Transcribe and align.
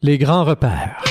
Les 0.00 0.16
grands 0.16 0.44
repères. 0.44 1.07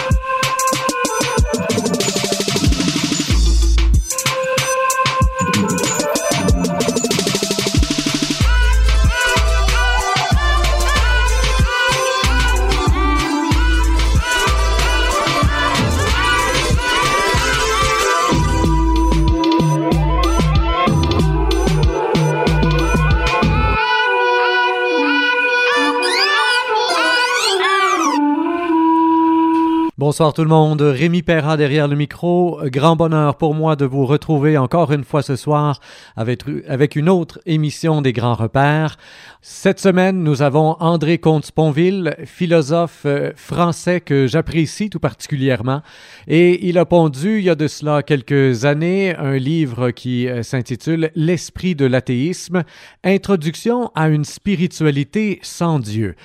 Bonsoir 30.08 30.32
tout 30.32 30.44
le 30.44 30.48
monde, 30.48 30.82
Rémi 30.82 31.22
Perra 31.22 31.58
derrière 31.58 31.90
le 31.90 31.98
micro. 31.98 32.62
Grand 32.68 32.96
bonheur 32.96 33.36
pour 33.36 33.54
moi 33.54 33.76
de 33.76 33.84
vous 33.84 34.06
retrouver 34.06 34.58
encore 34.58 34.94
une 34.94 35.04
fois 35.04 35.22
ce 35.22 35.36
soir 35.36 35.82
avec, 36.16 36.44
avec 36.70 36.96
une 36.96 37.10
autre 37.10 37.42
émission 37.46 38.02
des 38.02 38.14
grands 38.14 38.34
repères. 38.34 38.96
Cette 39.42 39.82
semaine, 39.82 40.24
nous 40.24 40.42
avons 40.42 40.78
André 40.80 41.18
Comte-Sponville, 41.18 42.16
philosophe 42.24 43.02
euh, 43.06 43.34
français 43.36 44.00
que 44.00 44.28
j'apprécie 44.28 44.90
tout 44.90 45.02
particulièrement. 45.02 45.82
Et 46.30 46.66
il 46.70 46.78
a 46.78 46.86
pondu, 46.86 47.40
il 47.40 47.44
y 47.44 47.50
a 47.50 47.56
de 47.56 47.68
cela 47.68 48.02
quelques 48.02 48.64
années, 48.64 49.14
un 49.14 49.36
livre 49.36 49.92
qui 49.92 50.30
euh, 50.30 50.42
s'intitule 50.42 51.12
L'esprit 51.16 51.76
de 51.76 51.86
l'athéisme, 51.86 52.64
Introduction 53.04 53.92
à 53.94 54.08
une 54.08 54.24
spiritualité 54.24 55.40
sans 55.42 55.80
Dieu. 55.80 56.16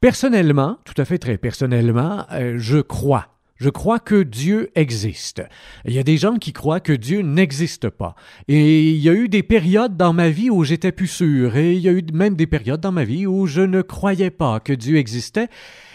Personnellement, 0.00 0.78
tout 0.84 0.94
à 0.96 1.04
fait 1.04 1.18
très 1.18 1.38
personnellement, 1.38 2.24
euh, 2.30 2.54
je 2.56 2.78
crois. 2.78 3.38
Je 3.56 3.68
crois 3.68 3.98
que 3.98 4.22
Dieu 4.22 4.70
existe. 4.76 5.42
Il 5.84 5.92
y 5.92 5.98
a 5.98 6.04
des 6.04 6.16
gens 6.16 6.36
qui 6.36 6.52
croient 6.52 6.78
que 6.78 6.92
Dieu 6.92 7.22
n'existe 7.22 7.88
pas. 7.88 8.14
Et 8.46 8.90
il 8.90 8.98
y 8.98 9.08
a 9.08 9.12
eu 9.12 9.28
des 9.28 9.42
périodes 9.42 9.96
dans 9.96 10.12
ma 10.12 10.30
vie 10.30 10.50
où 10.50 10.62
j'étais 10.62 10.92
plus 10.92 11.08
sûr. 11.08 11.56
Et 11.56 11.72
il 11.72 11.80
y 11.80 11.88
a 11.88 11.92
eu 11.92 12.04
même 12.12 12.36
des 12.36 12.46
périodes 12.46 12.80
dans 12.80 12.92
ma 12.92 13.02
vie 13.02 13.26
où 13.26 13.46
je 13.46 13.62
ne 13.62 13.82
croyais 13.82 14.30
pas 14.30 14.60
que 14.60 14.72
Dieu 14.72 14.98
existait. 14.98 15.48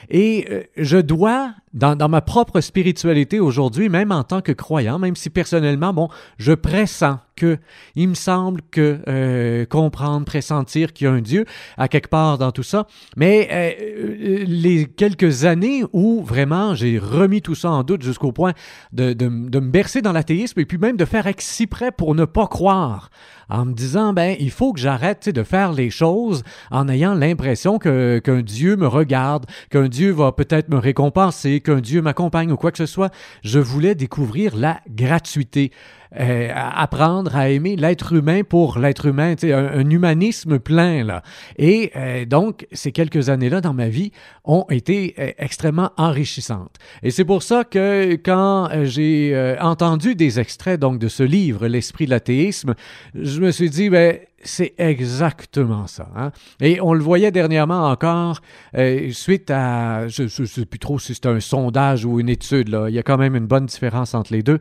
Et 0.10 0.46
euh, 0.50 0.64
je 0.78 0.98
dois, 0.98 1.54
dans, 1.74 2.10
ma 2.10 2.22
propre 2.22 2.62
spiritualité 2.62 3.40
aujourd'hui, 3.40 3.90
même 3.90 4.12
en 4.12 4.24
tant 4.24 4.42
que 4.42 4.52
croyant, 4.52 5.00
même 5.00 5.16
si 5.16 5.30
personnellement, 5.30 5.94
bon, 5.94 6.10
je 6.38 6.54
pressens 6.54 7.20
que, 7.36 7.58
il 7.96 8.10
me 8.10 8.14
semble 8.14 8.62
que 8.72 9.00
euh, 9.08 9.66
comprendre, 9.66 10.26
pressentir 10.26 10.94
qu'il 10.94 11.06
y 11.06 11.08
a 11.08 11.14
un 11.14 11.22
Dieu 11.22 11.46
à 11.78 11.88
quelque 11.88 12.10
part 12.10 12.38
dans 12.38 12.52
tout 12.52 12.64
ça. 12.64 12.86
Mais 13.18 13.50
euh, 13.52 14.44
les 14.46 14.86
quelques 14.86 15.46
années 15.46 15.84
où 15.94 16.24
vraiment 16.24 16.76
j'ai 16.76 17.00
remis 17.00 17.42
tout 17.42 17.56
ça 17.56 17.72
en 17.72 17.84
doute 17.84 18.04
jusqu'au 18.04 18.32
point 18.32 18.54
de 18.92 19.14
me 19.28 19.72
bercer 19.72 20.02
dans 20.02 20.12
l'athéisme 20.12 20.60
et 20.60 20.66
puis 20.66 20.78
même 20.78 20.98
de 20.98 21.06
faire 21.06 21.26
exprès 21.28 21.92
pour 21.92 22.14
ne 22.14 22.26
pas 22.26 22.48
croire 22.48 23.10
en 23.50 23.66
me 23.66 23.74
disant, 23.74 24.14
ben, 24.14 24.36
il 24.40 24.52
faut 24.52 24.74
que 24.74 24.80
j'arrête 24.80 25.30
de 25.30 25.44
faire 25.44 25.74
les 25.74 25.90
choses 25.90 26.44
en 26.72 26.88
ayant 26.90 27.14
l'impression 27.14 27.80
qu'un 27.80 28.42
Dieu 28.42 28.76
me 28.76 28.88
regarde, 28.88 29.46
qu'un 29.70 29.88
Dieu 29.88 30.12
va 30.12 30.32
peut-être 30.32 30.70
me 30.70 30.78
récompenser, 30.78 31.62
qu'un 31.62 31.82
Dieu 31.82 32.02
m'accompagne 32.02 32.52
ou 32.52 32.58
quoi 32.58 32.72
que 32.72 32.78
ce 32.78 32.86
soit. 32.86 33.14
Je 33.44 33.60
voulais 33.60 33.96
découvrir 33.96 34.56
la 34.56 34.80
gratuité. 34.90 35.72
Euh, 36.20 36.50
apprendre 36.54 37.36
à 37.36 37.50
aimer 37.50 37.76
l'être 37.76 38.14
humain 38.14 38.44
pour 38.48 38.78
l'être 38.78 39.08
humain, 39.08 39.34
un, 39.42 39.80
un 39.80 39.90
humanisme 39.90 40.60
plein 40.60 41.04
là. 41.04 41.24
Et 41.58 41.92
euh, 41.96 42.26
donc 42.26 42.68
ces 42.72 42.92
quelques 42.92 43.30
années-là 43.30 43.62
dans 43.62 43.74
ma 43.74 43.90
vie 43.90 44.12
ont 44.44 44.66
été 44.70 45.16
euh, 45.18 45.32
extrêmement 45.40 45.90
enrichissantes. 45.98 46.76
Et 47.02 47.10
c'est 47.10 47.26
pour 47.26 47.42
ça 47.42 47.64
que 47.64 48.14
quand 48.24 48.70
j'ai 48.84 49.56
entendu 49.60 50.14
des 50.14 50.40
extraits 50.40 50.80
donc 50.80 51.00
de 51.00 51.08
ce 51.08 51.24
livre, 51.24 51.66
L'esprit 51.68 52.06
de 52.06 52.12
l'athéisme, 52.12 52.76
je 53.16 53.40
me 53.42 53.50
suis 53.50 53.72
dit 53.72 53.90
ben 53.90 54.20
c'est 54.44 54.74
exactement 54.78 55.88
ça. 55.88 56.08
Hein? 56.16 56.32
Et 56.62 56.80
on 56.82 56.94
le 56.94 57.02
voyait 57.02 57.32
dernièrement 57.32 57.90
encore, 57.90 58.42
euh, 58.78 59.12
suite 59.12 59.50
à, 59.52 60.08
je 60.08 60.24
ne 60.24 60.48
sais 60.48 60.66
plus 60.66 60.80
trop 60.80 61.00
si 61.00 61.14
c'était 61.14 61.30
un 61.30 61.40
sondage 61.40 62.06
ou 62.06 62.20
une 62.20 62.30
étude, 62.30 62.70
là. 62.70 62.90
il 62.90 62.96
y 62.96 63.00
a 63.00 63.04
quand 63.04 63.18
même 63.18 63.36
une 63.36 63.48
bonne 63.48 63.66
différence 63.66 64.14
entre 64.14 64.34
les 64.34 64.44
deux. 64.44 64.60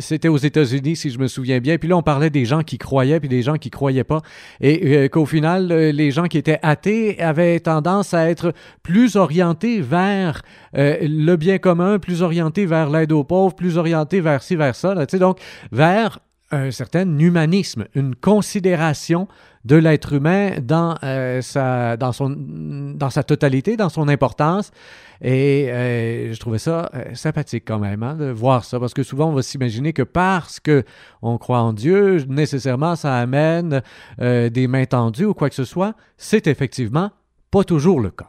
C'était 0.00 0.28
aux 0.28 0.36
États-Unis, 0.36 0.96
si 0.96 1.10
je 1.10 1.18
me 1.18 1.28
souviens 1.28 1.58
bien. 1.60 1.78
Puis 1.78 1.88
là, 1.88 1.96
on 1.96 2.02
parlait 2.02 2.30
des 2.30 2.44
gens 2.44 2.62
qui 2.62 2.78
croyaient, 2.78 3.20
puis 3.20 3.28
des 3.28 3.42
gens 3.42 3.56
qui 3.56 3.70
croyaient 3.70 4.04
pas. 4.04 4.20
Et 4.60 4.96
euh, 4.96 5.08
qu'au 5.08 5.26
final, 5.26 5.70
euh, 5.70 5.92
les 5.92 6.10
gens 6.10 6.26
qui 6.26 6.38
étaient 6.38 6.58
athées 6.62 7.20
avaient 7.20 7.60
tendance 7.60 8.14
à 8.14 8.30
être 8.30 8.52
plus 8.82 9.16
orientés 9.16 9.80
vers 9.80 10.42
euh, 10.76 10.96
le 11.02 11.36
bien 11.36 11.58
commun, 11.58 11.98
plus 11.98 12.22
orientés 12.22 12.66
vers 12.66 12.90
l'aide 12.90 13.12
aux 13.12 13.24
pauvres, 13.24 13.54
plus 13.54 13.78
orientés 13.78 14.20
vers 14.20 14.42
ci, 14.42 14.56
vers 14.56 14.74
ça. 14.74 14.94
Là, 14.94 15.06
donc, 15.06 15.38
vers 15.70 16.18
un 16.52 16.70
certain 16.70 17.18
humanisme, 17.18 17.86
une 17.94 18.14
considération 18.14 19.26
de 19.64 19.76
l'être 19.76 20.12
humain 20.12 20.52
dans, 20.60 20.96
euh, 21.02 21.40
sa, 21.40 21.96
dans, 21.96 22.12
son, 22.12 22.30
dans 22.30 23.08
totalité, 23.08 23.76
dans 23.76 23.88
son 23.88 24.08
importance. 24.08 24.70
Et 25.20 25.68
euh, 25.70 26.32
je 26.32 26.40
trouvais 26.40 26.58
ça 26.58 26.90
euh, 26.94 27.14
sympathique 27.14 27.64
quand 27.66 27.78
même 27.78 28.02
hein, 28.02 28.16
de 28.16 28.26
voir 28.26 28.64
ça, 28.64 28.78
parce 28.78 28.92
que 28.92 29.02
souvent 29.02 29.28
on 29.28 29.32
va 29.32 29.42
s'imaginer 29.42 29.92
que 29.92 30.02
parce 30.02 30.60
que 30.60 30.84
on 31.22 31.38
croit 31.38 31.60
en 31.60 31.72
Dieu, 31.72 32.24
nécessairement 32.28 32.96
ça 32.96 33.16
amène 33.16 33.82
des 34.18 34.66
mains 34.66 34.86
tendues 34.86 35.26
ou 35.26 35.34
quoi 35.34 35.48
que 35.48 35.54
ce 35.54 35.64
soit. 35.64 35.94
C'est 36.16 36.46
effectivement 36.46 37.10
pas 37.50 37.64
toujours 37.64 38.00
le 38.00 38.10
cas. 38.10 38.28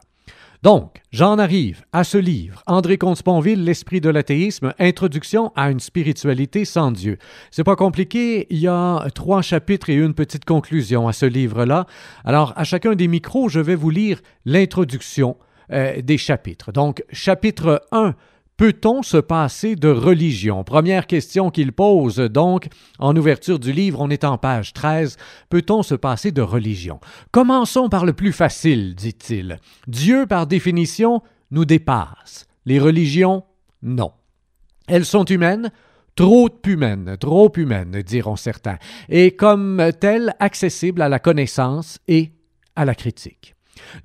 Donc, 0.64 1.02
j'en 1.12 1.40
arrive 1.40 1.84
à 1.92 2.06
ce 2.06 2.18
livre, 2.18 2.64
André 2.68 2.98
Comte-Sponville, 2.98 3.66
L'esprit 3.66 4.00
de 4.00 4.10
l'athéisme, 4.10 4.74
Introduction 4.80 5.52
à 5.58 5.70
une 5.70 5.82
spiritualité 5.82 6.64
sans 6.64 6.92
Dieu. 6.92 7.18
C'est 7.52 7.66
pas 7.66 7.76
compliqué, 7.76 8.48
il 8.50 8.60
y 8.60 8.70
a 8.70 9.06
trois 9.14 9.42
chapitres 9.42 9.90
et 9.90 9.96
une 9.96 10.14
petite 10.14 10.46
conclusion 10.46 11.10
à 11.10 11.12
ce 11.12 11.26
livre-là. 11.26 11.86
Alors, 12.24 12.54
à 12.56 12.64
chacun 12.64 12.96
des 12.96 13.10
micros, 13.10 13.50
je 13.50 13.60
vais 13.60 13.76
vous 13.76 13.90
lire 13.90 14.22
l'introduction 14.46 15.36
euh, 15.74 16.02
des 16.02 16.18
chapitres. 16.18 16.72
Donc, 16.72 17.04
chapitre 17.12 17.82
1, 17.92 18.16
Peut-on 18.56 19.02
se 19.02 19.18
passer 19.18 19.76
de 19.76 19.90
religion? 19.90 20.64
Première 20.64 21.08
question 21.08 21.50
qu'il 21.50 21.72
pose 21.72 22.18
donc 22.18 22.68
en 23.00 23.16
ouverture 23.16 23.58
du 23.58 23.72
livre, 23.72 24.00
on 24.00 24.12
est 24.12 24.24
en 24.24 24.38
page 24.38 24.74
13. 24.74 25.18
Peut-on 25.50 25.82
se 25.82 25.96
passer 25.96 26.32
de 26.32 26.42
religion? 26.42 27.00
Commençons 27.32 27.90
par 27.90 28.06
le 28.06 28.14
plus 28.14 28.32
facile, 28.32 28.94
dit-il. 28.94 29.58
Dieu, 29.88 30.28
par 30.28 30.46
définition, 30.46 31.24
nous 31.50 31.66
dépasse. 31.66 32.46
Les 32.66 32.80
religions, 32.80 33.44
non. 33.82 34.12
Elles 34.88 35.06
sont 35.06 35.26
humaines, 35.26 35.72
trop 36.16 36.50
humaines, 36.66 37.18
trop 37.20 37.52
humaines, 37.56 38.04
diront 38.04 38.36
certains, 38.36 38.78
et 39.10 39.32
comme 39.32 39.92
telles 40.00 40.36
accessibles 40.40 41.02
à 41.02 41.10
la 41.10 41.20
connaissance 41.20 42.00
et 42.08 42.34
à 42.76 42.86
la 42.86 42.94
critique. 42.94 43.56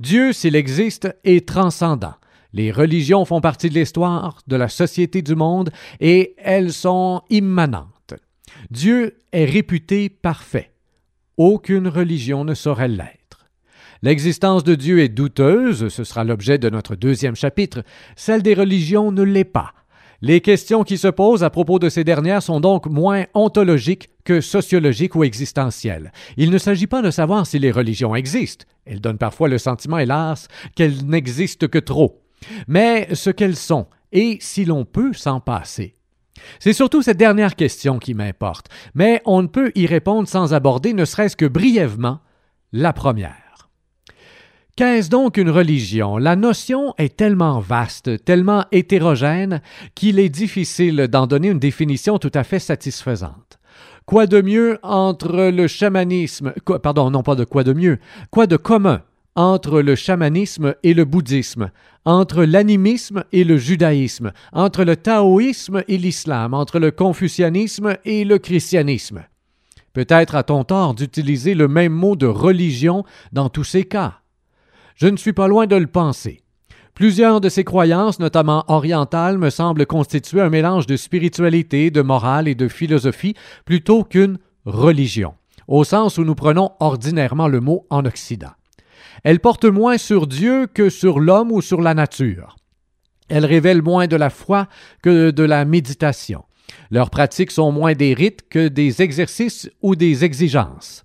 Dieu, 0.01 0.33
s'il 0.33 0.57
existe, 0.57 1.15
est 1.25 1.47
transcendant. 1.47 2.15
Les 2.53 2.73
religions 2.73 3.25
font 3.25 3.41
partie 3.41 3.69
de 3.69 3.75
l'histoire, 3.75 4.41
de 4.47 4.57
la 4.57 4.69
société 4.69 5.21
du 5.21 5.35
monde, 5.35 5.71
et 6.01 6.35
elles 6.39 6.73
sont 6.73 7.23
immanentes. 7.29 8.15
Dieu 8.71 9.19
est 9.33 9.45
réputé 9.45 10.09
parfait. 10.09 10.73
Aucune 11.37 11.89
religion 11.89 12.45
ne 12.45 12.55
saurait 12.55 12.89
l'être. 12.89 13.47
L'existence 14.03 14.65
de 14.65 14.75
Dieu 14.75 15.01
est 15.01 15.09
douteuse, 15.09 15.89
ce 15.89 16.05
sera 16.05 16.25
l'objet 16.25 16.59
de 16.59 16.71
notre 16.71 16.97
deuxième 16.97 17.37
chapitre. 17.37 17.83
Celle 18.17 18.43
des 18.43 18.55
religions 18.55 19.13
ne 19.13 19.23
l'est 19.23 19.45
pas. 19.45 19.75
Les 20.21 20.41
questions 20.41 20.83
qui 20.85 20.99
se 20.99 21.09
posent 21.09 21.45
à 21.45 21.51
propos 21.51 21.79
de 21.79 21.89
ces 21.89 22.03
dernières 22.03 22.43
sont 22.43 22.61
donc 22.61 22.87
moins 22.87 23.27
ontologiques 23.35 24.09
que 24.25 24.41
sociologiques 24.41 25.15
ou 25.15 25.23
existentielles. 25.23 26.13
Il 26.37 26.51
ne 26.51 26.59
s'agit 26.59 26.89
pas 26.89 27.03
de 27.03 27.11
savoir 27.11 27.47
si 27.47 27.59
les 27.59 27.71
religions 27.71 28.17
existent. 28.17 28.65
Elles 28.85 29.01
donnent 29.01 29.19
parfois 29.19 29.49
le 29.49 29.59
sentiment, 29.59 29.99
hélas, 29.99 30.49
qu'elles 30.75 31.07
n'existent 31.07 31.69
que 31.69 31.79
trop 31.79 32.21
mais 32.67 33.09
ce 33.15 33.31
qu'elles 33.31 33.57
sont, 33.57 33.87
et 34.13 34.39
si 34.41 34.65
l'on 34.65 34.85
peut 34.85 35.13
s'en 35.13 35.41
passer. 35.41 35.95
C'est 36.61 36.73
surtout 36.73 37.03
cette 37.03 37.17
dernière 37.17 37.57
question 37.57 37.99
qui 37.99 38.15
m'importe, 38.15 38.69
mais 38.95 39.23
on 39.25 39.43
ne 39.43 39.49
peut 39.49 39.73
y 39.75 39.87
répondre 39.87 40.29
sans 40.29 40.55
aborder, 40.55 40.93
ne 40.93 41.05
serait-ce 41.05 41.37
que 41.37 41.47
brièvement, 41.47 42.21
la 42.73 42.93
première. 42.93 43.71
Qu'est-ce 44.77 45.11
donc 45.11 45.39
une 45.39 45.51
religion? 45.51 46.19
La 46.19 46.37
notion 46.37 46.95
est 46.99 47.17
tellement 47.17 47.59
vaste, 47.59 48.25
tellement 48.25 48.65
hétérogène, 48.71 49.61
qu'il 49.97 50.21
est 50.21 50.29
difficile 50.29 51.09
d'en 51.11 51.27
donner 51.27 51.49
une 51.49 51.59
définition 51.59 52.19
tout 52.19 52.31
à 52.33 52.45
fait 52.45 52.61
satisfaisante. 52.61 53.59
Quoi 54.07 54.27
de 54.29 54.41
mieux 54.41 54.79
entre 54.85 55.51
le 55.51 55.67
chamanisme, 55.67 56.55
pardon, 56.81 57.11
non 57.11 57.25
pas 57.25 57.35
de 57.35 57.45
quoi 57.45 57.65
de 57.65 57.73
mieux, 57.73 57.99
quoi 58.31 58.47
de 58.47 58.57
commun 58.57 59.03
entre 59.39 59.83
le 59.83 59.95
chamanisme 59.95 60.75
et 60.83 60.95
le 60.95 61.05
bouddhisme, 61.05 61.71
entre 62.05 62.43
l'animisme 62.43 63.23
et 63.31 63.45
le 63.45 63.57
judaïsme, 63.57 64.33
entre 64.53 64.83
le 64.83 64.97
taoïsme 64.97 65.85
et 65.87 65.97
l'islam, 65.97 66.55
entre 66.55 66.81
le 66.81 66.91
confucianisme 66.91 67.97
et 68.05 68.25
le 68.25 68.39
christianisme. 68.39 69.23
Peut-être 69.93 70.35
a-t-on 70.35 70.65
tort 70.65 70.95
d'utiliser 70.95 71.55
le 71.55 71.69
même 71.69 71.93
mot 71.93 72.17
de 72.17 72.27
religion 72.27 73.05
dans 73.31 73.49
tous 73.49 73.63
ces 73.63 73.85
cas. 73.85 74.19
Je 74.97 75.07
ne 75.07 75.17
suis 75.17 75.33
pas 75.33 75.47
loin 75.47 75.69
de 75.69 75.77
le 75.77 75.87
penser. 75.87 76.43
Plusieurs 76.95 77.41
de 77.41 77.49
ces 77.49 77.63
croyances, 77.63 78.19
notamment 78.19 78.65
orientales, 78.67 79.39
me 79.39 79.51
semblent 79.51 79.87
constituer 79.87 80.41
un 80.41 80.51
mélange 80.51 80.87
de 80.87 80.97
spiritualité, 80.97 81.93
de 81.93 82.03
morale 82.03 82.49
et 82.49 82.57
de 82.57 82.67
philosophie 82.67 83.35
plutôt 83.65 84.03
qu'une 84.03 84.39
religion, 84.65 85.35
au 85.69 85.85
sens 85.85 86.19
où 86.19 86.25
nous 86.25 86.35
prenons 86.35 86.73
ordinairement 86.81 87.47
le 87.47 87.61
mot 87.61 87.87
en 87.89 88.05
Occident. 88.05 88.58
Elles 89.25 89.41
portent 89.41 89.65
moins 89.65 89.99
sur 89.99 90.27
Dieu 90.27 90.67
que 90.67 90.91
sur 90.91 91.21
l'homme 91.21 91.53
ou 91.53 91.61
sur 91.61 91.81
la 91.81 91.95
nature. 91.95 92.57
Elles 93.29 93.47
révèlent 93.47 93.83
moins 93.83 94.07
de 94.07 94.17
la 94.17 94.31
foi 94.31 94.69
que 95.03 95.31
de 95.31 95.43
la 95.43 95.65
méditation. 95.65 96.45
Leurs 96.91 97.11
pratiques 97.11 97.51
sont 97.51 97.73
moins 97.73 97.95
des 97.95 98.15
rites 98.15 98.49
que 98.49 98.69
des 98.69 99.03
exercices 99.03 99.71
ou 99.83 99.97
des 99.97 100.25
exigences. 100.25 101.05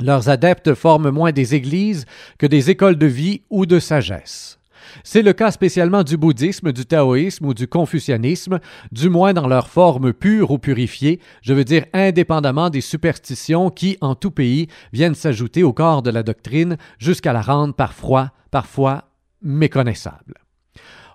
Leurs 0.00 0.28
adeptes 0.28 0.74
forment 0.74 1.10
moins 1.10 1.32
des 1.32 1.54
églises 1.54 2.06
que 2.38 2.46
des 2.46 2.70
écoles 2.70 2.96
de 2.96 3.06
vie 3.06 3.42
ou 3.50 3.66
de 3.66 3.78
sagesse. 3.78 4.58
C'est 5.04 5.22
le 5.22 5.32
cas 5.32 5.50
spécialement 5.50 6.02
du 6.02 6.16
bouddhisme, 6.16 6.72
du 6.72 6.86
taoïsme 6.86 7.46
ou 7.46 7.54
du 7.54 7.68
confucianisme, 7.68 8.60
du 8.90 9.08
moins 9.08 9.32
dans 9.32 9.48
leur 9.48 9.68
forme 9.68 10.12
pure 10.12 10.50
ou 10.50 10.58
purifiée, 10.58 11.20
je 11.42 11.54
veux 11.54 11.64
dire 11.64 11.84
indépendamment 11.92 12.70
des 12.70 12.80
superstitions 12.80 13.70
qui, 13.70 13.96
en 14.00 14.14
tout 14.14 14.30
pays, 14.30 14.68
viennent 14.92 15.14
s'ajouter 15.14 15.62
au 15.62 15.72
corps 15.72 16.02
de 16.02 16.10
la 16.10 16.22
doctrine 16.22 16.76
jusqu'à 16.98 17.32
la 17.32 17.42
rendre 17.42 17.74
parfois, 17.74 18.30
parfois 18.50 19.04
méconnaissable. 19.42 20.34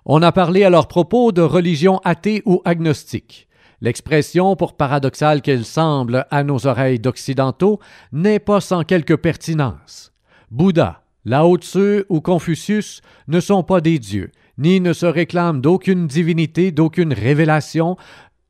On 0.04 0.22
a 0.22 0.32
parlé 0.32 0.64
à 0.64 0.70
leur 0.70 0.88
propos 0.88 1.32
de 1.32 1.42
religion 1.42 2.00
athée 2.04 2.42
ou 2.46 2.62
agnostique. 2.64 3.48
L'expression, 3.80 4.56
pour 4.56 4.76
paradoxale 4.76 5.40
qu'elle 5.40 5.64
semble 5.64 6.26
à 6.30 6.42
nos 6.42 6.66
oreilles 6.66 6.98
d'occidentaux, 6.98 7.78
n'est 8.10 8.40
pas 8.40 8.60
sans 8.60 8.82
quelque 8.82 9.14
pertinence. 9.14 10.12
Bouddha, 10.50 11.02
Lao 11.28 11.58
Tzu 11.58 12.04
ou 12.08 12.22
Confucius 12.22 13.02
ne 13.26 13.40
sont 13.40 13.62
pas 13.62 13.82
des 13.82 13.98
dieux, 13.98 14.30
ni 14.56 14.80
ne 14.80 14.94
se 14.94 15.04
réclament 15.04 15.60
d'aucune 15.60 16.06
divinité, 16.06 16.72
d'aucune 16.72 17.12
révélation, 17.12 17.98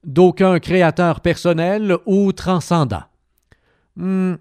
d'aucun 0.05 0.61
créateur 0.61 1.21
personnel 1.21 1.97
ou 2.07 2.33
transcendant. 2.33 3.03
Hmm, 3.97 4.35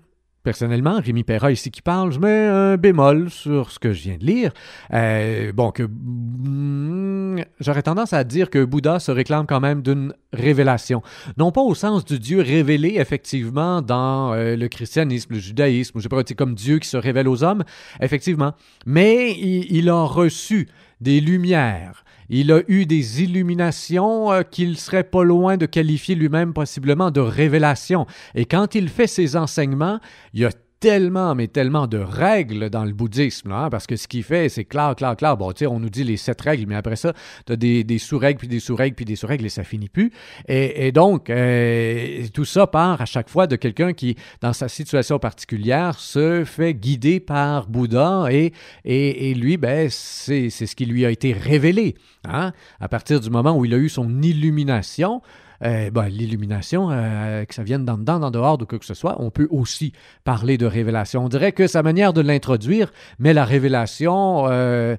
Personnellement, 0.47 1.01
Rémi 1.01 1.25
Perra 1.25 1.51
ici 1.51 1.71
qui 1.71 1.81
parle, 1.81 2.13
je 2.13 2.19
mets 2.19 2.45
un 2.45 2.77
bémol 2.77 3.29
sur 3.29 3.69
ce 3.69 3.79
que 3.79 3.91
je 3.91 4.03
viens 4.03 4.15
de 4.15 4.23
lire. 4.23 4.53
Euh, 4.94 5.51
bon, 5.51 5.71
que 5.71 5.83
hmm, 5.83 7.44
j'aurais 7.59 7.83
tendance 7.83 8.13
à 8.13 8.23
dire 8.23 8.49
que 8.49 8.63
Bouddha 8.63 9.01
se 9.01 9.11
réclame 9.11 9.45
quand 9.45 9.59
même 9.59 9.81
d'une 9.81 10.13
révélation. 10.31 11.01
Non 11.35 11.51
pas 11.51 11.59
au 11.59 11.75
sens 11.75 12.05
du 12.05 12.17
Dieu 12.17 12.39
révélé, 12.39 12.95
effectivement, 12.95 13.81
dans 13.81 14.33
euh, 14.35 14.55
le 14.55 14.69
christianisme, 14.69 15.33
le 15.33 15.39
judaïsme, 15.39 15.99
je 15.99 16.03
sais 16.03 16.07
pas, 16.07 16.23
comme 16.23 16.55
Dieu 16.55 16.79
qui 16.79 16.88
se 16.88 16.95
révèle 16.95 17.27
aux 17.27 17.43
hommes, 17.43 17.65
effectivement. 18.00 18.53
Mais 18.85 19.38
il 19.38 19.89
a 19.89 20.03
reçu 20.03 20.69
des 21.01 21.19
lumières, 21.19 22.05
il 22.29 22.51
a 22.51 22.62
eu 22.68 22.85
des 22.85 23.24
illuminations 23.24 24.31
euh, 24.31 24.44
qu'il 24.44 24.77
serait 24.77 25.03
pas 25.03 25.24
loin 25.24 25.57
de 25.57 25.65
qualifier 25.65 26.15
lui-même 26.15 26.53
possiblement 26.53 27.12
de 27.12 27.21
révélations. 27.21 28.06
Et 28.35 28.45
quand 28.45 28.75
il 28.75 28.89
fait 28.89 29.07
ses 29.07 29.35
enseignements, 29.35 30.00
il 30.33 30.41
y 30.41 30.45
a 30.45 30.51
tellement, 30.79 31.35
mais 31.35 31.47
tellement 31.47 31.88
de 31.88 31.97
règles 31.97 32.69
dans 32.69 32.85
le 32.85 32.94
bouddhisme, 32.94 33.51
hein, 33.51 33.69
parce 33.69 33.88
que 33.88 33.95
ce 33.95 34.07
qu'il 34.07 34.24
fait, 34.24 34.50
c'est 34.50 34.65
clair, 34.65 34.95
clair, 34.95 35.15
clair. 35.15 35.38
Bon, 35.38 35.51
tu 35.51 35.59
sais, 35.59 35.68
on 35.68 35.79
nous 35.79 35.89
dit 35.89 36.03
les 36.03 36.18
sept 36.18 36.39
règles, 36.41 36.65
mais 36.68 36.75
après 36.75 36.95
ça, 36.95 37.13
tu 37.45 37.53
as 37.53 37.56
des, 37.56 37.97
sous-règles, 37.97 38.39
puis 38.39 38.47
des 38.47 38.59
sous-règles, 38.59 38.95
puis 38.95 39.06
des 39.06 39.15
sous-règles, 39.15 39.45
et 39.45 39.50
ça 39.50 39.63
finit 39.63 39.89
plus. 39.89 40.12
Et, 40.47 40.91
donc, 40.91 41.29
euh, 41.29 42.25
tout 42.33 42.45
ça 42.45 42.68
part 42.68 43.01
à 43.01 43.06
chaque 43.06 43.29
fois 43.29 43.47
de 43.47 43.56
quelqu'un 43.56 43.94
qui, 43.94 44.15
dans 44.41 44.53
sa 44.53 44.68
situation 44.68 45.19
particulière, 45.19 46.00
se 46.00 46.44
fait 46.45 46.74
guider 46.74 47.19
par 47.19 47.68
Bouddha, 47.68 48.27
et, 48.29 48.53
et, 48.85 49.31
et 49.31 49.33
lui, 49.33 49.57
ben, 49.57 49.89
c'est 49.89 50.50
ce 50.50 50.75
qui 50.75 50.85
lui 50.85 51.06
a 51.06 51.09
été 51.09 51.33
révélé. 51.33 51.95
Hein? 52.25 52.51
À 52.79 52.88
partir 52.88 53.19
du 53.19 53.29
moment 53.29 53.57
où 53.57 53.65
il 53.65 53.74
a 53.74 53.77
eu 53.77 53.89
son 53.89 54.21
illumination, 54.21 55.21
euh, 55.63 55.89
ben, 55.89 56.07
l'illumination, 56.07 56.89
euh, 56.92 57.45
que 57.45 57.54
ça 57.54 57.63
vienne 57.63 57.86
d'en 57.86 57.98
dedans, 57.98 58.19
d'en 58.19 58.31
dehors, 58.31 58.57
de 58.57 58.65
quoi 58.65 58.80
que 58.80 58.86
ce 58.86 58.94
soit, 58.94 59.15
on 59.19 59.30
peut 59.30 59.48
aussi 59.51 59.94
parler 60.24 60.57
de 60.57 60.65
révélation. 60.65 61.25
On 61.25 61.30
dirait 61.30 61.51
que 61.51 61.68
sa 61.68 61.83
manière 61.83 62.13
de 62.13 62.21
l'introduire 62.21 62.92
met 63.19 63.33
la 63.33 63.45
révélation 63.45 64.45
euh, 64.50 64.95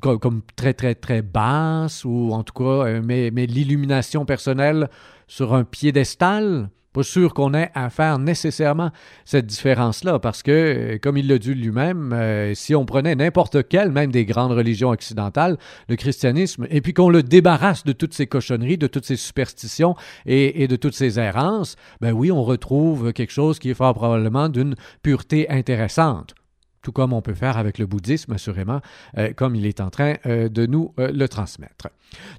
comme, 0.00 0.42
très, 0.56 0.74
très, 0.74 0.94
très 0.94 1.22
basse, 1.22 2.04
ou 2.04 2.30
en 2.32 2.42
tout 2.42 2.54
cas, 2.54 3.00
met 3.00 3.30
l'illumination 3.30 4.24
personnelle 4.24 4.88
sur 5.26 5.54
un 5.54 5.64
piédestal. 5.64 6.68
Pas 6.92 7.02
sûr 7.02 7.32
qu'on 7.32 7.54
ait 7.54 7.70
à 7.74 7.88
faire 7.88 8.18
nécessairement 8.18 8.90
cette 9.24 9.46
différence-là, 9.46 10.18
parce 10.18 10.42
que, 10.42 10.50
euh, 10.50 10.98
comme 10.98 11.16
il 11.16 11.26
l'a 11.26 11.38
dit 11.38 11.54
lui-même, 11.54 12.12
euh, 12.12 12.54
si 12.54 12.74
on 12.74 12.84
prenait 12.84 13.14
n'importe 13.14 13.66
quelle, 13.68 13.90
même 13.90 14.12
des 14.12 14.26
grandes 14.26 14.52
religions 14.52 14.90
occidentales, 14.90 15.56
le 15.88 15.96
christianisme, 15.96 16.66
et 16.70 16.80
puis 16.80 16.92
qu'on 16.92 17.08
le 17.08 17.22
débarrasse 17.22 17.84
de 17.84 17.92
toutes 17.92 18.14
ces 18.14 18.26
cochonneries, 18.26 18.78
de 18.78 18.86
toutes 18.86 19.06
ces 19.06 19.16
superstitions 19.16 19.94
et, 20.26 20.62
et 20.62 20.68
de 20.68 20.76
toutes 20.76 20.94
ces 20.94 21.18
errances, 21.18 21.76
ben 22.00 22.12
oui, 22.12 22.30
on 22.30 22.44
retrouve 22.44 23.12
quelque 23.12 23.32
chose 23.32 23.58
qui 23.58 23.70
est 23.70 23.74
fort 23.74 23.94
probablement 23.94 24.48
d'une 24.48 24.74
pureté 25.02 25.48
intéressante 25.48 26.34
tout 26.82 26.92
comme 26.92 27.12
on 27.12 27.22
peut 27.22 27.34
faire 27.34 27.56
avec 27.56 27.78
le 27.78 27.86
bouddhisme, 27.86 28.32
assurément, 28.32 28.80
euh, 29.16 29.32
comme 29.34 29.54
il 29.54 29.66
est 29.66 29.80
en 29.80 29.90
train 29.90 30.16
euh, 30.26 30.48
de 30.48 30.66
nous 30.66 30.92
euh, 30.98 31.10
le 31.12 31.28
transmettre. 31.28 31.88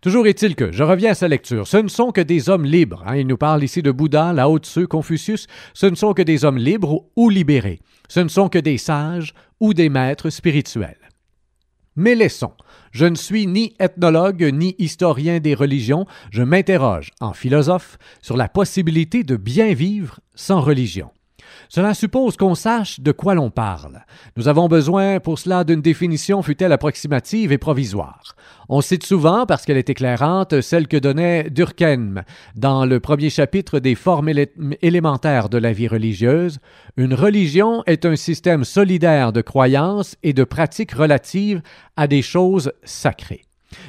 Toujours 0.01 0.27
est-il 0.27 0.55
que, 0.55 0.71
je 0.71 0.83
reviens 0.83 1.11
à 1.11 1.15
sa 1.15 1.27
lecture, 1.27 1.65
ce 1.67 1.77
ne 1.77 1.87
sont 1.87 2.11
que 2.11 2.21
des 2.21 2.49
hommes 2.49 2.65
libres. 2.65 3.03
Hein. 3.07 3.15
il 3.15 3.27
nous 3.27 3.37
parle 3.37 3.63
ici 3.63 3.81
de 3.81 3.91
Bouddha, 3.91 4.33
Lao 4.33 4.59
Tzu, 4.59 4.87
Confucius. 4.87 5.47
Ce 5.73 5.85
ne 5.85 5.95
sont 5.95 6.13
que 6.13 6.21
des 6.21 6.45
hommes 6.45 6.57
libres 6.57 7.05
ou 7.15 7.29
libérés. 7.29 7.79
Ce 8.09 8.19
ne 8.19 8.27
sont 8.27 8.49
que 8.49 8.59
des 8.59 8.77
sages 8.77 9.33
ou 9.59 9.73
des 9.73 9.89
maîtres 9.89 10.29
spirituels. 10.29 10.97
Mais 11.95 12.15
laissons. 12.15 12.53
Je 12.91 13.05
ne 13.05 13.15
suis 13.15 13.47
ni 13.47 13.75
ethnologue 13.79 14.49
ni 14.53 14.75
historien 14.77 15.39
des 15.39 15.53
religions. 15.53 16.05
Je 16.31 16.43
m'interroge, 16.43 17.11
en 17.21 17.33
philosophe, 17.33 17.97
sur 18.21 18.35
la 18.35 18.49
possibilité 18.49 19.23
de 19.23 19.35
bien 19.35 19.73
vivre 19.73 20.19
sans 20.35 20.61
religion. 20.61 21.09
Cela 21.69 21.93
suppose 21.93 22.37
qu'on 22.37 22.55
sache 22.55 22.99
de 22.99 23.11
quoi 23.11 23.35
l'on 23.35 23.49
parle. 23.49 24.03
Nous 24.37 24.47
avons 24.47 24.67
besoin 24.67 25.19
pour 25.19 25.39
cela 25.39 25.63
d'une 25.63 25.81
définition 25.81 26.41
fut-elle 26.41 26.71
approximative 26.71 27.51
et 27.51 27.57
provisoire. 27.57 28.35
On 28.69 28.81
cite 28.81 29.05
souvent, 29.05 29.45
parce 29.45 29.65
qu'elle 29.65 29.77
est 29.77 29.89
éclairante, 29.89 30.61
celle 30.61 30.87
que 30.87 30.97
donnait 30.97 31.49
Durkheim 31.49 32.23
dans 32.55 32.85
le 32.85 32.99
premier 32.99 33.29
chapitre 33.29 33.79
des 33.79 33.95
formes 33.95 34.29
élémentaires 34.81 35.49
de 35.49 35.57
la 35.57 35.73
vie 35.73 35.87
religieuse. 35.87 36.59
Une 36.97 37.13
religion 37.13 37.83
est 37.85 38.05
un 38.05 38.15
système 38.15 38.63
solidaire 38.63 39.33
de 39.33 39.41
croyances 39.41 40.15
et 40.23 40.33
de 40.33 40.43
pratiques 40.43 40.93
relatives 40.93 41.61
à 41.97 42.07
des 42.07 42.21
choses 42.21 42.71
sacrées, 42.83 43.43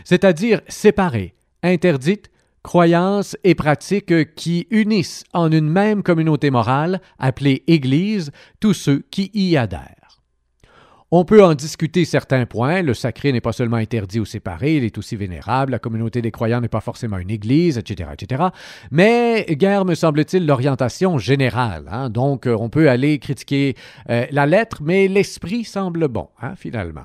c'est-à-dire 0.05 0.61
séparées, 0.69 1.35
interdites 1.63 2.31
croyances 2.65 3.37
et 3.45 3.55
pratiques 3.55 4.35
qui 4.35 4.67
unissent 4.71 5.23
en 5.33 5.53
une 5.53 5.69
même 5.69 6.03
communauté 6.03 6.51
morale, 6.51 7.01
appelée 7.21 7.63
Église, 7.69 8.33
tous 8.59 8.75
ceux 8.75 9.05
qui 9.13 9.31
y 9.35 9.57
adhèrent. 9.57 10.04
On 11.17 11.25
peut 11.25 11.45
en 11.45 11.55
discuter 11.55 12.05
certains 12.05 12.45
points. 12.45 12.83
Le 12.83 12.93
sacré 12.93 13.31
n'est 13.31 13.41
pas 13.41 13.53
seulement 13.53 13.77
interdit 13.77 14.19
ou 14.19 14.25
séparé, 14.25 14.79
il 14.79 14.83
est 14.83 14.99
aussi 14.99 15.15
vénérable. 15.15 15.71
La 15.71 15.79
communauté 15.79 16.21
des 16.21 16.33
croyants 16.33 16.61
n'est 16.61 16.67
pas 16.67 16.81
forcément 16.81 17.19
une 17.19 17.31
église, 17.31 17.79
etc., 17.79 18.11
etc. 18.15 18.47
Mais 18.91 19.47
guère, 19.51 19.85
me 19.85 19.95
semble-t-il, 19.95 20.45
l'orientation 20.45 21.17
générale. 21.19 21.85
Hein. 21.89 22.11
Donc, 22.11 22.49
euh, 22.49 22.57
on 22.59 22.69
peut 22.69 22.91
aller 22.91 23.21
critiquer 23.21 23.77
euh, 24.11 24.27
la 24.33 24.45
lettre, 24.47 24.79
mais 24.83 25.07
l'esprit 25.07 25.63
semble 25.63 26.09
bon, 26.09 26.31
hein, 26.43 26.55
finalement. 26.57 27.05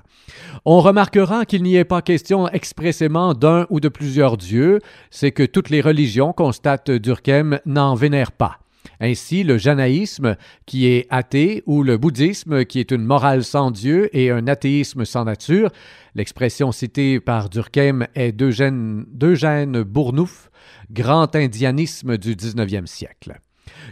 On 0.66 0.80
remarquera 0.80 1.46
qu'il 1.46 1.62
n'y 1.62 1.76
ait 1.76 1.86
pas 1.86 2.02
question 2.02 2.50
expressément 2.50 3.36
d'un 3.36 3.68
ou 3.70 3.80
de 3.80 3.90
plusieurs 3.90 4.38
dieux. 4.38 4.80
C'est 5.12 5.32
que 5.32 5.44
toutes 5.44 5.70
les 5.70 5.82
religions, 5.82 6.34
constate 6.34 6.90
Durkheim, 6.90 7.60
n'en 7.68 7.94
vénèrent 7.94 8.32
pas. 8.32 8.58
Ainsi, 9.00 9.44
le 9.44 9.58
janaïsme, 9.58 10.36
qui 10.66 10.88
est 10.88 11.08
athée, 11.10 11.64
ou 11.66 11.84
le 11.84 11.98
bouddhisme, 11.98 12.66
qui 12.66 12.80
est 12.80 12.92
une 12.92 13.04
morale 13.04 13.44
sans 13.44 13.72
Dieu 13.72 14.16
et 14.16 14.32
un 14.32 14.48
athéisme 14.48 15.06
sans 15.06 15.26
nature, 15.26 15.72
l'expression 16.16 16.72
citée 16.72 17.20
par 17.20 17.50
Durkheim 17.50 18.08
est 18.16 18.32
d'Eugène, 18.32 19.84
Bournouf, 19.84 20.50
grand 20.92 21.36
indianisme 21.36 22.18
du 22.18 22.36
19e 22.36 22.86
siècle. 22.86 23.40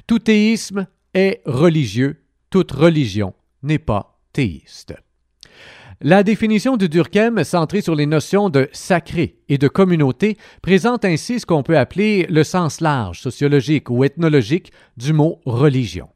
Tout 0.08 0.20
théisme 0.20 0.88
est 1.14 1.42
religieux, 1.46 2.24
toute 2.50 2.72
religion 2.72 3.34
n'est 3.64 3.80
pas 3.80 4.20
théiste. 4.34 4.94
La 6.02 6.22
définition 6.22 6.78
de 6.78 6.86
Durkheim, 6.86 7.44
centrée 7.44 7.82
sur 7.82 7.96
les 7.96 8.06
notions 8.06 8.52
de 8.52 8.70
sacré 8.72 9.38
et 9.50 9.58
de 9.58 9.68
communauté, 9.68 10.38
présente 10.62 11.04
ainsi 11.04 11.40
ce 11.40 11.48
qu'on 11.48 11.64
peut 11.64 11.76
appeler 11.76 12.28
le 12.30 12.44
sens 12.44 12.82
large, 12.82 13.20
sociologique 13.20 13.90
ou 13.90 14.04
ethnologique 14.04 14.72
du 14.98 15.12
mot 15.12 15.40
religion. 15.46 16.08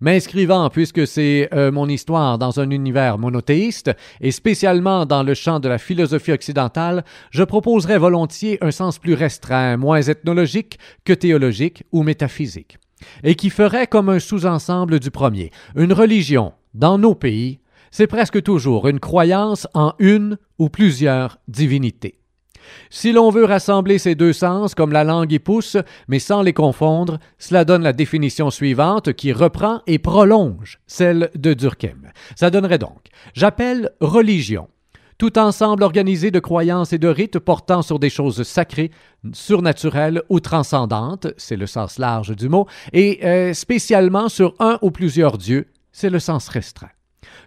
M'inscrivant, 0.00 0.70
puisque 0.70 1.04
c'est 1.04 1.48
euh, 1.52 1.72
mon 1.72 1.88
histoire 1.88 2.38
dans 2.38 2.60
un 2.60 2.70
univers 2.70 3.18
monothéiste, 3.18 3.90
et 4.20 4.30
spécialement 4.30 5.04
dans 5.04 5.24
le 5.24 5.34
champ 5.34 5.58
de 5.58 5.68
la 5.68 5.78
philosophie 5.78 6.30
occidentale, 6.30 7.04
je 7.32 7.42
proposerais 7.42 7.98
volontiers 7.98 8.58
un 8.60 8.70
sens 8.70 9.00
plus 9.00 9.14
restreint, 9.14 9.76
moins 9.76 10.02
ethnologique 10.02 10.78
que 11.04 11.12
théologique 11.12 11.82
ou 11.90 12.04
métaphysique, 12.04 12.78
et 13.24 13.34
qui 13.34 13.50
ferait 13.50 13.88
comme 13.88 14.10
un 14.10 14.20
sous-ensemble 14.20 15.00
du 15.00 15.10
premier, 15.10 15.50
une 15.74 15.92
religion, 15.92 16.52
dans 16.74 16.98
nos 16.98 17.16
pays, 17.16 17.58
c'est 17.90 18.06
presque 18.06 18.42
toujours 18.42 18.88
une 18.88 19.00
croyance 19.00 19.66
en 19.74 19.94
une 19.98 20.38
ou 20.58 20.68
plusieurs 20.68 21.38
divinités. 21.48 22.18
Si 22.90 23.12
l'on 23.12 23.30
veut 23.30 23.44
rassembler 23.44 23.98
ces 23.98 24.14
deux 24.14 24.32
sens 24.32 24.74
comme 24.74 24.92
la 24.92 25.04
langue 25.04 25.32
y 25.32 25.38
pousse, 25.38 25.76
mais 26.06 26.18
sans 26.18 26.42
les 26.42 26.52
confondre, 26.52 27.18
cela 27.38 27.64
donne 27.64 27.82
la 27.82 27.92
définition 27.92 28.50
suivante 28.50 29.12
qui 29.12 29.32
reprend 29.32 29.80
et 29.86 29.98
prolonge 29.98 30.78
celle 30.86 31.30
de 31.34 31.54
Durkheim. 31.54 32.12
Ça 32.36 32.50
donnerait 32.50 32.78
donc 32.78 33.08
J'appelle 33.34 33.90
religion 34.00 34.68
tout 35.18 35.36
ensemble 35.36 35.82
organisé 35.82 36.30
de 36.30 36.38
croyances 36.38 36.92
et 36.92 36.98
de 36.98 37.08
rites 37.08 37.40
portant 37.40 37.82
sur 37.82 37.98
des 37.98 38.08
choses 38.08 38.44
sacrées, 38.44 38.92
surnaturelles 39.32 40.22
ou 40.28 40.38
transcendantes, 40.38 41.26
c'est 41.36 41.56
le 41.56 41.66
sens 41.66 41.98
large 41.98 42.36
du 42.36 42.48
mot, 42.48 42.68
et 42.92 43.18
euh, 43.24 43.52
spécialement 43.52 44.28
sur 44.28 44.54
un 44.60 44.78
ou 44.80 44.92
plusieurs 44.92 45.36
dieux, 45.36 45.66
c'est 45.90 46.10
le 46.10 46.20
sens 46.20 46.48
restreint. 46.48 46.90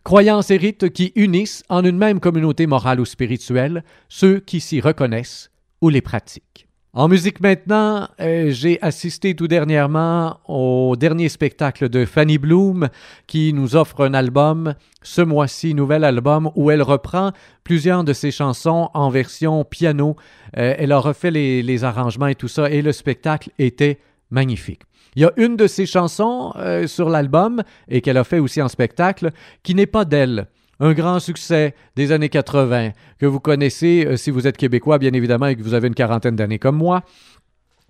Croyances 0.04 0.52
et 0.52 0.58
rites 0.58 0.90
qui 0.90 1.12
unissent 1.16 1.64
en 1.70 1.84
une 1.84 1.98
même 1.98 2.20
communauté 2.20 2.68
morale 2.68 3.00
ou 3.00 3.06
spirituelle 3.06 3.84
ceux 4.10 4.40
qui 4.40 4.60
s'y 4.60 4.82
reconnaissent 4.82 5.52
ou 5.82 5.90
les 5.90 6.02
pratiquent. 6.02 6.68
En 6.94 7.08
musique 7.08 7.40
maintenant, 7.40 8.10
euh, 8.20 8.50
j'ai 8.50 8.78
assisté 8.82 9.34
tout 9.34 9.48
dernièrement 9.48 10.42
au 10.50 10.98
dernier 10.98 11.30
spectacle 11.30 11.88
de 11.88 12.04
Fanny 12.04 12.38
Bloom 12.38 12.90
qui 13.28 13.54
nous 13.54 13.78
offre 13.78 14.04
un 14.04 14.14
album, 14.14 14.76
ce 15.02 15.22
mois-ci, 15.22 15.74
nouvel 15.74 16.04
album, 16.04 16.52
où 16.56 16.70
elle 16.70 16.82
reprend 16.82 17.32
plusieurs 17.64 18.04
de 18.04 18.12
ses 18.12 18.30
chansons 18.30 18.90
en 18.94 19.10
version 19.10 19.64
piano. 19.64 20.18
Euh, 20.58 20.76
elle 20.78 20.92
a 20.92 21.00
refait 21.00 21.32
les, 21.32 21.64
les, 21.64 21.86
arrangements 21.86 22.28
et 22.28 22.36
tout 22.36 22.50
ça, 22.50 22.70
et 22.70 22.82
le 22.82 22.92
spectacle 22.92 23.52
était 23.58 24.00
magnifique. 24.30 24.82
Il 25.16 25.22
y 25.22 25.26
a 25.26 25.32
une 25.38 25.58
de 25.58 25.68
ses 25.68 25.86
chansons 25.86 26.54
euh, 26.56 26.88
sur 26.88 27.10
l'album, 27.10 27.64
et 27.88 28.02
qu'elle 28.02 28.18
a 28.18 28.24
fait 28.24 28.40
aussi 28.40 28.62
en 28.62 28.68
spectacle, 28.68 29.32
qui 29.64 29.76
n'est 29.76 29.86
pas 29.86 30.06
d'elle. 30.06 30.48
Un 30.80 30.94
grand 30.94 31.20
succès 31.20 31.76
des 31.96 32.12
années 32.12 32.30
80 32.30 32.92
que 33.20 33.26
vous 33.26 33.40
connaissez 33.40 34.06
euh, 34.08 34.18
si 34.18 34.32
vous 34.32 34.48
êtes 34.48 34.58
québécois, 34.58 34.98
bien 34.98 35.14
évidemment, 35.14 35.48
et 35.48 35.56
que 35.56 35.62
vous 35.62 35.74
avez 35.74 35.88
une 35.88 35.96
quarantaine 35.96 36.36
d'années 36.36 36.60
comme 36.60 36.78
moi. 36.78 37.04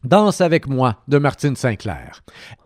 Danse 0.04 0.42
avec 0.42 0.68
moi 0.68 1.04
de 1.08 1.20
Martine 1.20 1.56
Sinclair. 1.56 2.22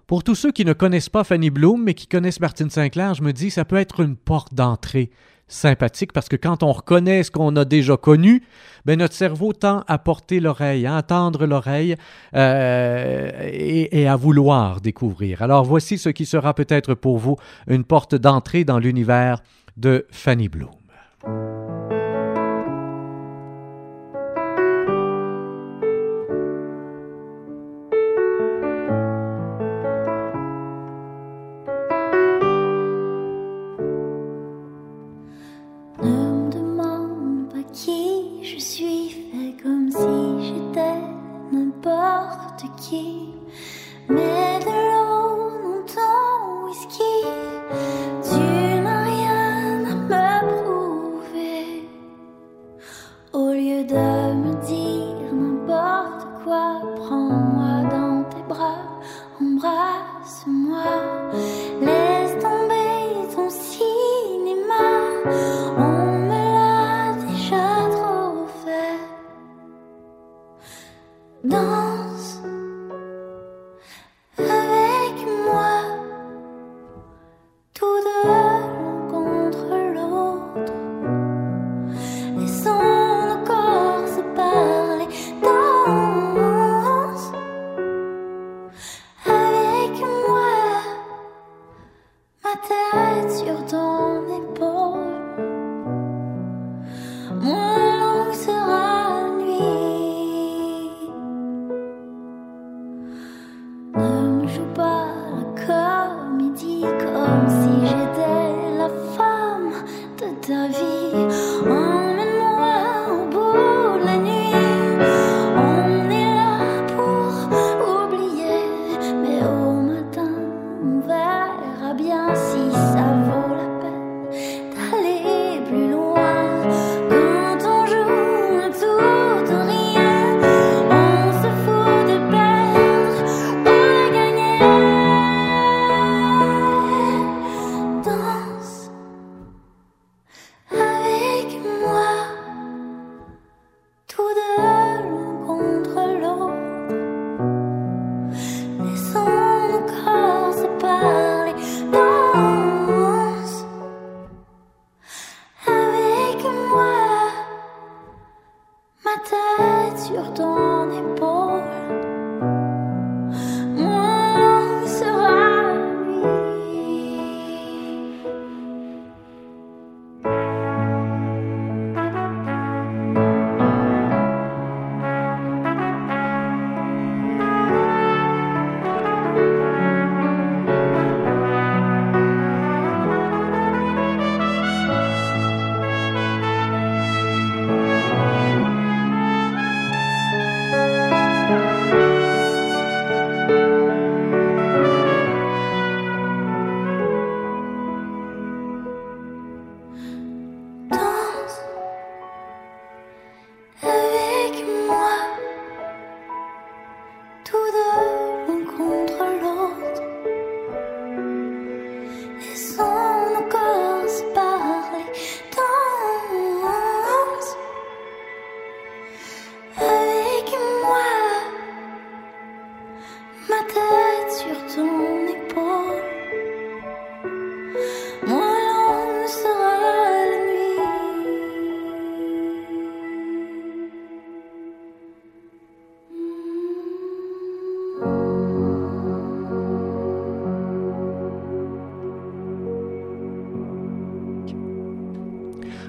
Pour 0.08 0.24
tous 0.24 0.36
ceux 0.36 0.52
qui 0.52 0.64
ne 0.64 0.74
connaissent 0.74 1.10
pas 1.10 1.24
Fanny 1.24 1.50
Bloom, 1.50 1.84
mais 1.84 1.94
qui 1.94 2.08
connaissent 2.08 2.40
Martine 2.40 2.70
Sinclair, 2.70 3.14
je 3.14 3.24
me 3.24 3.34
dis 3.34 3.52
ça 3.52 3.66
peut 3.66 3.76
être 3.76 4.00
une 4.00 4.16
porte 4.16 4.54
d'entrée 4.54 5.12
sympathique 5.48 6.12
parce 6.14 6.30
que 6.30 6.36
quand 6.36 6.64
on 6.64 6.72
reconnaît 6.72 7.24
ce 7.24 7.32
qu'on 7.32 7.56
a 7.56 7.66
déjà 7.66 7.98
connu, 7.98 8.44
ben 8.86 9.00
notre 9.00 9.14
cerveau 9.14 9.54
tend 9.54 9.84
à 9.88 9.98
porter 9.98 10.40
l'oreille, 10.40 10.86
à 10.86 10.96
entendre 10.96 11.46
l'oreille 11.46 11.96
euh, 12.36 13.30
et, 13.44 14.02
et, 14.02 14.08
à 14.08 14.16
vouloir 14.16 14.82
découvrir. 14.82 15.42
Alors 15.42 15.66
voici 15.66 15.98
ce 15.98 16.10
qui 16.10 16.26
sera 16.26 16.54
peut-être 16.54 16.94
pour 16.94 17.18
vous 17.18 17.38
une 17.68 17.84
porte 17.84 18.16
d'entrée 18.16 18.64
dans 18.64 18.80
l'univers 18.80 19.42
de 19.78 20.06
Fanny 20.12 20.50
Bloom. 20.50 21.65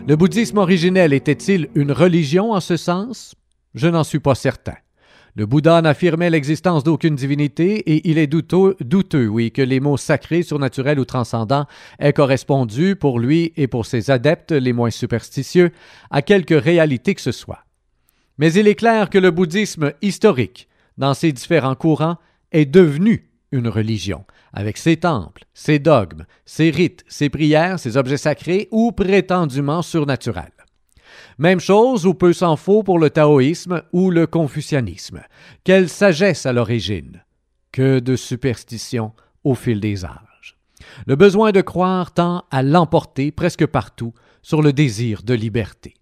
Le 0.08 0.14
bouddhisme 0.14 0.58
originel 0.58 1.12
était-il 1.12 1.68
une 1.74 1.90
religion 1.90 2.52
en 2.52 2.60
ce 2.60 2.76
sens? 2.76 3.34
Je 3.74 3.88
n'en 3.88 4.04
suis 4.04 4.20
pas 4.20 4.36
certain. 4.36 4.76
Le 5.34 5.46
Bouddha 5.46 5.82
n'affirmait 5.82 6.30
l'existence 6.30 6.84
d'aucune 6.84 7.16
divinité 7.16 7.78
et 7.92 8.08
il 8.08 8.16
est 8.16 8.28
douteux, 8.28 8.76
douteux, 8.78 9.26
oui, 9.26 9.50
que 9.50 9.62
les 9.62 9.80
mots 9.80 9.96
sacrés, 9.96 10.44
surnaturels 10.44 11.00
ou 11.00 11.04
transcendants 11.04 11.66
aient 11.98 12.12
correspondu 12.12 12.94
pour 12.94 13.18
lui 13.18 13.52
et 13.56 13.66
pour 13.66 13.84
ses 13.84 14.12
adeptes 14.12 14.52
les 14.52 14.72
moins 14.72 14.90
superstitieux 14.90 15.72
à 16.12 16.22
quelque 16.22 16.54
réalité 16.54 17.16
que 17.16 17.20
ce 17.20 17.32
soit. 17.32 17.64
Mais 18.38 18.52
il 18.52 18.68
est 18.68 18.76
clair 18.76 19.10
que 19.10 19.18
le 19.18 19.32
bouddhisme 19.32 19.92
historique, 20.02 20.68
dans 20.98 21.14
ses 21.14 21.32
différents 21.32 21.74
courants, 21.74 22.18
est 22.52 22.64
devenu 22.64 23.28
une 23.50 23.66
religion, 23.66 24.24
avec 24.56 24.78
ses 24.78 24.96
temples, 24.96 25.44
ses 25.52 25.78
dogmes, 25.78 26.24
ses 26.46 26.70
rites, 26.70 27.04
ses 27.08 27.28
prières, 27.28 27.78
ses 27.78 27.98
objets 27.98 28.16
sacrés 28.16 28.68
ou 28.70 28.90
prétendument 28.90 29.82
surnaturels. 29.82 30.50
Même 31.36 31.60
chose 31.60 32.06
ou 32.06 32.14
peu 32.14 32.32
s'en 32.32 32.56
faut 32.56 32.82
pour 32.82 32.98
le 32.98 33.10
taoïsme 33.10 33.82
ou 33.92 34.10
le 34.10 34.26
confucianisme. 34.26 35.20
Quelle 35.62 35.90
sagesse 35.90 36.46
à 36.46 36.54
l'origine. 36.54 37.22
Que 37.70 37.98
de 37.98 38.16
superstition 38.16 39.12
au 39.44 39.54
fil 39.54 39.78
des 39.78 40.06
âges. 40.06 40.56
Le 41.06 41.16
besoin 41.16 41.52
de 41.52 41.60
croire 41.60 42.14
tend 42.14 42.44
à 42.50 42.62
l'emporter 42.62 43.30
presque 43.32 43.66
partout 43.66 44.14
sur 44.40 44.62
le 44.62 44.72
désir 44.72 45.22
de 45.22 45.34
liberté. 45.34 45.92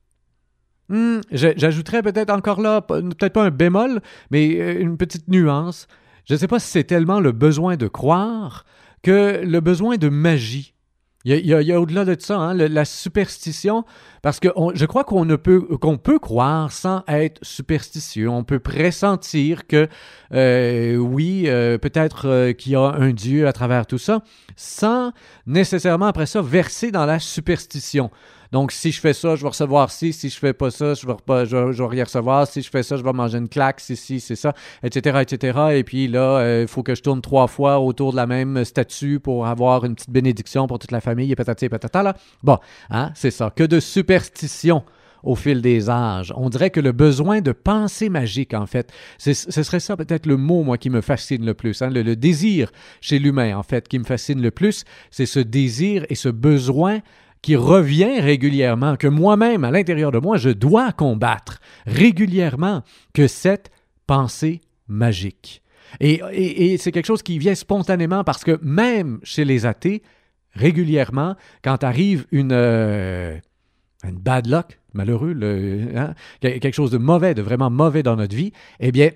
Hmm, 0.89 1.21
j'ajouterais 1.33 2.03
peut-être 2.03 2.31
encore 2.31 2.61
là, 2.61 2.83
peut-être 2.83 3.33
pas 3.33 3.45
un 3.45 3.51
bémol, 3.51 4.01
mais 4.31 4.61
euh, 4.61 4.81
une 4.81 4.97
petite 4.97 5.27
nuance. 5.27 5.89
Je 6.25 6.35
ne 6.35 6.39
sais 6.39 6.49
pas 6.49 6.59
si 6.59 6.69
c'est 6.69 6.85
tellement 6.85 7.21
le 7.21 7.33
besoin 7.33 7.77
de 7.77 7.87
croire 7.87 8.65
que 9.03 9.43
le 9.45 9.61
besoin 9.61 9.97
de 9.97 10.09
magie 10.09 10.75
il 11.25 11.47
y 11.47 11.73
a, 11.73 11.81
au-delà 11.81 12.05
de 12.05 12.17
ça, 12.19 12.37
hein, 12.37 12.55
la 12.55 12.85
superstition, 12.85 13.85
parce 14.21 14.41
que 14.41 14.49
je 14.75 14.85
crois 14.85 15.05
qu'on 15.05 15.27
peut 15.39 15.61
qu'on 15.81 15.97
peut 15.97 16.19
croire 16.19 16.71
sans 16.71 17.03
être 17.09 17.39
superstitieux. 17.43 18.29
On 18.29 18.45
peut 18.45 18.59
pressentir 18.59 19.67
que 19.67 19.89
euh, 20.35 20.97
oui, 20.97 21.45
euh, 21.47 21.79
peut-être 21.79 22.29
euh, 22.29 22.53
qu'il 22.53 22.73
y 22.73 22.77
a 22.77 22.93
un 22.93 23.13
Dieu 23.13 23.49
à 23.49 23.55
travers 23.55 23.87
tout 23.87 23.97
ça, 23.97 24.21
sans 24.57 25.13
nécessairement 25.47 26.07
après 26.07 26.27
ça 26.27 26.43
verser 26.43 26.91
dans 26.91 27.07
la 27.07 27.19
superstition. 27.19 28.11
Donc, 28.55 28.71
si 28.71 28.93
je 28.93 29.01
fais 29.01 29.15
ça, 29.15 29.35
je 29.35 29.43
vais 29.43 29.49
recevoir 29.49 29.91
ci. 29.91 30.13
Si 30.13 30.29
je 30.29 30.39
fais 30.39 30.53
pas 30.53 30.71
ça, 30.71 30.95
je 30.95 31.05
vais, 31.05 31.17
pas, 31.27 31.45
je, 31.45 31.57
vais 31.57 31.87
rien 31.89 32.05
recevoir. 32.05 32.47
Si 32.47 32.63
je 32.63 32.71
fais 32.71 32.85
ça, 32.85 32.97
je 32.97 33.03
vais 33.03 33.13
manger 33.13 33.39
une 33.39 33.49
claque. 33.49 33.81
Si, 33.81 33.97
si, 33.97 34.21
c'est 34.21 34.37
ça, 34.37 34.55
etc., 34.85 35.23
etc. 35.23 35.59
Et 35.73 35.83
puis 35.83 36.07
là, 36.07 36.39
il 36.39 36.45
euh, 36.45 36.67
faut 36.69 36.85
que 36.85 36.95
je 36.95 37.03
tourne 37.03 37.21
trois 37.21 37.49
fois 37.49 37.81
autour 37.81 38.13
de 38.13 38.17
la 38.17 38.29
même 38.29 38.65
statue 38.65 39.19
pour 39.19 39.49
avoir 39.49 39.85
une 39.85 39.97
petite 39.97 40.11
bénédiction 40.11 40.69
pour 40.69 40.79
toute 40.79 40.93
la 40.93 41.01
famille 41.01 41.33
et 41.33 41.35
patati 41.35 41.65
et 41.65 41.69
patata, 41.69 42.05
là. 42.05 42.17
Bon, 42.45 42.59
hein, 42.91 43.11
c'est 43.17 43.33
ça. 43.33 43.51
Que 43.51 43.65
de 43.65 43.81
superstition 43.81 44.85
au 45.25 45.35
fil 45.35 45.61
des 45.61 45.91
âges. 45.91 46.33
On 46.37 46.49
dirait 46.49 46.71
que 46.71 46.79
le 46.79 46.93
besoin 46.93 47.41
de 47.41 47.51
pensée 47.51 48.09
magique, 48.09 48.55
en 48.55 48.67
fait, 48.67 48.93
ce 49.19 49.33
serait 49.33 49.81
ça 49.81 49.97
peut-être 49.97 50.27
le 50.27 50.37
mot, 50.37 50.63
moi, 50.63 50.79
qui 50.79 50.91
me 50.91 51.01
fascine 51.01 51.45
le 51.45 51.55
plus. 51.55 51.83
Hein? 51.83 51.91
Le, 51.91 52.15
désir 52.15 52.71
chez 53.01 53.19
l'humain, 53.19 53.57
en 53.57 53.65
fait, 53.65 53.89
qui 53.89 53.99
me 53.99 54.05
fascine 54.05 54.41
le 54.41 54.53
plus, 54.53 54.85
c'est 55.11 55.27
ce 55.27 55.41
désir 55.41 56.07
et 56.09 56.15
ce 56.15 56.29
besoin 56.29 57.01
qui 57.45 57.57
revient 57.57 58.21
régulièrement, 58.21 58.97
que 58.97 59.07
moi-même, 59.07 59.65
à 59.65 59.71
l'intérieur 59.71 60.11
de 60.11 60.19
moi, 60.19 60.39
je 60.39 60.49
dois 60.49 60.93
combattre 60.93 61.61
régulièrement, 61.85 62.83
que 63.13 63.27
cette 63.27 63.71
pensée 64.07 64.63
magique. 64.89 65.63
Et, 66.01 66.79
c'est 66.79 66.91
quelque 66.91 67.05
chose 67.05 67.23
qui 67.23 67.39
vient 67.39 67.55
spontanément 67.55 68.25
parce 68.25 68.45
que 68.45 68.59
même 68.63 69.21
chez 69.25 69.45
les 69.45 69.67
athées, 69.67 70.03
régulièrement, 70.55 71.37
quand 71.63 71.85
arrive 71.85 72.25
une, 72.33 72.53
euh, 72.53 73.39
bad 74.03 74.47
luck, 74.47 74.81
malheureux, 74.95 75.37
hein, 75.95 76.15
quelque 76.41 76.73
chose 76.73 76.91
de 76.91 76.99
mauvais, 76.99 77.35
de 77.35 77.43
vraiment 77.43 77.69
mauvais 77.69 78.03
dans 78.03 78.17
notre 78.17 78.35
vie, 78.35 78.53
eh 78.81 78.91
bien, 78.91 79.11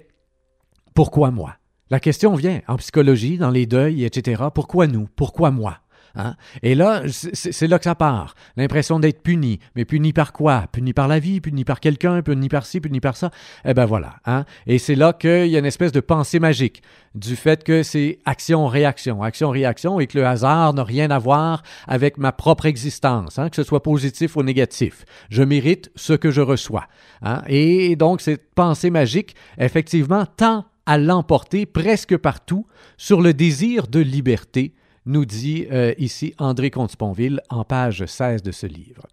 pourquoi 0.94 1.30
moi? 1.30 1.54
La 1.88 1.98
question 1.98 2.34
vient 2.34 2.60
en 2.68 2.76
psychologie, 2.76 3.38
dans 3.38 3.50
les 3.50 3.64
deuils, 3.64 4.04
etc. 4.04 4.42
Pourquoi 4.54 4.86
nous? 4.86 5.08
Pourquoi 5.16 5.50
moi? 5.50 5.78
Hein? 6.18 6.34
Et 6.62 6.74
là, 6.74 7.02
c'est 7.08 7.68
là 7.68 7.78
que 7.78 7.84
ça 7.84 7.94
part. 7.94 8.34
L'impression 8.56 8.98
d'être 8.98 9.22
puni. 9.22 9.60
Mais 9.76 9.84
puni 9.84 10.12
par 10.12 10.32
quoi? 10.32 10.66
Puni 10.72 10.92
par 10.92 11.06
la 11.06 11.20
vie, 11.20 11.40
puni 11.40 11.64
par 11.64 11.78
quelqu'un, 11.78 12.22
puni 12.22 12.48
par 12.48 12.66
ci, 12.66 12.80
puni 12.80 13.00
par 13.00 13.16
ça. 13.16 13.30
Eh 13.64 13.72
ben 13.72 13.86
voilà. 13.86 14.16
Hein? 14.26 14.44
Et 14.66 14.78
c'est 14.78 14.96
là 14.96 15.12
qu'il 15.12 15.46
y 15.46 15.54
a 15.54 15.60
une 15.60 15.64
espèce 15.64 15.92
de 15.92 16.00
pensée 16.00 16.40
magique 16.40 16.82
du 17.14 17.36
fait 17.36 17.62
que 17.62 17.82
c'est 17.82 18.18
action-réaction, 18.24 19.22
action-réaction 19.22 20.00
et 20.00 20.08
que 20.08 20.18
le 20.18 20.26
hasard 20.26 20.74
n'a 20.74 20.84
rien 20.84 21.10
à 21.10 21.18
voir 21.18 21.62
avec 21.86 22.18
ma 22.18 22.32
propre 22.32 22.66
existence, 22.66 23.38
hein? 23.38 23.48
que 23.48 23.56
ce 23.56 23.62
soit 23.62 23.82
positif 23.82 24.36
ou 24.36 24.42
négatif. 24.42 25.04
Je 25.30 25.42
mérite 25.44 25.90
ce 25.94 26.12
que 26.12 26.30
je 26.30 26.40
reçois. 26.40 26.86
Hein? 27.22 27.42
Et 27.46 27.94
donc, 27.96 28.20
cette 28.20 28.52
pensée 28.54 28.90
magique, 28.90 29.36
effectivement, 29.58 30.26
tend 30.26 30.64
à 30.84 30.98
l'emporter 30.98 31.66
presque 31.66 32.16
partout 32.16 32.66
sur 32.96 33.20
le 33.20 33.34
désir 33.34 33.86
de 33.88 34.00
liberté 34.00 34.74
nous 35.08 35.24
dit 35.24 35.66
euh, 35.72 35.94
ici 35.98 36.34
André 36.38 36.70
Comte-Sponville 36.70 37.40
en 37.48 37.64
page 37.64 38.04
16 38.04 38.42
de 38.42 38.52
ce 38.52 38.66
livre. 38.66 39.06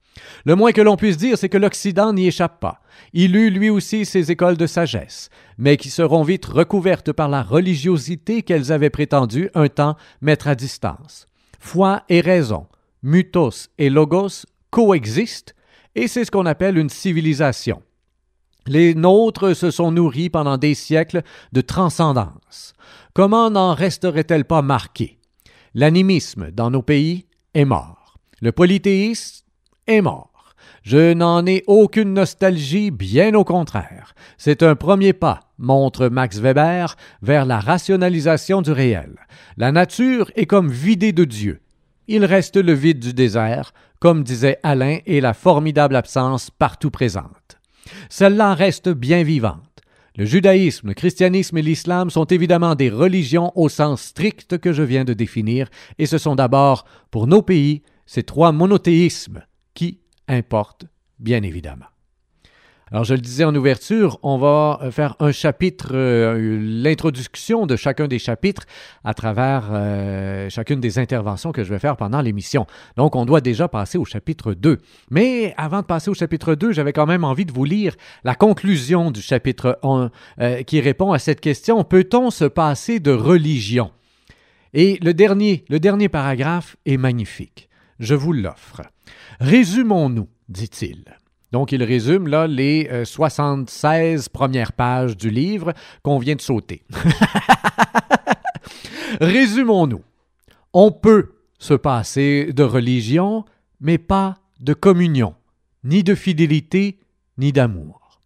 Le 0.43 0.55
moins 0.55 0.73
que 0.73 0.81
l'on 0.81 0.97
puisse 0.97 1.17
dire, 1.17 1.37
c'est 1.37 1.49
que 1.49 1.57
l'Occident 1.57 2.13
n'y 2.13 2.27
échappe 2.27 2.59
pas. 2.59 2.81
Il 3.13 3.35
eut 3.35 3.49
lui 3.49 3.69
aussi 3.69 4.05
ses 4.05 4.29
écoles 4.29 4.57
de 4.57 4.67
sagesse, 4.67 5.29
mais 5.57 5.77
qui 5.77 5.89
seront 5.89 6.23
vite 6.23 6.45
recouvertes 6.45 7.13
par 7.13 7.29
la 7.29 7.41
religiosité 7.41 8.43
qu'elles 8.43 8.71
avaient 8.71 8.89
prétendu 8.89 9.49
un 9.55 9.69
temps 9.69 9.95
mettre 10.21 10.47
à 10.47 10.55
distance. 10.55 11.25
Foi 11.59 12.03
et 12.09 12.21
raison, 12.21 12.67
mutos 13.01 13.69
et 13.77 13.89
logos 13.89 14.45
coexistent, 14.69 15.55
et 15.95 16.07
c'est 16.07 16.25
ce 16.25 16.31
qu'on 16.31 16.45
appelle 16.45 16.77
une 16.77 16.89
civilisation. 16.89 17.81
Les 18.67 18.95
nôtres 18.95 19.55
se 19.55 19.71
sont 19.71 19.91
nourris 19.91 20.29
pendant 20.29 20.57
des 20.57 20.73
siècles 20.73 21.21
de 21.53 21.61
transcendance. 21.61 22.73
Comment 23.13 23.49
n'en 23.49 23.73
resterait-elle 23.73 24.43
pas 24.43 24.61
marquée? 24.61 25.19
L'animisme 25.77 26.51
dans 26.51 26.71
nos 26.71 26.81
pays 26.81 27.25
est 27.53 27.65
mort. 27.65 28.17
Le 28.41 28.53
polythéisme 28.53 29.43
est 29.87 29.99
mort. 29.99 30.55
Je 30.83 31.11
n'en 31.11 31.45
ai 31.45 31.65
aucune 31.67 32.13
nostalgie, 32.13 32.91
bien 32.91 33.33
au 33.33 33.43
contraire. 33.43 34.15
C'est 34.37 34.63
un 34.63 34.75
premier 34.75 35.11
pas, 35.11 35.51
montre 35.57 36.07
Max 36.07 36.39
Weber, 36.39 36.95
vers 37.21 37.45
la 37.45 37.59
rationalisation 37.59 38.61
du 38.61 38.71
réel. 38.71 39.17
La 39.57 39.73
nature 39.73 40.31
est 40.37 40.45
comme 40.45 40.71
vidée 40.71 41.11
de 41.11 41.25
Dieu. 41.25 41.59
Il 42.07 42.23
reste 42.23 42.55
le 42.55 42.71
vide 42.71 42.99
du 42.99 43.13
désert, 43.13 43.73
comme 43.99 44.23
disait 44.23 44.59
Alain, 44.63 44.99
et 45.05 45.19
la 45.19 45.33
formidable 45.33 45.97
absence 45.97 46.51
partout 46.51 46.89
présente. 46.89 47.57
Celle-là 48.09 48.53
reste 48.53 48.87
bien 48.87 49.23
vivante. 49.23 49.74
Le 50.17 50.23
judaïsme, 50.23 50.89
le 50.89 50.93
christianisme 50.93 51.57
et 51.57 51.61
l'islam 51.61 52.09
sont 52.09 52.25
évidemment 52.25 52.75
des 52.75 52.89
religions 52.89 53.51
au 53.55 53.67
sens 53.67 54.01
strict 54.01 54.57
que 54.57 54.71
je 54.71 54.81
viens 54.81 55.03
de 55.03 55.13
définir, 55.13 55.69
et 55.97 56.05
ce 56.05 56.17
sont 56.17 56.35
d'abord, 56.35 56.85
pour 57.11 57.27
nos 57.27 57.41
pays, 57.41 57.83
ces 58.05 58.23
trois 58.23 58.53
monothéismes 58.53 59.43
qui 59.73 59.99
importent, 60.27 60.85
bien 61.19 61.43
évidemment. 61.43 61.87
Alors, 62.95 63.03
je 63.03 63.13
le 63.13 63.19
disais 63.19 63.43
en 63.43 63.53
ouverture, 63.53 64.19
on 64.23 64.37
va 64.37 64.79
euh, 64.81 64.89
faire 64.89 65.17
un 65.19 65.33
chapitre, 65.33 65.89
euh, 65.91 66.57
l'introduction 66.61 67.65
de 67.65 67.75
chacun 67.75 68.07
des 68.07 68.19
chapitres 68.19 68.63
à 69.03 69.13
travers 69.13 69.67
euh, 69.73 70.49
chacune 70.49 70.79
des 70.79 70.97
interventions 70.97 71.51
que 71.51 71.65
je 71.65 71.73
vais 71.73 71.79
faire 71.79 71.97
pendant 71.97 72.21
l'émission. 72.21 72.65
Donc, 72.95 73.17
on 73.17 73.25
doit 73.25 73.41
déjà 73.41 73.67
passer 73.67 73.97
au 73.97 74.05
chapitre 74.05 74.53
2. 74.53 74.79
Mais 75.09 75.53
avant 75.57 75.81
de 75.81 75.85
passer 75.85 76.09
au 76.09 76.13
chapitre 76.13 76.55
2, 76.55 76.71
j'avais 76.71 76.93
quand 76.93 77.05
même 77.05 77.25
envie 77.25 77.43
de 77.43 77.51
vous 77.51 77.65
lire 77.65 77.97
la 78.23 78.33
conclusion 78.33 79.11
du 79.11 79.21
chapitre 79.21 79.77
1 79.83 80.63
qui 80.63 80.79
répond 80.79 81.11
à 81.11 81.19
cette 81.19 81.41
question, 81.41 81.83
peut-on 81.83 82.31
se 82.31 82.45
passer 82.45 83.01
de 83.01 83.11
religion? 83.11 83.91
Et 84.73 84.99
le 85.03 85.13
dernier, 85.13 85.65
le 85.67 85.81
dernier 85.81 86.07
paragraphe 86.07 86.77
est 86.85 86.95
magnifique. 86.95 87.67
Je 87.99 88.15
vous 88.15 88.31
l'offre. 88.31 88.83
Résumons-nous, 89.41 90.29
dit-il. 90.47 91.03
Donc, 91.55 91.71
il 91.71 91.83
résume 91.83 92.27
là 92.27 92.47
les 92.47 92.89
76 93.05 94.25
euh, 94.25 94.29
premières 94.33 94.73
pages 94.73 95.15
du 95.15 95.29
livre 95.29 95.71
qu'on 96.03 96.19
vient 96.19 96.35
de 96.35 96.41
sauter. 96.41 96.83
Résumons-nous. 99.21 100.01
On 100.73 100.91
peut 100.91 101.35
se 101.57 101.73
passer 101.73 102.51
de 102.51 102.63
religion, 102.63 103.45
mais 103.79 103.97
pas 103.97 104.35
de 104.59 104.73
communion, 104.73 105.33
ni 105.85 106.03
de 106.03 106.13
fidélité, 106.13 106.99
ni 107.37 107.53
d'amour. 107.53 108.19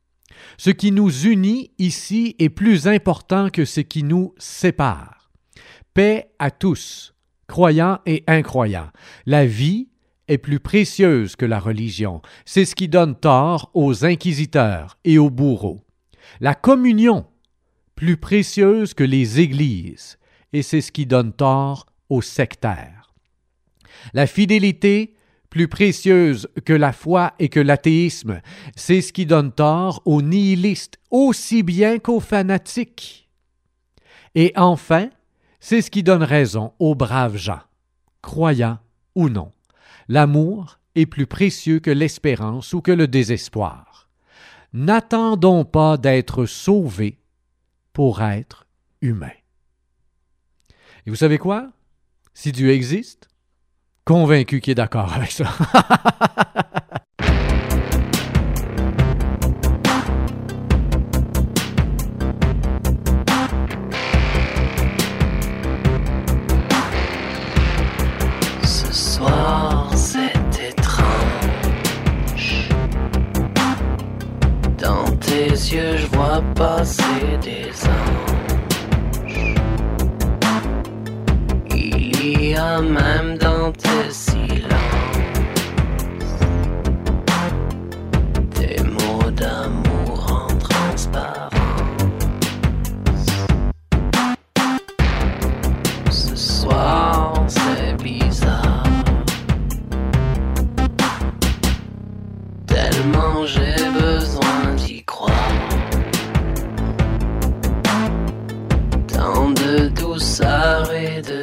Ce 0.58 0.72
qui 0.72 0.92
nous 0.92 1.28
unit 1.28 1.70
ici 1.78 2.36
est 2.39 2.50
plus 2.50 2.88
important 2.88 3.52
que 3.52 3.63
ce 3.63 3.82
qui 3.82 4.02
nous 4.02 4.34
sépare. 4.39 5.30
Paix 5.94 6.32
à 6.39 6.50
tous, 6.50 7.13
croyants 7.48 8.00
et 8.08 8.24
incroyants. 8.26 8.89
La 9.28 9.46
vie 9.46 9.88
est 10.30 10.38
plus 10.38 10.60
précieuse 10.60 11.36
que 11.36 11.46
la 11.46 11.60
religion. 11.60 12.22
C'est 12.46 12.63
ce 12.63 12.76
qui 12.76 12.88
donne 12.88 13.20
tort 13.20 13.72
aux 13.74 14.06
inquisiteurs 14.06 14.98
et 15.04 15.18
aux 15.18 15.30
bourreaux. 15.30 15.84
La 16.39 16.56
communion, 16.56 17.26
plus 17.96 18.15
précieuse 18.15 18.94
que 18.94 19.04
les 19.04 19.42
églises, 19.42 20.18
et 20.54 20.62
c'est 20.62 20.82
ce 20.82 20.92
qui 20.92 21.06
donne 21.06 21.34
tort 21.34 21.88
aux 22.10 22.22
sectaires. 22.22 23.13
La 24.13 24.28
fidélité, 24.28 25.15
plus 25.50 25.68
précieuse 25.68 26.48
que 26.63 26.74
la 26.74 26.94
foi 26.94 27.34
et 27.39 27.50
que 27.50 27.60
l'athéisme, 27.60 28.42
c'est 28.76 29.02
ce 29.02 29.12
qui 29.12 29.26
donne 29.26 29.52
tort 29.52 30.02
aux 30.06 30.22
nihilistes 30.22 31.00
aussi 31.10 31.63
bien 31.63 31.98
qu'aux 31.98 32.20
fanatiques. 32.20 33.30
Et 34.36 34.54
enfin, 34.56 35.10
c'est 35.60 35.82
ce 35.82 35.92
qui 35.92 36.04
donne 36.04 36.24
raison 36.24 36.74
aux 36.80 36.96
braves 36.96 37.38
gens, 37.38 37.62
croyants 38.22 38.78
ou 39.15 39.28
non. 39.30 39.52
L'amour 40.10 40.80
est 40.95 41.06
plus 41.06 41.28
précieux 41.28 41.80
que 41.80 41.91
l'espérance 41.91 42.74
ou 42.74 42.82
que 42.82 42.91
le 42.91 43.08
désespoir. 43.08 44.10
N'attendons 44.74 45.65
pas 45.65 45.98
d'être 45.98 46.48
sauvés 46.48 47.19
pour 47.93 48.24
être 48.24 48.65
humains. 49.02 49.30
Et 51.06 51.12
vous 51.12 51.15
savez 51.15 51.38
quoi? 51.38 51.69
Si 52.34 52.52
Dieu 52.52 52.72
existe, 52.72 53.30
convaincu 54.04 54.62
qu'il 54.62 54.72
est 54.72 54.76
d'accord 54.76 55.13
avec 55.13 55.32
ça. 55.32 55.48
cieux, 75.69 75.97
je 75.97 76.08
vois 76.08 76.41
passer 76.55 77.03
des 77.43 77.69
ans. 77.86 78.15
Il 81.75 82.49
y 82.49 82.55
a 82.55 82.82
même 82.82 83.38
dans 83.38 83.71
tes 83.71 84.10
silences. 84.12 84.99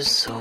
sol. 0.07 0.36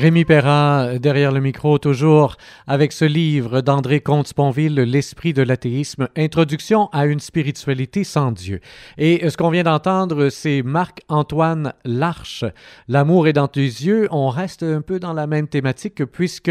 Rémi 0.00 0.24
Perra, 0.24 0.98
derrière 0.98 1.30
le 1.30 1.40
micro, 1.40 1.76
toujours 1.76 2.38
avec 2.66 2.90
ce 2.90 3.04
livre 3.04 3.60
d'André 3.60 4.00
Comte-Sponville, 4.00 4.76
L'esprit 4.76 5.34
de 5.34 5.42
l'athéisme, 5.42 6.08
Introduction 6.16 6.88
à 6.90 7.04
une 7.04 7.20
spiritualité 7.20 8.02
sans 8.02 8.32
Dieu. 8.32 8.60
Et 8.96 9.28
ce 9.28 9.36
qu'on 9.36 9.50
vient 9.50 9.64
d'entendre, 9.64 10.30
c'est 10.30 10.62
Marc-Antoine 10.62 11.74
Larche, 11.84 12.46
L'amour 12.88 13.28
est 13.28 13.34
dans 13.34 13.46
tes 13.46 13.60
yeux. 13.60 14.08
On 14.10 14.30
reste 14.30 14.62
un 14.62 14.80
peu 14.80 14.98
dans 15.00 15.12
la 15.12 15.26
même 15.26 15.48
thématique 15.48 16.02
puisque 16.06 16.50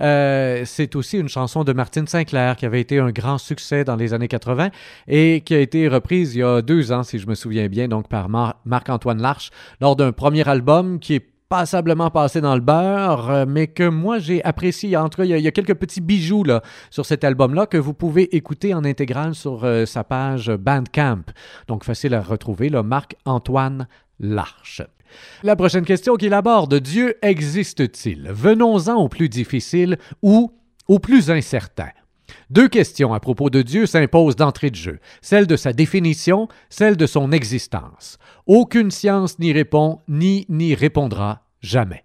euh, 0.00 0.62
c'est 0.64 0.96
aussi 0.96 1.18
une 1.18 1.28
chanson 1.28 1.62
de 1.62 1.72
Martine 1.72 2.08
Sinclair 2.08 2.56
qui 2.56 2.66
avait 2.66 2.80
été 2.80 2.98
un 2.98 3.12
grand 3.12 3.38
succès 3.38 3.84
dans 3.84 3.94
les 3.94 4.12
années 4.12 4.26
80 4.26 4.70
et 5.06 5.42
qui 5.42 5.54
a 5.54 5.60
été 5.60 5.86
reprise 5.86 6.34
il 6.34 6.40
y 6.40 6.42
a 6.42 6.62
deux 6.62 6.90
ans, 6.90 7.04
si 7.04 7.20
je 7.20 7.28
me 7.28 7.36
souviens 7.36 7.68
bien, 7.68 7.86
donc 7.86 8.08
par 8.08 8.28
Marc-Antoine 8.28 9.22
Larche, 9.22 9.50
lors 9.80 9.94
d'un 9.94 10.10
premier 10.10 10.48
album 10.48 10.98
qui 10.98 11.14
est 11.14 11.37
passablement 11.48 12.10
passé 12.10 12.40
dans 12.40 12.54
le 12.54 12.60
beurre, 12.60 13.30
euh, 13.30 13.44
mais 13.48 13.66
que 13.66 13.88
moi 13.88 14.18
j'ai 14.18 14.44
apprécié. 14.44 14.96
Entre 14.96 15.24
il 15.24 15.30
y, 15.30 15.34
a, 15.34 15.38
il 15.38 15.44
y 15.44 15.48
a 15.48 15.52
quelques 15.52 15.74
petits 15.74 16.00
bijoux 16.00 16.44
sur 16.90 17.06
cet 17.06 17.24
album-là 17.24 17.66
que 17.66 17.78
vous 17.78 17.94
pouvez 17.94 18.36
écouter 18.36 18.74
en 18.74 18.84
intégrale 18.84 19.34
sur 19.34 19.64
euh, 19.64 19.86
sa 19.86 20.04
page 20.04 20.50
Bandcamp. 20.50 21.24
Donc 21.66 21.84
facile 21.84 22.14
à 22.14 22.22
retrouver, 22.22 22.68
là, 22.68 22.82
Marc-Antoine 22.82 23.88
Larche. 24.20 24.82
La 25.42 25.56
prochaine 25.56 25.84
question 25.84 26.16
qu'il 26.16 26.34
aborde, 26.34 26.74
Dieu 26.74 27.16
existe-t-il? 27.22 28.28
Venons-en 28.30 28.96
au 28.96 29.08
plus 29.08 29.28
difficile 29.28 29.96
ou 30.22 30.52
au 30.86 30.98
plus 30.98 31.30
incertain. 31.30 31.88
Deux 32.50 32.68
questions 32.68 33.12
à 33.12 33.20
propos 33.20 33.50
de 33.50 33.60
Dieu 33.60 33.84
s'imposent 33.84 34.36
d'entrée 34.36 34.70
de 34.70 34.76
jeu, 34.76 34.98
celle 35.20 35.46
de 35.46 35.56
sa 35.56 35.72
définition, 35.72 36.48
celle 36.70 36.96
de 36.96 37.06
son 37.06 37.30
existence. 37.30 38.18
Aucune 38.46 38.90
science 38.90 39.38
n'y 39.38 39.52
répond, 39.52 40.00
ni 40.08 40.46
n'y 40.48 40.74
répondra 40.74 41.42
jamais. 41.60 42.04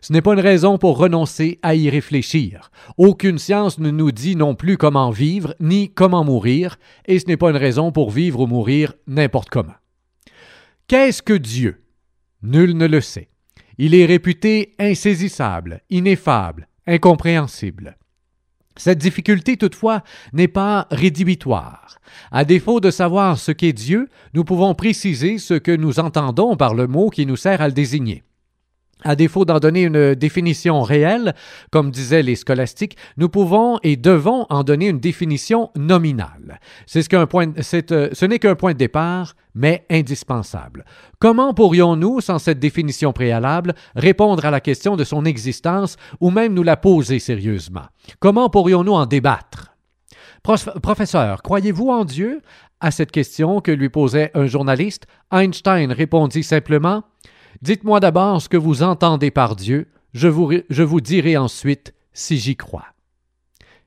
Ce 0.00 0.12
n'est 0.12 0.22
pas 0.22 0.34
une 0.34 0.40
raison 0.40 0.78
pour 0.78 0.98
renoncer 0.98 1.58
à 1.62 1.74
y 1.74 1.90
réfléchir. 1.90 2.70
Aucune 2.96 3.38
science 3.38 3.78
ne 3.78 3.90
nous 3.90 4.12
dit 4.12 4.36
non 4.36 4.54
plus 4.54 4.76
comment 4.76 5.10
vivre, 5.10 5.54
ni 5.60 5.90
comment 5.92 6.24
mourir, 6.24 6.78
et 7.06 7.18
ce 7.18 7.26
n'est 7.26 7.36
pas 7.36 7.50
une 7.50 7.56
raison 7.56 7.90
pour 7.90 8.10
vivre 8.10 8.40
ou 8.40 8.46
mourir 8.46 8.94
n'importe 9.06 9.50
comment. 9.50 9.74
Qu'est-ce 10.86 11.22
que 11.22 11.34
Dieu? 11.34 11.82
Nul 12.42 12.76
ne 12.76 12.86
le 12.86 13.00
sait. 13.00 13.28
Il 13.78 13.94
est 13.94 14.06
réputé 14.06 14.74
insaisissable, 14.78 15.80
ineffable, 15.90 16.68
incompréhensible. 16.86 17.96
Cette 18.76 18.98
difficulté, 18.98 19.56
toutefois, 19.56 20.02
n'est 20.32 20.48
pas 20.48 20.86
rédhibitoire. 20.90 21.98
À 22.30 22.44
défaut 22.44 22.80
de 22.80 22.90
savoir 22.90 23.38
ce 23.38 23.52
qu'est 23.52 23.72
Dieu, 23.72 24.08
nous 24.34 24.44
pouvons 24.44 24.74
préciser 24.74 25.38
ce 25.38 25.54
que 25.54 25.74
nous 25.74 26.00
entendons 26.00 26.56
par 26.56 26.74
le 26.74 26.86
mot 26.86 27.10
qui 27.10 27.26
nous 27.26 27.36
sert 27.36 27.60
à 27.60 27.68
le 27.68 27.74
désigner. 27.74 28.22
À 29.04 29.16
défaut 29.16 29.44
d'en 29.44 29.58
donner 29.58 29.82
une 29.82 30.14
définition 30.14 30.82
réelle, 30.82 31.34
comme 31.70 31.90
disaient 31.90 32.22
les 32.22 32.36
scolastiques, 32.36 32.96
nous 33.16 33.28
pouvons 33.28 33.78
et 33.82 33.96
devons 33.96 34.46
en 34.50 34.62
donner 34.62 34.88
une 34.88 35.00
définition 35.00 35.70
nominale. 35.76 36.60
C'est 36.86 37.02
ce, 37.02 37.24
point, 37.24 37.52
euh, 37.56 38.08
ce 38.12 38.24
n'est 38.26 38.38
qu'un 38.38 38.54
point 38.54 38.72
de 38.72 38.78
départ, 38.78 39.34
mais 39.54 39.84
indispensable. 39.90 40.84
Comment 41.18 41.54
pourrions-nous, 41.54 42.20
sans 42.20 42.38
cette 42.38 42.58
définition 42.58 43.12
préalable, 43.12 43.74
répondre 43.94 44.44
à 44.44 44.50
la 44.50 44.60
question 44.60 44.96
de 44.96 45.04
son 45.04 45.24
existence 45.24 45.96
ou 46.20 46.30
même 46.30 46.54
nous 46.54 46.62
la 46.62 46.76
poser 46.76 47.18
sérieusement? 47.18 47.86
Comment 48.20 48.48
pourrions-nous 48.48 48.92
en 48.94 49.06
débattre? 49.06 49.72
Professeur, 50.42 51.42
croyez-vous 51.42 51.88
en 51.88 52.04
Dieu? 52.04 52.40
À 52.80 52.90
cette 52.90 53.12
question 53.12 53.60
que 53.60 53.70
lui 53.70 53.90
posait 53.90 54.32
un 54.34 54.46
journaliste, 54.46 55.06
Einstein 55.30 55.92
répondit 55.92 56.42
simplement 56.42 57.04
Dites-moi 57.60 58.00
d'abord 58.00 58.40
ce 58.40 58.48
que 58.48 58.56
vous 58.56 58.82
entendez 58.82 59.30
par 59.30 59.56
Dieu, 59.56 59.88
je 60.14 60.28
vous, 60.28 60.52
je 60.70 60.82
vous 60.82 61.00
dirai 61.00 61.36
ensuite 61.36 61.94
si 62.12 62.38
j'y 62.38 62.56
crois. 62.56 62.86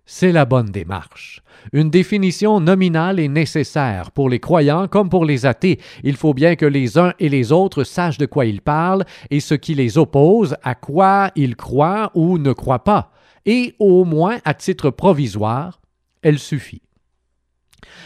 C'est 0.05 0.31
la 0.31 0.45
bonne 0.45 0.69
démarche. 0.69 1.41
Une 1.73 1.89
définition 1.89 2.59
nominale 2.59 3.19
est 3.19 3.27
nécessaire 3.27 4.11
pour 4.11 4.29
les 4.29 4.39
croyants 4.39 4.87
comme 4.87 5.09
pour 5.09 5.25
les 5.25 5.47
athées. 5.47 5.79
Il 6.03 6.15
faut 6.15 6.35
bien 6.35 6.55
que 6.55 6.65
les 6.65 6.99
uns 6.99 7.13
et 7.19 7.27
les 7.27 7.51
autres 7.51 7.83
sachent 7.83 8.19
de 8.19 8.27
quoi 8.27 8.45
ils 8.45 8.61
parlent 8.61 9.03
et 9.31 9.39
ce 9.39 9.55
qui 9.55 9.73
les 9.73 9.97
oppose, 9.97 10.55
à 10.63 10.75
quoi 10.75 11.31
ils 11.35 11.55
croient 11.55 12.11
ou 12.13 12.37
ne 12.37 12.53
croient 12.53 12.83
pas. 12.83 13.11
Et 13.47 13.75
au 13.79 14.05
moins, 14.05 14.37
à 14.45 14.53
titre 14.53 14.91
provisoire, 14.91 15.81
elle 16.21 16.39
suffit. 16.39 16.84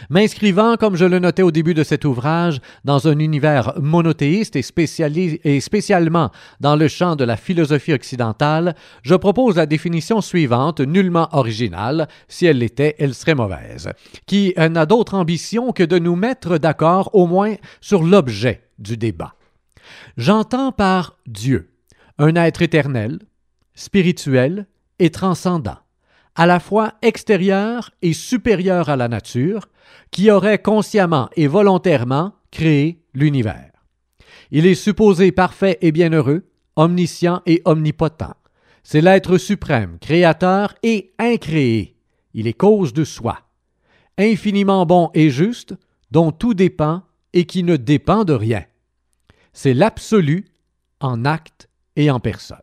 M'inscrivant, 0.08 0.76
comme 0.76 0.96
je 0.96 1.04
le 1.04 1.18
notais 1.18 1.42
au 1.42 1.50
début 1.50 1.74
de 1.74 1.82
cet 1.82 2.04
ouvrage, 2.04 2.60
dans 2.84 3.08
un 3.08 3.18
univers 3.18 3.74
monothéiste 3.80 4.56
et, 4.56 4.64
et, 5.44 5.60
spécialement 5.60 6.30
dans 6.60 6.76
le 6.76 6.88
champ 6.88 7.16
de 7.16 7.24
la 7.24 7.36
philosophie 7.36 7.92
occidentale, 7.92 8.74
je 9.02 9.14
propose 9.14 9.56
la 9.56 9.66
définition 9.66 10.20
suivante, 10.20 10.80
nullement 10.80 11.28
originale, 11.32 12.08
si 12.28 12.46
elle 12.46 12.58
l'était, 12.58 12.96
elle 12.98 13.14
serait 13.14 13.34
mauvaise, 13.34 13.90
qui 14.26 14.54
n'a 14.56 14.86
d'autre 14.86 15.14
ambition 15.14 15.72
que 15.72 15.82
de 15.82 15.98
nous 15.98 16.16
mettre 16.16 16.58
d'accord 16.58 17.10
au 17.14 17.26
moins 17.26 17.54
sur 17.80 18.02
l'objet 18.02 18.62
du 18.78 18.96
débat. 18.96 19.34
J'entends 20.16 20.72
par 20.72 21.16
Dieu 21.26 21.70
un 22.18 22.34
être 22.36 22.62
éternel, 22.62 23.18
spirituel 23.74 24.66
et 24.98 25.10
transcendant 25.10 25.78
à 26.34 26.46
la 26.46 26.60
fois 26.60 26.94
extérieur 27.02 27.90
et 28.02 28.12
supérieur 28.12 28.88
à 28.88 28.96
la 28.96 29.08
nature, 29.08 29.68
qui 30.10 30.30
aurait 30.30 30.60
consciemment 30.60 31.28
et 31.36 31.46
volontairement 31.46 32.32
créé 32.50 33.02
l'univers. 33.14 33.70
Il 34.50 34.66
est 34.66 34.74
supposé 34.74 35.32
parfait 35.32 35.78
et 35.80 35.92
bienheureux, 35.92 36.48
omniscient 36.76 37.42
et 37.46 37.62
omnipotent. 37.64 38.34
C'est 38.82 39.00
l'être 39.00 39.38
suprême, 39.38 39.98
créateur 40.00 40.74
et 40.82 41.12
incréé. 41.18 41.96
Il 42.34 42.46
est 42.46 42.54
cause 42.54 42.92
de 42.92 43.04
soi. 43.04 43.38
Infiniment 44.18 44.86
bon 44.86 45.10
et 45.14 45.30
juste, 45.30 45.74
dont 46.10 46.32
tout 46.32 46.54
dépend 46.54 47.02
et 47.32 47.44
qui 47.44 47.62
ne 47.62 47.76
dépend 47.76 48.24
de 48.24 48.32
rien. 48.32 48.64
C'est 49.52 49.74
l'absolu 49.74 50.46
en 51.00 51.24
acte 51.24 51.68
et 51.96 52.10
en 52.10 52.20
personne. 52.20 52.58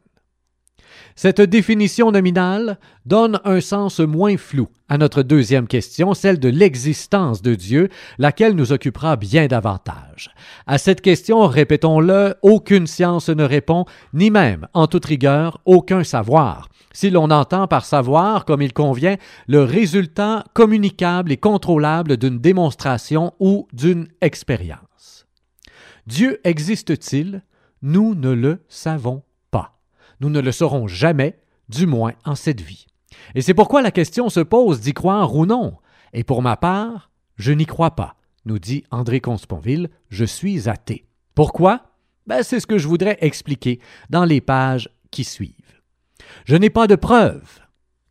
Cette 1.16 1.42
définition 1.42 2.12
nominale 2.12 2.80
donne 3.06 3.40
un 3.44 3.62
sens 3.62 4.00
moins 4.00 4.38
flou 4.38 4.68
à 4.90 4.98
notre 4.98 5.24
deuxième 5.24 5.68
question, 5.68 6.14
celle 6.14 6.40
de 6.40 6.50
l'existence 6.50 7.42
de 7.42 7.56
Dieu, 7.56 7.90
laquelle 8.18 8.56
nous 8.56 8.72
occupera 8.72 9.16
bien 9.16 9.48
davantage. 9.48 10.32
À 10.66 10.78
cette 10.78 11.02
question, 11.02 11.46
répétons-le, 11.48 12.36
aucune 12.42 12.88
science 12.88 13.30
ne 13.30 13.44
répond, 13.44 13.86
ni 14.14 14.32
même, 14.32 14.68
en 14.74 14.88
toute 14.88 15.06
rigueur, 15.06 15.60
aucun 15.66 16.04
savoir. 16.04 16.70
Si 16.94 17.10
l'on 17.10 17.30
entend 17.30 17.68
par 17.68 17.86
savoir, 17.86 18.46
comme 18.46 18.62
il 18.62 18.74
convient, 18.74 19.18
le 19.48 19.64
résultat 19.64 20.46
communicable 20.54 21.32
et 21.32 21.38
contrôlable 21.38 22.18
d'une 22.18 22.40
démonstration 22.40 23.34
ou 23.40 23.68
d'une 23.74 24.08
expérience. 24.22 25.28
Dieu 26.08 26.40
existe-t-il? 26.44 27.44
Nous 27.84 28.16
ne 28.16 28.32
le 28.32 28.64
savons 28.70 29.22
nous 30.20 30.30
ne 30.30 30.40
le 30.40 30.52
saurons 30.52 30.88
jamais, 30.88 31.40
du 31.70 31.86
moins 31.86 32.14
en 32.26 32.36
cette 32.36 32.62
vie. 32.62 32.88
Et 33.36 33.42
c'est 33.42 33.54
pourquoi 33.54 33.82
la 33.82 33.92
question 33.92 34.30
se 34.30 34.40
pose 34.40 34.82
d'y 34.82 34.94
croire 34.94 35.36
ou 35.36 35.46
non. 35.46 35.78
Et 36.14 36.24
pour 36.24 36.42
ma 36.42 36.58
part, 36.58 37.10
je 37.36 37.52
n'y 37.52 37.66
crois 37.66 37.92
pas, 37.92 38.16
nous 38.46 38.60
dit 38.60 38.84
André 38.92 39.20
Consponville, 39.20 39.90
je 40.10 40.26
suis 40.26 40.70
athée. 40.70 41.06
Pourquoi? 41.36 41.92
Ben, 42.26 42.44
c'est 42.44 42.60
ce 42.60 42.68
que 42.68 42.78
je 42.78 42.88
voudrais 42.88 43.18
expliquer 43.22 43.80
dans 44.10 44.26
les 44.26 44.42
pages 44.42 44.90
qui 45.12 45.24
suivent. 45.24 45.54
Je 46.46 46.56
n'ai 46.56 46.70
pas 46.70 46.88
de 46.88 46.96
preuves. 46.96 47.60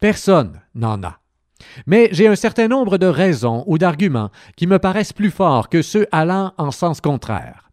Personne 0.01 0.61
n'en 0.75 1.03
a. 1.03 1.21
Mais 1.87 2.09
j'ai 2.13 2.29
un 2.29 2.37
certain 2.37 2.69
nombre 2.69 2.99
de 2.99 3.07
raisons 3.07 3.65
ou 3.67 3.79
d'arguments 3.79 4.31
qui 4.57 4.67
me 4.67 4.79
paraissent 4.79 5.13
plus 5.13 5.31
forts 5.31 5.69
que 5.69 5.83
ceux 5.83 6.07
allant 6.13 6.53
en 6.59 6.71
sens 6.71 7.01
contraire. 7.01 7.66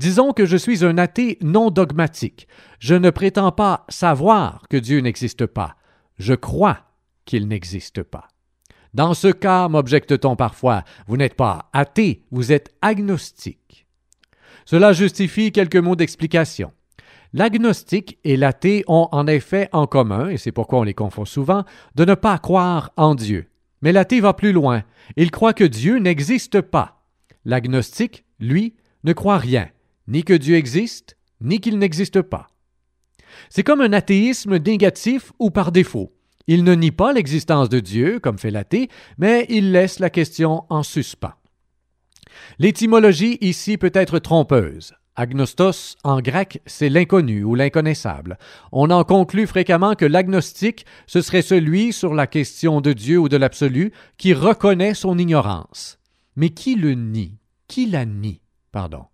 Disons 0.00 0.32
que 0.32 0.46
je 0.46 0.56
suis 0.56 0.82
un 0.82 0.96
athée 0.96 1.36
non 1.42 1.70
dogmatique. 1.70 2.48
Je 2.78 2.94
ne 2.94 3.10
prétends 3.10 3.52
pas 3.52 3.84
savoir 3.90 4.62
que 4.70 4.78
Dieu 4.78 5.00
n'existe 5.00 5.44
pas. 5.44 5.76
Je 6.18 6.32
crois 6.32 6.78
qu'il 7.26 7.46
n'existe 7.48 8.02
pas. 8.02 8.28
Dans 8.94 9.12
ce 9.12 9.28
cas, 9.28 9.68
m'objecte-t-on 9.68 10.36
parfois, 10.36 10.84
vous 11.06 11.18
n'êtes 11.18 11.34
pas 11.34 11.68
athée, 11.74 12.24
vous 12.30 12.50
êtes 12.50 12.74
agnostique. 12.80 13.86
Cela 14.64 14.94
justifie 14.94 15.52
quelques 15.52 15.76
mots 15.76 15.96
d'explication. 15.96 16.72
L'agnostique 17.34 18.18
et 18.24 18.38
l'athée 18.38 18.84
ont 18.88 19.10
en 19.12 19.26
effet 19.26 19.68
en 19.72 19.86
commun, 19.86 20.30
et 20.30 20.38
c'est 20.38 20.50
pourquoi 20.50 20.78
on 20.78 20.84
les 20.84 20.94
confond 20.94 21.26
souvent, 21.26 21.64
de 21.94 22.06
ne 22.06 22.14
pas 22.14 22.38
croire 22.38 22.90
en 22.96 23.14
Dieu. 23.14 23.50
Mais 23.82 23.92
l'athée 23.92 24.20
va 24.20 24.32
plus 24.32 24.52
loin. 24.52 24.82
Il 25.16 25.30
croit 25.30 25.52
que 25.52 25.64
Dieu 25.64 25.98
n'existe 25.98 26.62
pas. 26.62 27.02
L'agnostique, 27.44 28.24
lui, 28.38 28.76
ne 29.04 29.12
croit 29.12 29.36
rien, 29.36 29.68
ni 30.10 30.24
que 30.24 30.34
Dieu 30.34 30.56
existe, 30.56 31.16
ni 31.40 31.60
qu'il 31.60 31.78
n'existe 31.78 32.20
pas. 32.20 32.48
C'est 33.48 33.62
comme 33.62 33.80
un 33.80 33.92
athéisme 33.92 34.58
négatif 34.58 35.32
ou 35.38 35.50
par 35.50 35.72
défaut. 35.72 36.12
Il 36.46 36.64
ne 36.64 36.74
nie 36.74 36.90
pas 36.90 37.12
l'existence 37.12 37.68
de 37.68 37.80
Dieu, 37.80 38.18
comme 38.18 38.38
fait 38.38 38.50
l'athée, 38.50 38.88
mais 39.18 39.46
il 39.48 39.72
laisse 39.72 40.00
la 40.00 40.10
question 40.10 40.64
en 40.68 40.82
suspens. 40.82 41.34
L'étymologie 42.58 43.38
ici 43.40 43.78
peut 43.78 43.92
être 43.94 44.18
trompeuse. 44.18 44.92
Agnostos, 45.16 45.96
en 46.02 46.20
grec, 46.20 46.60
c'est 46.66 46.88
l'inconnu 46.88 47.44
ou 47.44 47.54
l'inconnaissable. 47.54 48.38
On 48.72 48.90
en 48.90 49.04
conclut 49.04 49.46
fréquemment 49.46 49.94
que 49.94 50.04
l'agnostique, 50.04 50.86
ce 51.06 51.20
serait 51.20 51.42
celui 51.42 51.92
sur 51.92 52.14
la 52.14 52.26
question 52.26 52.80
de 52.80 52.92
Dieu 52.92 53.18
ou 53.18 53.28
de 53.28 53.36
l'absolu 53.36 53.92
qui 54.16 54.32
reconnaît 54.32 54.94
son 54.94 55.18
ignorance. 55.18 55.98
Mais 56.36 56.50
qui 56.50 56.74
le 56.74 56.94
nie? 56.94 57.38
Qui 57.68 57.86
la 57.86 58.04
nie 58.06 58.40
Pardon? 58.72 59.04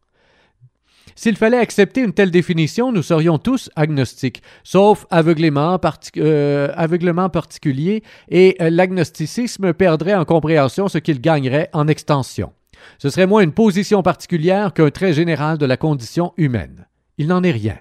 S'il 1.19 1.37
fallait 1.37 1.57
accepter 1.57 2.03
une 2.03 2.13
telle 2.13 2.31
définition, 2.31 2.93
nous 2.93 3.03
serions 3.03 3.39
tous 3.39 3.71
agnostiques, 3.75 4.43
sauf 4.65 5.07
aveuglement, 5.11 5.81
euh, 6.19 6.69
aveuglement 6.77 7.31
particulier, 7.31 8.03
et 8.29 8.55
euh, 8.61 8.69
l'agnosticisme 8.69 9.73
perdrait 9.73 10.15
en 10.15 10.27
compréhension 10.27 10.89
ce 10.89 10.99
qu'il 10.99 11.23
gagnerait 11.23 11.71
en 11.73 11.89
extension. 11.89 12.53
Ce 12.99 13.09
serait 13.09 13.27
moins 13.27 13.41
une 13.41 13.53
position 13.53 14.03
particulière 14.03 14.75
qu'un 14.75 14.91
trait 14.91 15.15
général 15.15 15.57
de 15.57 15.65
la 15.65 15.79
condition 15.79 16.35
humaine. 16.37 16.87
Il 17.17 17.29
n'en 17.29 17.43
est 17.43 17.51
rien. 17.51 17.79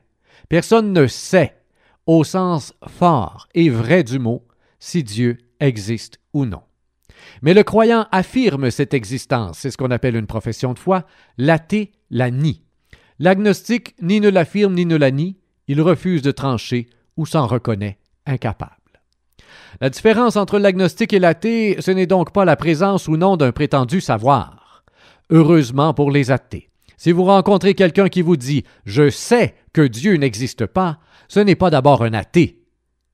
Personne 0.48 0.94
ne 0.94 1.06
sait, 1.06 1.58
au 2.08 2.24
sens 2.24 2.74
fort 2.88 3.50
et 3.54 3.70
vrai 3.70 4.04
du 4.04 4.18
mot, 4.18 4.48
si 4.80 5.04
Dieu 5.04 5.40
existe 5.60 6.20
ou 6.34 6.46
non. 6.46 6.62
Mais 7.42 7.54
le 7.54 7.64
croyant 7.64 8.08
affirme 8.14 8.72
cette 8.72 8.94
existence, 8.94 9.60
c'est 9.60 9.72
ce 9.72 9.78
qu'on 9.78 9.92
appelle 9.92 10.16
une 10.16 10.28
profession 10.28 10.74
de 10.74 10.80
foi, 10.80 11.04
l'athée 11.38 11.92
la 12.10 12.32
nie. 12.32 12.65
L'agnostique 13.20 13.96
ni 14.02 14.20
ne 14.20 14.30
l'affirme 14.30 14.74
ni 14.74 14.86
ne 14.86 14.98
la 14.98 15.12
nie, 15.12 15.38
il 15.68 15.82
refuse 15.82 16.22
de 16.22 16.32
trancher 16.32 16.88
ou 17.18 17.26
s'en 17.26 17.48
reconnaît 17.48 17.98
incapable. 18.26 18.72
La 19.82 19.90
différence 19.90 20.36
entre 20.36 20.60
l'agnostique 20.60 21.14
et 21.14 21.20
l'athée, 21.20 21.78
ce 21.80 21.92
n'est 21.92 22.08
donc 22.08 22.32
pas 22.32 22.46
la 22.46 22.56
présence 22.56 23.08
ou 23.08 23.18
non 23.18 23.38
d'un 23.38 23.52
prétendu 23.52 24.02
savoir. 24.02 24.84
Heureusement 25.30 25.94
pour 25.94 26.12
les 26.12 26.32
athées. 26.32 26.70
Si 26.98 27.12
vous 27.12 27.24
rencontrez 27.24 27.74
quelqu'un 27.74 28.10
qui 28.10 28.22
vous 28.22 28.38
dit 28.38 28.64
Je 28.86 29.10
sais 29.10 29.56
que 29.74 29.82
Dieu 29.82 30.16
n'existe 30.16 30.66
pas, 30.66 31.00
ce 31.28 31.40
n'est 31.40 31.56
pas 31.56 31.70
d'abord 31.70 32.04
un 32.04 32.14
athée, 32.14 32.64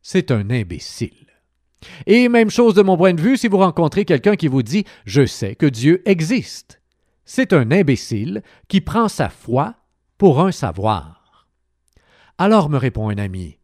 c'est 0.01 0.31
un 0.31 0.49
imbécile. 0.49 1.27
Et 2.05 2.29
même 2.29 2.51
chose 2.51 2.75
de 2.75 2.83
mon 2.83 2.97
point 2.97 3.13
de 3.13 3.21
vue 3.21 3.37
si 3.37 3.47
vous 3.47 3.57
rencontrez 3.57 4.05
quelqu'un 4.05 4.35
qui 4.35 4.47
vous 4.47 4.61
dit 4.61 4.85
Je 5.05 5.25
sais 5.25 5.55
que 5.55 5.65
Dieu 5.65 6.01
existe. 6.05 6.81
C'est 7.25 7.53
un 7.53 7.71
imbécile 7.71 8.43
qui 8.67 8.81
prend 8.81 9.07
sa 9.07 9.29
foi 9.29 9.75
pour 10.21 10.39
un 10.39 10.51
savoir. 10.51 11.47
Alors 12.37 12.69
me 12.69 12.77
répond 12.77 13.09
un 13.09 13.17
ami 13.17 13.57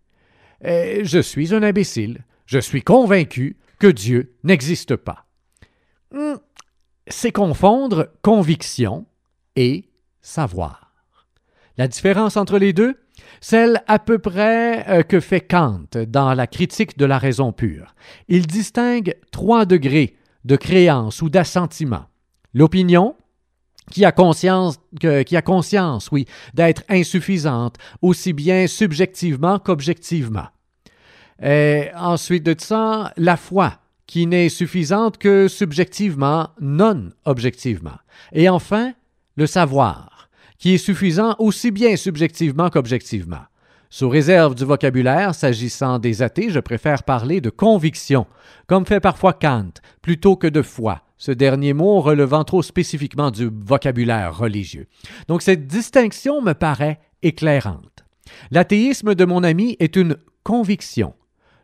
eh, 0.66 1.02
Je 1.04 1.20
suis 1.20 1.54
un 1.54 1.62
imbécile. 1.62 2.26
Je 2.48 2.58
suis 2.58 2.82
convaincu 2.82 3.58
que 3.78 3.86
Dieu 3.86 4.34
n'existe 4.44 4.96
pas. 4.96 5.28
Hum, 6.16 6.40
c'est 7.06 7.32
confondre 7.32 8.08
conviction 8.24 9.06
et 9.56 9.92
savoir. 10.22 10.96
La 11.78 11.88
différence 11.88 12.38
entre 12.38 12.58
les 12.58 12.74
deux, 12.74 12.96
celle 13.40 13.84
à 13.86 14.00
peu 14.00 14.18
près 14.18 14.84
euh, 14.90 15.04
que 15.04 15.20
fait 15.20 15.42
Kant 15.42 15.86
dans 16.08 16.34
la 16.34 16.48
critique 16.48 16.98
de 16.98 17.06
la 17.06 17.20
raison 17.20 17.52
pure. 17.52 17.94
Il 18.30 18.48
distingue 18.48 19.14
trois 19.30 19.68
degrés 19.68 20.18
de 20.44 20.56
créance 20.56 21.22
ou 21.22 21.30
d'assentiment. 21.30 22.08
L'opinion, 22.56 23.16
qui 23.92 24.06
a 24.06 24.12
conscience, 24.12 24.80
qui 25.00 25.38
a 25.38 25.42
conscience, 25.42 26.10
oui, 26.12 26.26
d'être 26.54 26.84
insuffisante, 26.90 27.78
aussi 28.02 28.34
bien 28.34 28.68
subjectivement 28.68 29.60
qu'objectivement. 29.60 30.48
Et 31.42 31.90
ensuite 31.96 32.44
de 32.44 32.56
ça, 32.58 33.14
la 33.18 33.38
foi, 33.38 33.80
qui 34.08 34.26
n'est 34.26 34.50
suffisante 34.50 35.18
que 35.18 35.48
subjectivement, 35.48 36.50
non 36.60 37.10
objectivement. 37.26 37.98
Et 38.32 38.50
enfin, 38.50 38.94
le 39.36 39.46
savoir, 39.46 40.30
qui 40.58 40.74
est 40.74 40.80
suffisant 40.80 41.36
aussi 41.40 41.72
bien 41.72 41.96
subjectivement 41.96 42.70
qu'objectivement. 42.70 43.46
Sous 43.90 44.10
réserve 44.10 44.56
du 44.56 44.66
vocabulaire, 44.66 45.34
s'agissant 45.36 46.00
des 46.00 46.22
athées, 46.22 46.50
je 46.50 46.60
préfère 46.60 47.04
parler 47.04 47.40
de 47.40 47.50
conviction, 47.50 48.26
comme 48.66 48.86
fait 48.86 49.00
parfois 49.00 49.34
Kant, 49.34 49.72
plutôt 50.02 50.36
que 50.36 50.48
de 50.48 50.62
foi, 50.62 51.02
ce 51.18 51.32
dernier 51.32 51.74
mot 51.74 52.00
relevant 52.02 52.44
trop 52.44 52.62
spécifiquement 52.62 53.32
du 53.32 53.50
vocabulaire 53.52 54.38
religieux. 54.38 54.88
Donc 55.28 55.42
cette 55.42 55.68
distinction 55.68 56.42
me 56.42 56.54
paraît 56.54 57.00
éclairante. 57.24 58.06
L'athéisme 58.52 59.16
de 59.16 59.26
mon 59.26 59.44
ami 59.44 59.76
est 59.80 59.96
une 59.96 60.18
conviction, 60.44 61.14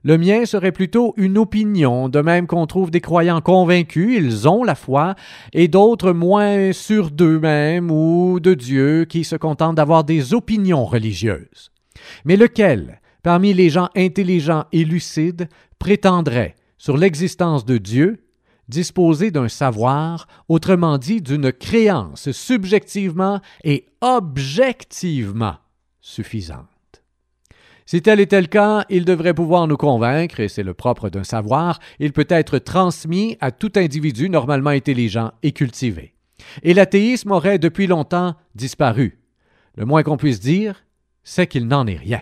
le 0.05 0.17
mien 0.17 0.45
serait 0.45 0.73
plutôt 0.73 1.13
une 1.15 1.37
opinion, 1.37 2.09
de 2.09 2.19
même 2.19 2.45
qu'on 2.45 2.67
trouve 2.67 2.91
des 2.91 2.99
croyants 2.99 3.39
convaincus, 3.39 4.17
ils 4.17 4.49
ont 4.49 4.65
la 4.65 4.75
foi, 4.75 5.15
et 5.53 5.69
d'autres 5.69 6.11
moins 6.11 6.73
sûrs 6.73 7.09
d'eux-mêmes 7.09 7.89
ou 7.89 8.41
de 8.41 8.53
Dieu 8.53 9.05
qui 9.05 9.23
se 9.23 9.37
contentent 9.37 9.75
d'avoir 9.75 10.03
des 10.03 10.33
opinions 10.33 10.83
religieuses. 10.83 11.71
Mais 12.25 12.35
lequel, 12.35 12.99
parmi 13.23 13.53
les 13.53 13.69
gens 13.69 13.87
intelligents 13.95 14.65
et 14.73 14.83
lucides, 14.83 15.47
prétendrait 15.79 16.55
sur 16.77 16.97
l'existence 16.97 17.63
de 17.63 17.77
Dieu, 17.77 18.22
disposer 18.67 19.31
d'un 19.31 19.49
savoir, 19.49 20.27
autrement 20.47 20.97
dit 20.97 21.21
d'une 21.21 21.51
créance 21.51 22.31
subjectivement 22.31 23.41
et 23.63 23.87
objectivement 24.01 25.57
suffisante? 26.01 26.67
Si 27.85 28.01
tel 28.01 28.19
était 28.19 28.41
le 28.41 28.47
cas, 28.47 28.85
il 28.89 29.03
devrait 29.03 29.33
pouvoir 29.33 29.67
nous 29.67 29.75
convaincre, 29.75 30.39
et 30.39 30.47
c'est 30.47 30.63
le 30.63 30.73
propre 30.73 31.09
d'un 31.09 31.25
savoir, 31.25 31.79
il 31.99 32.13
peut 32.13 32.27
être 32.29 32.57
transmis 32.57 33.37
à 33.41 33.51
tout 33.51 33.73
individu 33.75 34.29
normalement 34.29 34.69
intelligent 34.69 35.31
et 35.43 35.51
cultivé. 35.51 36.13
Et 36.61 36.73
l'athéisme 36.73 37.31
aurait 37.31 37.59
depuis 37.59 37.87
longtemps 37.87 38.35
disparu. 38.55 39.19
Le 39.75 39.85
moins 39.85 40.03
qu'on 40.03 40.17
puisse 40.17 40.39
dire, 40.39 40.85
c'est 41.23 41.47
qu'il 41.47 41.67
n'en 41.67 41.85
est 41.87 41.97
rien. 41.97 42.21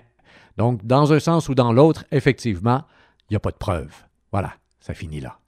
Donc, 0.58 0.86
dans 0.86 1.14
un 1.14 1.20
sens 1.20 1.50
ou 1.50 1.56
dans 1.56 1.74
l'autre, 1.74 2.06
effectivement, 2.12 2.84
il 3.30 3.34
n'y 3.34 3.38
a 3.38 3.40
pas 3.40 3.52
de 3.52 3.58
preuve. 3.58 3.94
Voilà, 4.32 4.54
ça 4.80 4.94
finit 4.94 5.20
là. 5.20 5.41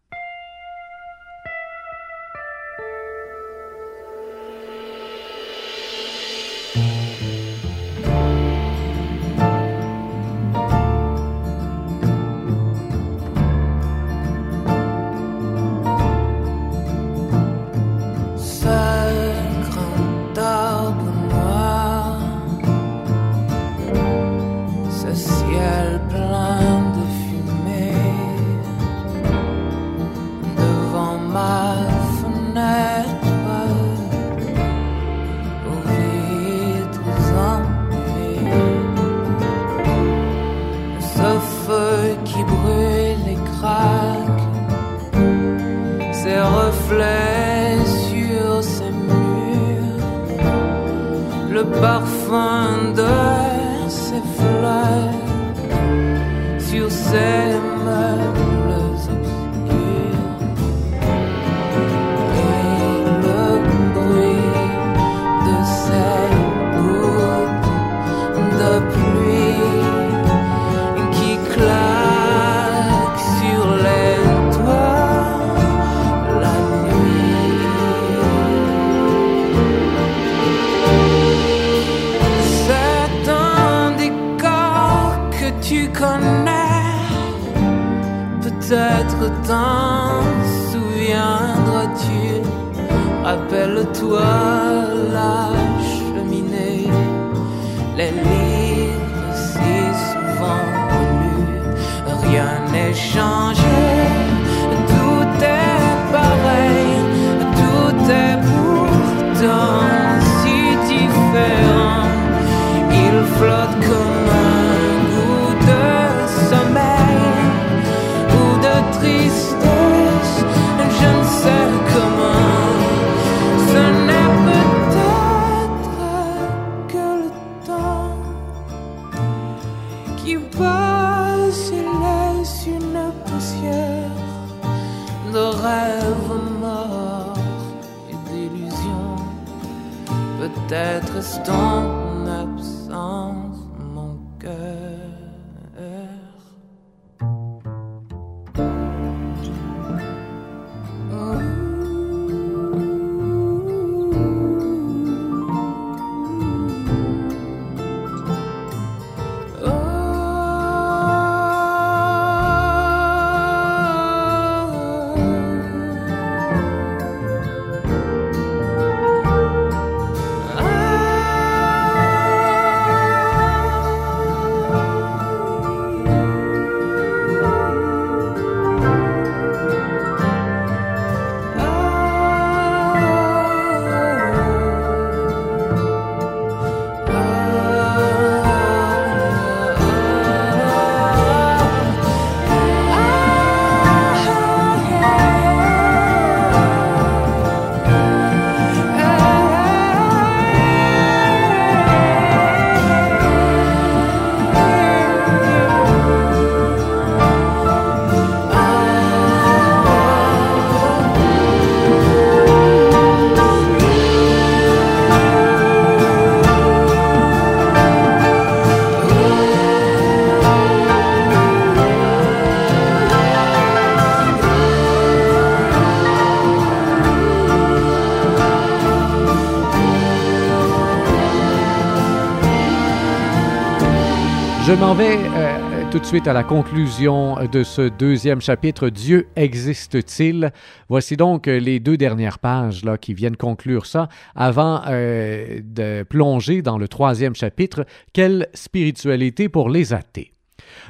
Je 234.74 234.80
m'en 234.80 234.96
vais 234.96 235.20
euh, 235.20 235.84
tout 235.92 236.00
de 236.00 236.04
suite 236.04 236.28
à 236.28 236.34
la 236.34 236.44
conclusion 236.44 237.36
de 237.46 237.62
ce 237.62 237.90
deuxième 237.90 238.42
chapitre, 238.42 238.90
Dieu 238.90 239.28
existe-t-il? 239.36 240.52
Voici 240.90 241.16
donc 241.16 241.48
euh, 241.48 241.60
les 241.60 241.80
deux 241.80 241.96
dernières 241.96 242.40
pages 242.40 242.84
là, 242.84 242.98
qui 242.98 243.14
viennent 243.14 243.38
conclure 243.38 243.86
ça 243.86 244.10
avant 244.34 244.82
euh, 244.88 245.60
de 245.64 246.02
plonger 246.02 246.64
dans 246.64 246.80
le 246.80 246.88
troisième 246.88 247.36
chapitre, 247.36 247.86
Quelle 248.14 248.48
spiritualité 248.56 249.48
pour 249.48 249.70
les 249.70 249.94
athées? 249.94 250.33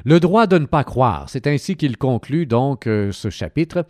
Le 0.05 0.19
droit 0.19 0.47
de 0.47 0.57
ne 0.57 0.65
pas 0.65 0.83
croire, 0.83 1.29
c'est 1.29 1.47
ainsi 1.47 1.75
qu'il 1.75 1.97
conclut 1.97 2.45
donc 2.45 2.87
euh, 2.87 3.11
ce 3.11 3.29
chapitre. 3.29 3.85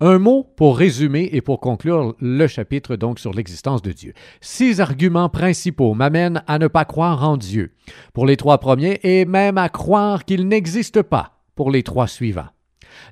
Un 0.00 0.18
mot 0.18 0.44
pour 0.56 0.78
résumer 0.78 1.28
et 1.32 1.40
pour 1.40 1.60
conclure 1.60 2.14
le 2.20 2.46
chapitre 2.46 2.96
donc 2.96 3.18
sur 3.18 3.32
l'existence 3.32 3.82
de 3.82 3.92
Dieu. 3.92 4.12
Six 4.40 4.80
arguments 4.80 5.28
principaux 5.28 5.94
m'amènent 5.94 6.42
à 6.46 6.58
ne 6.58 6.68
pas 6.68 6.84
croire 6.84 7.28
en 7.28 7.36
Dieu 7.36 7.72
pour 8.12 8.26
les 8.26 8.36
trois 8.36 8.58
premiers 8.58 9.00
et 9.02 9.24
même 9.24 9.58
à 9.58 9.68
croire 9.68 10.24
qu'il 10.24 10.46
n'existe 10.48 11.02
pas 11.02 11.40
pour 11.54 11.70
les 11.70 11.82
trois 11.82 12.06
suivants. 12.06 12.48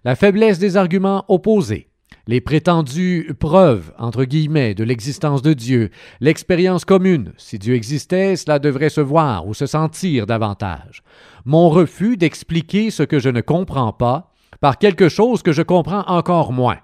La 0.05 0.15
faiblesse 0.15 0.59
des 0.59 0.77
arguments 0.77 1.25
opposés 1.29 1.89
les 2.27 2.41
prétendues 2.41 3.35
preuves, 3.39 3.93
entre 3.99 4.25
guillemets, 4.25 4.75
de 4.75 4.85
l'existence 4.85 5.43
de 5.43 5.53
Dieu, 5.53 5.91
l'expérience 6.21 6.85
commune, 6.85 7.33
si 7.37 7.59
Dieu 7.59 7.75
existait, 7.75 8.37
cela 8.37 8.59
devrait 8.59 8.89
se 8.89 9.01
voir 9.01 9.47
ou 9.47 9.55
se 9.55 9.67
sentir 9.67 10.27
davantage, 10.27 11.03
mon 11.45 11.69
refus 11.69 12.17
d'expliquer 12.17 12.91
ce 12.91 13.03
que 13.03 13.19
je 13.19 13.29
ne 13.29 13.41
comprends 13.41 13.93
pas 13.93 14.33
par 14.61 14.79
quelque 14.79 15.09
chose 15.09 15.43
que 15.43 15.53
je 15.53 15.63
comprends 15.63 16.05
encore 16.07 16.53
moins, 16.53 16.79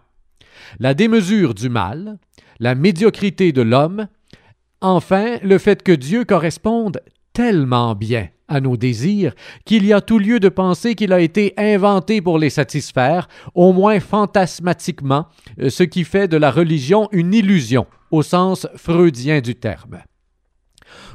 la 0.79 0.95
démesure 0.95 1.55
du 1.55 1.69
mal, 1.69 2.19
la 2.59 2.75
médiocrité 2.75 3.53
de 3.53 3.63
l'homme, 3.63 4.09
enfin 4.81 5.39
le 5.43 5.59
fait 5.59 5.83
que 5.83 5.93
Dieu 5.93 6.25
corresponde 6.25 7.01
tellement 7.33 7.95
bien 7.95 8.29
à 8.51 8.61
nos 8.61 8.77
désirs 8.77 9.35
qu'il 9.65 9.87
y 9.87 9.95
a 9.95 10.03
tout 10.03 10.19
lieu 10.19 10.41
de 10.41 10.51
penser 10.51 10.95
qu'il 10.95 11.15
a 11.15 11.21
été 11.21 11.55
inventé 11.57 12.21
pour 12.21 12.39
les 12.39 12.51
satisfaire, 12.51 13.29
au 13.55 13.73
moins 13.73 14.01
fantasmatiquement, 14.01 15.27
euh, 15.61 15.71
ce 15.71 15.85
qui 15.85 16.05
fait 16.05 16.29
de 16.29 16.37
la 16.37 16.51
religion 16.51 17.09
une 17.13 17.33
illusion 17.33 17.87
au 18.11 18.23
sens 18.23 18.67
freudien 18.77 19.41
du 19.41 19.55
terme. 19.55 20.01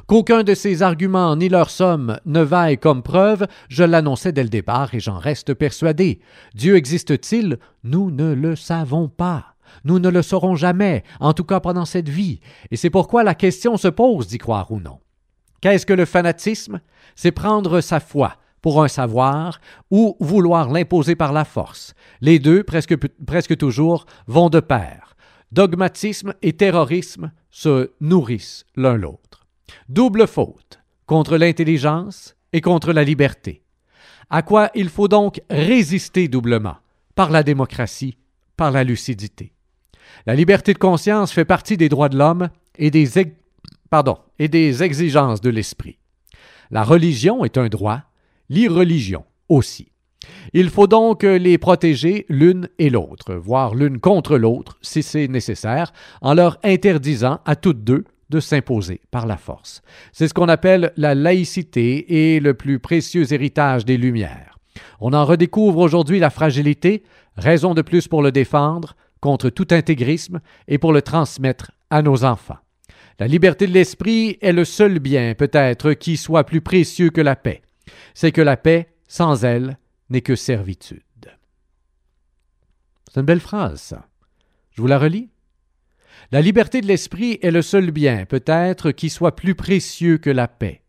Qu'aucun 0.06 0.42
de 0.42 0.54
ces 0.54 0.82
arguments 0.82 1.36
ni 1.36 1.48
leur 1.48 1.68
somme 1.68 2.18
ne 2.24 2.40
vaille 2.40 2.78
comme 2.78 3.02
preuve, 3.02 3.46
je 3.68 3.84
l'annonçais 3.84 4.32
dès 4.32 4.44
le 4.44 4.48
départ 4.48 4.94
et 4.94 5.00
j'en 5.00 5.18
reste 5.18 5.52
persuadé. 5.52 6.20
Dieu 6.54 6.76
existe-t-il? 6.76 7.58
Nous 7.84 8.10
ne 8.10 8.32
le 8.32 8.56
savons 8.56 9.08
pas. 9.08 9.56
Nous 9.84 9.98
ne 9.98 10.08
le 10.08 10.22
saurons 10.22 10.54
jamais, 10.54 11.02
en 11.20 11.32
tout 11.32 11.44
cas 11.44 11.60
pendant 11.60 11.84
cette 11.84 12.08
vie, 12.08 12.40
et 12.70 12.76
c'est 12.76 12.88
pourquoi 12.88 13.24
la 13.24 13.34
question 13.34 13.76
se 13.76 13.88
pose 13.88 14.28
d'y 14.28 14.38
croire 14.38 14.70
ou 14.70 14.80
non. 14.80 15.00
Qu'est-ce 15.60 15.86
que 15.86 15.92
le 15.92 16.04
fanatisme? 16.04 16.80
C'est 17.14 17.32
prendre 17.32 17.80
sa 17.80 18.00
foi 18.00 18.36
pour 18.60 18.82
un 18.82 18.88
savoir 18.88 19.60
ou 19.90 20.16
vouloir 20.20 20.70
l'imposer 20.70 21.14
par 21.14 21.32
la 21.32 21.44
force. 21.44 21.94
Les 22.20 22.38
deux, 22.38 22.64
presque, 22.64 23.56
toujours, 23.56 24.06
vont 24.26 24.50
de 24.50 24.60
pair. 24.60 25.14
Dogmatisme 25.52 26.34
et 26.42 26.54
terrorisme 26.54 27.30
se 27.50 27.92
nourrissent 28.00 28.64
l'un 28.74 28.96
l'autre. 28.96 29.46
Double 29.88 30.26
faute 30.26 30.80
contre 31.06 31.36
l'intelligence 31.36 32.36
et 32.52 32.60
contre 32.60 32.92
la 32.92 33.04
liberté. 33.04 33.62
À 34.30 34.42
quoi 34.42 34.70
il 34.74 34.88
faut 34.88 35.08
donc 35.08 35.40
résister 35.48 36.26
doublement? 36.26 36.76
Par 37.14 37.30
la 37.30 37.42
démocratie, 37.42 38.18
par 38.56 38.72
la 38.72 38.84
lucidité. 38.84 39.52
La 40.26 40.34
liberté 40.34 40.72
de 40.72 40.78
conscience 40.78 41.32
fait 41.32 41.44
partie 41.44 41.76
des 41.76 41.88
droits 41.88 42.08
de 42.08 42.18
l'homme 42.18 42.48
et 42.76 42.90
des, 42.90 43.06
et 44.38 44.48
des 44.48 44.82
exigences 44.82 45.40
de 45.40 45.50
l'esprit. 45.50 45.98
La 46.70 46.82
religion 46.82 47.44
est 47.44 47.58
un 47.58 47.68
droit, 47.68 48.02
l'irreligion 48.48 49.24
aussi. 49.48 49.92
Il 50.52 50.70
faut 50.70 50.86
donc 50.86 51.22
les 51.22 51.58
protéger 51.58 52.26
l'une 52.28 52.68
et 52.78 52.90
l'autre, 52.90 53.34
voire 53.34 53.74
l'une 53.74 54.00
contre 54.00 54.38
l'autre, 54.38 54.78
si 54.82 55.02
c'est 55.02 55.28
nécessaire, 55.28 55.92
en 56.20 56.34
leur 56.34 56.58
interdisant 56.64 57.40
à 57.44 57.54
toutes 57.56 57.84
deux 57.84 58.04
de 58.30 58.40
s'imposer 58.40 59.00
par 59.10 59.26
la 59.26 59.36
force. 59.36 59.82
C'est 60.12 60.26
ce 60.26 60.34
qu'on 60.34 60.48
appelle 60.48 60.92
la 60.96 61.14
laïcité 61.14 62.34
et 62.34 62.40
le 62.40 62.54
plus 62.54 62.80
précieux 62.80 63.32
héritage 63.32 63.84
des 63.84 63.96
Lumières. 63.96 64.58
On 65.00 65.12
en 65.12 65.24
redécouvre 65.24 65.78
aujourd'hui 65.78 66.18
la 66.18 66.30
fragilité, 66.30 67.04
raison 67.36 67.74
de 67.74 67.82
plus 67.82 68.08
pour 68.08 68.22
le 68.22 68.32
défendre 68.32 68.96
contre 69.20 69.48
tout 69.48 69.68
intégrisme 69.70 70.40
et 70.68 70.78
pour 70.78 70.92
le 70.92 71.02
transmettre 71.02 71.70
à 71.90 72.02
nos 72.02 72.24
enfants. 72.24 72.58
La 73.18 73.26
liberté 73.26 73.66
de 73.66 73.72
l'esprit 73.72 74.36
est 74.42 74.52
le 74.52 74.64
seul 74.64 74.98
bien, 74.98 75.34
peut-être, 75.34 75.94
qui 75.94 76.16
soit 76.16 76.44
plus 76.44 76.60
précieux 76.60 77.10
que 77.10 77.22
la 77.22 77.34
paix. 77.34 77.62
C'est 78.14 78.32
que 78.32 78.42
la 78.42 78.56
paix, 78.56 78.88
sans 79.08 79.44
elle, 79.44 79.78
n'est 80.10 80.20
que 80.20 80.36
servitude. 80.36 81.02
C'est 83.10 83.20
une 83.20 83.26
belle 83.26 83.40
phrase, 83.40 83.80
ça. 83.80 84.08
Je 84.72 84.82
vous 84.82 84.86
la 84.86 84.98
relis. 84.98 85.30
La 86.32 86.42
liberté 86.42 86.82
de 86.82 86.86
l'esprit 86.86 87.38
est 87.40 87.50
le 87.50 87.62
seul 87.62 87.90
bien, 87.90 88.26
peut-être, 88.26 88.90
qui 88.90 89.08
soit 89.08 89.36
plus 89.36 89.54
précieux 89.54 90.18
que 90.18 90.30
la 90.30 90.48
paix. 90.48 90.82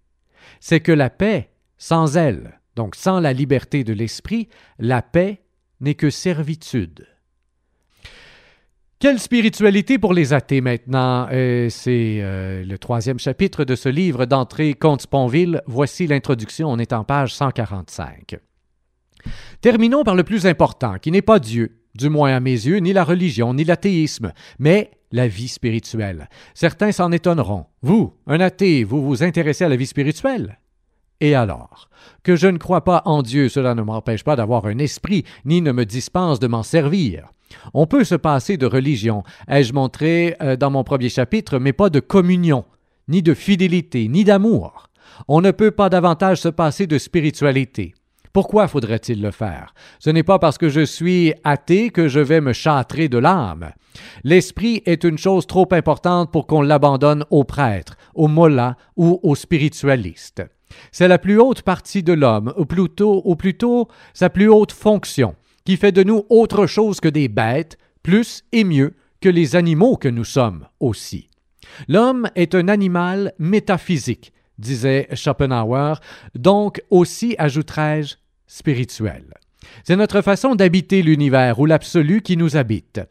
C'est 0.59 0.81
que 0.81 0.91
la 0.91 1.09
paix, 1.09 1.51
sans 1.77 2.17
elle, 2.17 2.59
donc 2.75 2.95
sans 2.95 3.21
la 3.21 3.31
liberté 3.31 3.85
de 3.85 3.93
l'esprit, 3.93 4.49
la 4.79 5.01
paix 5.01 5.43
n'est 5.79 5.95
que 5.95 6.09
servitude. 6.09 7.07
Quelle 8.99 9.19
spiritualité 9.19 9.99
pour 9.99 10.11
les 10.11 10.33
athées 10.33 10.59
maintenant? 10.59 11.27
Euh, 11.31 11.69
c'est 11.69 12.17
euh, 12.19 12.63
le 12.63 12.79
troisième 12.79 13.19
chapitre 13.19 13.63
de 13.63 13.75
ce 13.75 13.89
livre 13.89 14.25
d'entrée 14.25 14.73
Comte 14.73 15.03
Sponville. 15.03 15.61
Voici 15.67 16.07
l'introduction, 16.07 16.71
on 16.71 16.79
est 16.79 16.93
en 16.93 17.03
page 17.03 17.31
145. 17.35 18.37
Terminons 19.61 20.03
par 20.03 20.15
le 20.15 20.23
plus 20.23 20.47
important, 20.47 20.97
qui 20.97 21.11
n'est 21.11 21.21
pas 21.21 21.37
Dieu, 21.37 21.77
du 21.93 22.09
moins 22.09 22.33
à 22.33 22.39
mes 22.39 22.49
yeux, 22.49 22.77
ni 22.77 22.91
la 22.91 23.03
religion, 23.03 23.53
ni 23.53 23.65
l'athéisme, 23.65 24.33
mais 24.57 24.89
la 25.11 25.27
vie 25.27 25.47
spirituelle. 25.47 26.27
Certains 26.55 26.91
s'en 26.91 27.11
étonneront. 27.11 27.67
Vous, 27.83 28.15
un 28.25 28.39
athée, 28.39 28.83
vous 28.83 29.05
vous 29.05 29.21
intéressez 29.21 29.63
à 29.63 29.69
la 29.69 29.75
vie 29.75 29.85
spirituelle? 29.85 30.57
Et 31.21 31.35
alors? 31.35 31.87
Que 32.23 32.35
je 32.35 32.47
ne 32.47 32.57
crois 32.57 32.83
pas 32.83 33.03
en 33.05 33.21
Dieu, 33.21 33.47
cela 33.47 33.75
ne 33.75 33.83
m'empêche 33.83 34.23
pas 34.23 34.35
d'avoir 34.35 34.65
un 34.65 34.79
esprit, 34.79 35.23
ni 35.45 35.61
ne 35.61 35.71
me 35.71 35.85
dispense 35.85 36.39
de 36.39 36.47
m'en 36.47 36.63
servir. 36.63 37.29
On 37.73 37.87
peut 37.87 38.03
se 38.03 38.15
passer 38.15 38.57
de 38.57 38.65
religion, 38.65 39.23
ai-je 39.47 39.73
montré 39.73 40.35
euh, 40.41 40.55
dans 40.55 40.71
mon 40.71 40.83
premier 40.83 41.09
chapitre, 41.09 41.59
mais 41.59 41.73
pas 41.73 41.89
de 41.89 41.99
communion, 41.99 42.65
ni 43.07 43.21
de 43.21 43.33
fidélité, 43.33 44.07
ni 44.07 44.23
d'amour. 44.23 44.89
On 45.27 45.41
ne 45.41 45.51
peut 45.51 45.71
pas 45.71 45.89
davantage 45.89 46.41
se 46.41 46.49
passer 46.49 46.87
de 46.87 46.97
spiritualité. 46.97 47.93
Pourquoi 48.33 48.67
faudrait-il 48.67 49.21
le 49.21 49.31
faire? 49.31 49.73
Ce 49.97 50.11
n'est 50.11 50.23
pas 50.23 50.37
parce 50.37 50.59
que 50.59 50.69
je 50.69 50.85
suis 50.85 51.33
athée 51.43 51.89
que 51.89 52.07
je 52.07 52.19
vais 52.19 52.41
me 52.41 52.53
châtrer 52.53 53.09
de 53.09 53.17
l'âme. 53.17 53.71
L'esprit 54.23 54.83
est 54.85 55.03
une 55.03 55.17
chose 55.17 55.47
trop 55.47 55.67
importante 55.71 56.31
pour 56.31 56.45
qu'on 56.45 56.61
l'abandonne 56.61 57.25
aux 57.31 57.45
prêtres, 57.45 57.97
aux 58.13 58.27
mollahs 58.27 58.75
ou 58.95 59.19
aux 59.23 59.33
spiritualistes. 59.33 60.43
C'est 60.91 61.07
la 61.07 61.17
plus 61.17 61.39
haute 61.39 61.63
partie 61.63 62.03
de 62.03 62.13
l'homme, 62.13 62.53
ou 62.57 62.65
plutôt, 62.65 63.21
ou 63.25 63.35
plutôt 63.35 63.87
sa 64.13 64.29
plus 64.29 64.49
haute 64.49 64.71
fonction, 64.71 65.35
qui 65.67 65.75
fait 65.75 65.91
de 65.91 66.01
nous 66.01 66.25
autre 66.29 66.65
chose 66.65 67.01
que 67.01 67.09
des 67.09 67.27
bêtes, 67.27 67.77
plus 68.01 68.45
et 68.53 68.63
mieux 68.63 68.93
que 69.19 69.27
les 69.27 69.57
animaux 69.57 69.97
que 69.97 70.07
nous 70.07 70.23
sommes 70.23 70.65
aussi. 70.79 71.27
L'homme 71.89 72.29
est 72.35 72.55
un 72.55 72.69
animal 72.69 73.33
métaphysique, 73.37 74.31
disait 74.57 75.09
Schopenhauer, 75.13 75.99
donc 76.35 76.81
aussi, 76.89 77.35
ajouterais-je, 77.37 78.15
spirituel. 78.47 79.33
C'est 79.83 79.97
notre 79.97 80.21
façon 80.21 80.55
d'habiter 80.55 81.01
l'univers 81.01 81.59
ou 81.59 81.65
l'absolu 81.65 82.21
qui 82.21 82.37
nous 82.37 82.55
habite. 82.55 83.01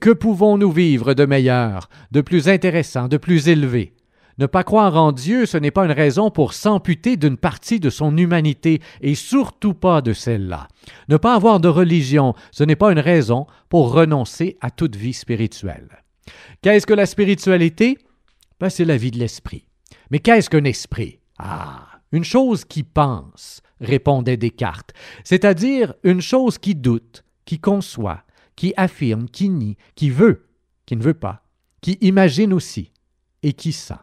Que 0.00 0.08
pouvons-nous 0.08 0.72
vivre 0.72 1.12
de 1.12 1.26
meilleur, 1.26 1.90
de 2.12 2.22
plus 2.22 2.48
intéressant, 2.48 3.08
de 3.08 3.18
plus 3.18 3.46
élevé? 3.46 3.92
Ne 4.40 4.46
pas 4.46 4.64
croire 4.64 4.96
en 4.96 5.12
Dieu, 5.12 5.44
ce 5.44 5.58
n'est 5.58 5.70
pas 5.70 5.84
une 5.84 5.92
raison 5.92 6.30
pour 6.30 6.54
s'amputer 6.54 7.18
d'une 7.18 7.36
partie 7.36 7.78
de 7.78 7.90
son 7.90 8.16
humanité, 8.16 8.80
et 9.02 9.14
surtout 9.14 9.74
pas 9.74 10.00
de 10.00 10.14
celle-là. 10.14 10.66
Ne 11.08 11.18
pas 11.18 11.34
avoir 11.34 11.60
de 11.60 11.68
religion, 11.68 12.34
ce 12.50 12.64
n'est 12.64 12.74
pas 12.74 12.90
une 12.90 12.98
raison 12.98 13.46
pour 13.68 13.92
renoncer 13.92 14.56
à 14.62 14.70
toute 14.70 14.96
vie 14.96 15.12
spirituelle. 15.12 16.02
Qu'est-ce 16.62 16.86
que 16.86 16.94
la 16.94 17.04
spiritualité? 17.04 17.98
Ben, 18.58 18.70
c'est 18.70 18.86
la 18.86 18.96
vie 18.96 19.10
de 19.10 19.18
l'esprit. 19.18 19.66
Mais 20.10 20.20
qu'est-ce 20.20 20.48
qu'un 20.48 20.64
esprit? 20.64 21.20
Ah, 21.38 22.00
une 22.10 22.24
chose 22.24 22.64
qui 22.64 22.82
pense, 22.82 23.60
répondait 23.80 24.38
Descartes, 24.38 24.94
c'est-à-dire 25.22 25.92
une 26.02 26.22
chose 26.22 26.56
qui 26.56 26.74
doute, 26.74 27.24
qui 27.44 27.58
conçoit, 27.58 28.24
qui 28.56 28.72
affirme, 28.78 29.28
qui 29.28 29.50
nie, 29.50 29.76
qui 29.94 30.08
veut, 30.08 30.48
qui 30.86 30.96
ne 30.96 31.02
veut 31.02 31.14
pas, 31.14 31.44
qui 31.82 31.98
imagine 32.00 32.54
aussi, 32.54 32.92
et 33.42 33.52
qui 33.52 33.72
sent. 33.72 33.94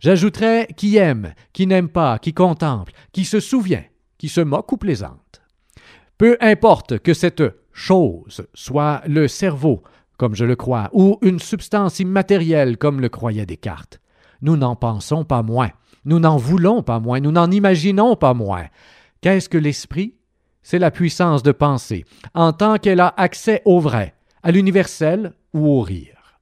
J'ajouterais 0.00 0.68
qui 0.76 0.96
aime, 0.96 1.34
qui 1.52 1.66
n'aime 1.66 1.88
pas, 1.88 2.18
qui 2.18 2.34
contemple, 2.34 2.92
qui 3.12 3.24
se 3.24 3.40
souvient, 3.40 3.84
qui 4.18 4.28
se 4.28 4.40
moque 4.40 4.72
ou 4.72 4.76
plaisante. 4.76 5.42
Peu 6.18 6.36
importe 6.40 6.98
que 6.98 7.14
cette 7.14 7.42
chose 7.72 8.46
soit 8.54 9.02
le 9.06 9.28
cerveau, 9.28 9.82
comme 10.18 10.34
je 10.34 10.44
le 10.44 10.56
crois, 10.56 10.90
ou 10.92 11.18
une 11.22 11.38
substance 11.38 11.98
immatérielle, 11.98 12.78
comme 12.78 13.00
le 13.00 13.08
croyait 13.08 13.46
Descartes, 13.46 14.00
nous 14.40 14.56
n'en 14.56 14.76
pensons 14.76 15.24
pas 15.24 15.42
moins, 15.42 15.70
nous 16.04 16.18
n'en 16.18 16.36
voulons 16.36 16.82
pas 16.82 17.00
moins, 17.00 17.20
nous 17.20 17.32
n'en 17.32 17.50
imaginons 17.50 18.16
pas 18.16 18.34
moins. 18.34 18.66
Qu'est-ce 19.20 19.48
que 19.48 19.58
l'esprit? 19.58 20.14
C'est 20.62 20.78
la 20.78 20.90
puissance 20.90 21.42
de 21.42 21.52
penser, 21.52 22.04
en 22.34 22.52
tant 22.52 22.76
qu'elle 22.76 23.00
a 23.00 23.12
accès 23.16 23.62
au 23.64 23.80
vrai, 23.80 24.14
à 24.42 24.52
l'universel 24.52 25.32
ou 25.54 25.68
au 25.68 25.80
rire. 25.80 26.38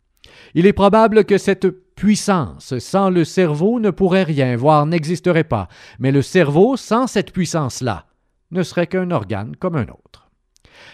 Il 0.55 0.66
est 0.66 0.72
probable 0.72 1.24
que 1.24 1.39
cette 1.39 1.66
puissance. 2.01 2.78
Sans 2.78 3.11
le 3.11 3.24
cerveau 3.26 3.78
ne 3.78 3.90
pourrait 3.90 4.22
rien, 4.22 4.57
voire 4.57 4.86
n'existerait 4.86 5.44
pas. 5.44 5.68
Mais 5.98 6.11
le 6.11 6.22
cerveau, 6.22 6.78
sans 6.78 7.07
cette 7.07 7.30
puissance-là, 7.30 8.07
ne 8.53 8.62
serait 8.62 8.86
qu'un 8.86 9.11
organe 9.11 9.55
comme 9.55 9.76
un 9.76 9.86
autre. 9.86 10.30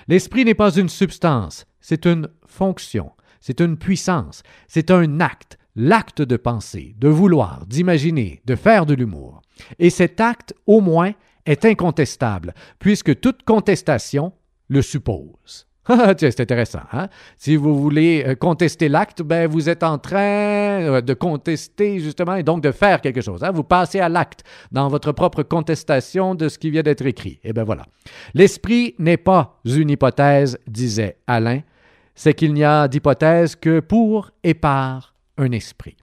L'esprit 0.09 0.45
n'est 0.45 0.55
pas 0.55 0.75
une 0.75 0.89
substance, 0.89 1.65
c'est 1.81 2.07
une 2.07 2.29
fonction, 2.45 3.13
c'est 3.41 3.61
une 3.61 3.77
puissance, 3.77 4.43
c'est 4.67 4.91
un 4.91 5.21
acte, 5.21 5.59
l'acte 5.77 6.23
de 6.23 6.37
penser, 6.37 6.97
de 6.99 7.09
vouloir, 7.09 7.67
d'imaginer, 7.67 8.43
de 8.45 8.57
faire 8.57 8.85
de 8.85 8.95
l'humour. 8.95 9.43
Et 9.79 9.91
cet 9.91 10.21
acte, 10.21 10.55
au 10.67 10.81
moins, 10.81 11.13
est 11.45 11.65
incontestable, 11.65 12.53
puisque 12.81 13.21
toute 13.21 13.45
contestation 13.45 14.33
le 14.67 14.83
suppose. 14.83 15.66
Ah, 15.89 16.15
c'est 16.19 16.41
intéressant. 16.41 16.81
Hein? 16.93 17.09
Si 17.39 17.55
vous 17.55 17.81
voulez 17.81 18.25
euh, 18.27 18.35
contester 18.35 18.89
l'acte, 18.89 19.23
ben, 19.23 19.49
vous 19.49 19.69
êtes 19.69 19.85
en 19.85 19.99
train 19.99 20.19
euh, 20.19 21.01
de 21.01 21.15
contester 21.15 22.01
justement 22.01 22.35
et 22.35 22.43
donc 22.43 22.61
de 22.61 22.73
faire 22.73 23.01
quelque 23.01 23.21
chose. 23.21 23.45
Hein? 23.45 23.53
Vous 23.53 23.63
passez 23.63 24.01
à 24.01 24.09
l'acte 24.09 24.43
dans 24.73 24.89
votre 24.89 25.13
propre 25.13 25.45
contestation 25.45 26.35
de 26.35 26.49
ce 26.49 26.59
qui 26.59 26.71
vient 26.71 26.83
d'être 26.83 27.07
écrit. 27.07 27.39
Et 27.45 27.53
bien 27.53 27.63
voilà. 27.63 27.85
L'esprit 28.35 28.97
n'est 28.99 29.17
pas 29.17 29.61
une 29.65 29.91
hypothèse, 29.91 30.59
disait 30.67 31.19
Alain, 31.29 31.61
c'est 32.17 32.35
qu'il 32.35 32.53
n'y 32.53 32.65
a 32.65 32.89
d'hypothèse 32.89 33.55
que 33.55 33.79
pour 33.79 34.33
et 34.43 34.55
par 34.55 35.15
un 35.39 35.53
esprit. 35.53 35.97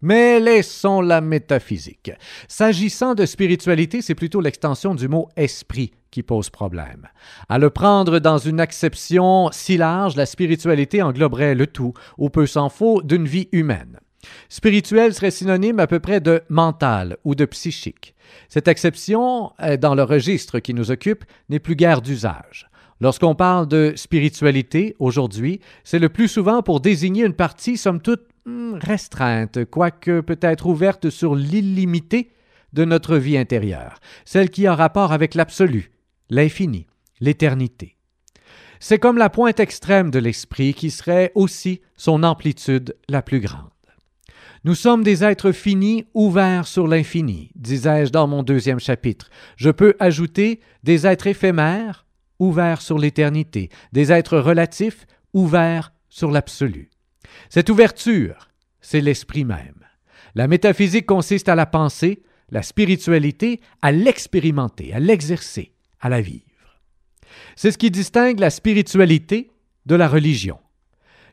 Mais 0.00 0.40
laissons 0.40 1.00
la 1.00 1.20
métaphysique. 1.20 2.12
S'agissant 2.48 3.14
de 3.14 3.26
spiritualité, 3.26 4.00
c'est 4.02 4.14
plutôt 4.14 4.40
l'extension 4.40 4.94
du 4.94 5.08
mot 5.08 5.28
esprit 5.36 5.92
qui 6.14 6.22
pose 6.22 6.48
problème. 6.48 7.08
À 7.48 7.58
le 7.58 7.68
prendre 7.70 8.18
dans 8.20 8.38
une 8.38 8.60
acception 8.60 9.50
si 9.52 9.76
large, 9.76 10.16
la 10.16 10.24
spiritualité 10.24 11.02
engloberait 11.02 11.54
le 11.54 11.66
tout, 11.66 11.92
ou 12.16 12.30
peu 12.30 12.46
s'en 12.46 12.68
faut, 12.68 13.02
d'une 13.02 13.26
vie 13.26 13.48
humaine. 13.52 13.98
Spirituel 14.48 15.12
serait 15.12 15.30
synonyme 15.30 15.80
à 15.80 15.86
peu 15.86 16.00
près 16.00 16.20
de 16.20 16.42
mental 16.48 17.18
ou 17.24 17.34
de 17.34 17.44
psychique. 17.44 18.14
Cette 18.48 18.68
acception, 18.68 19.52
dans 19.80 19.94
le 19.94 20.02
registre 20.02 20.60
qui 20.60 20.72
nous 20.72 20.90
occupe, 20.90 21.24
n'est 21.50 21.58
plus 21.58 21.76
guère 21.76 22.00
d'usage. 22.00 22.70
Lorsqu'on 23.00 23.34
parle 23.34 23.68
de 23.68 23.92
spiritualité 23.96 24.96
aujourd'hui, 24.98 25.60
c'est 25.82 25.98
le 25.98 26.08
plus 26.08 26.28
souvent 26.28 26.62
pour 26.62 26.80
désigner 26.80 27.26
une 27.26 27.34
partie, 27.34 27.76
somme 27.76 28.00
toute, 28.00 28.22
Hmm, 28.46 28.74
restreinte, 28.74 29.64
quoique 29.64 30.20
peut-être 30.20 30.66
ouverte 30.66 31.08
sur 31.08 31.34
l'illimité 31.34 32.30
de 32.74 32.84
notre 32.84 33.16
vie 33.16 33.38
intérieure, 33.38 33.94
celle 34.26 34.50
qui 34.50 34.66
a 34.66 34.74
rapport 34.74 35.12
avec 35.12 35.34
l'absolu, 35.34 35.90
l'infini, 36.34 36.86
l'éternité. 37.20 37.96
C'est 38.80 38.98
comme 38.98 39.18
la 39.18 39.30
pointe 39.30 39.60
extrême 39.60 40.10
de 40.10 40.18
l'esprit 40.18 40.74
qui 40.74 40.90
serait 40.90 41.30
aussi 41.34 41.80
son 41.96 42.22
amplitude 42.22 42.96
la 43.08 43.22
plus 43.22 43.40
grande. 43.40 43.70
Nous 44.64 44.74
sommes 44.74 45.04
des 45.04 45.22
êtres 45.22 45.52
finis 45.52 46.06
ouverts 46.12 46.66
sur 46.66 46.88
l'infini, 46.88 47.50
disais-je 47.54 48.10
dans 48.10 48.26
mon 48.26 48.42
deuxième 48.42 48.80
chapitre. 48.80 49.30
Je 49.56 49.70
peux 49.70 49.94
ajouter 50.00 50.60
des 50.82 51.06
êtres 51.06 51.28
éphémères 51.28 52.06
ouverts 52.38 52.82
sur 52.82 52.98
l'éternité, 52.98 53.68
des 53.92 54.10
êtres 54.10 54.38
relatifs 54.38 55.06
ouverts 55.34 55.92
sur 56.08 56.30
l'absolu. 56.30 56.90
Cette 57.48 57.70
ouverture, 57.70 58.48
c'est 58.80 59.00
l'esprit 59.00 59.44
même. 59.44 59.84
La 60.34 60.48
métaphysique 60.48 61.06
consiste 61.06 61.48
à 61.48 61.54
la 61.54 61.66
penser, 61.66 62.22
la 62.50 62.62
spiritualité 62.62 63.60
à 63.82 63.92
l'expérimenter, 63.92 64.92
à 64.92 64.98
l'exercer, 64.98 65.73
à 66.00 66.08
la 66.08 66.20
vivre. 66.20 66.42
C'est 67.56 67.70
ce 67.70 67.78
qui 67.78 67.90
distingue 67.90 68.40
la 68.40 68.50
spiritualité 68.50 69.50
de 69.86 69.94
la 69.94 70.08
religion, 70.08 70.58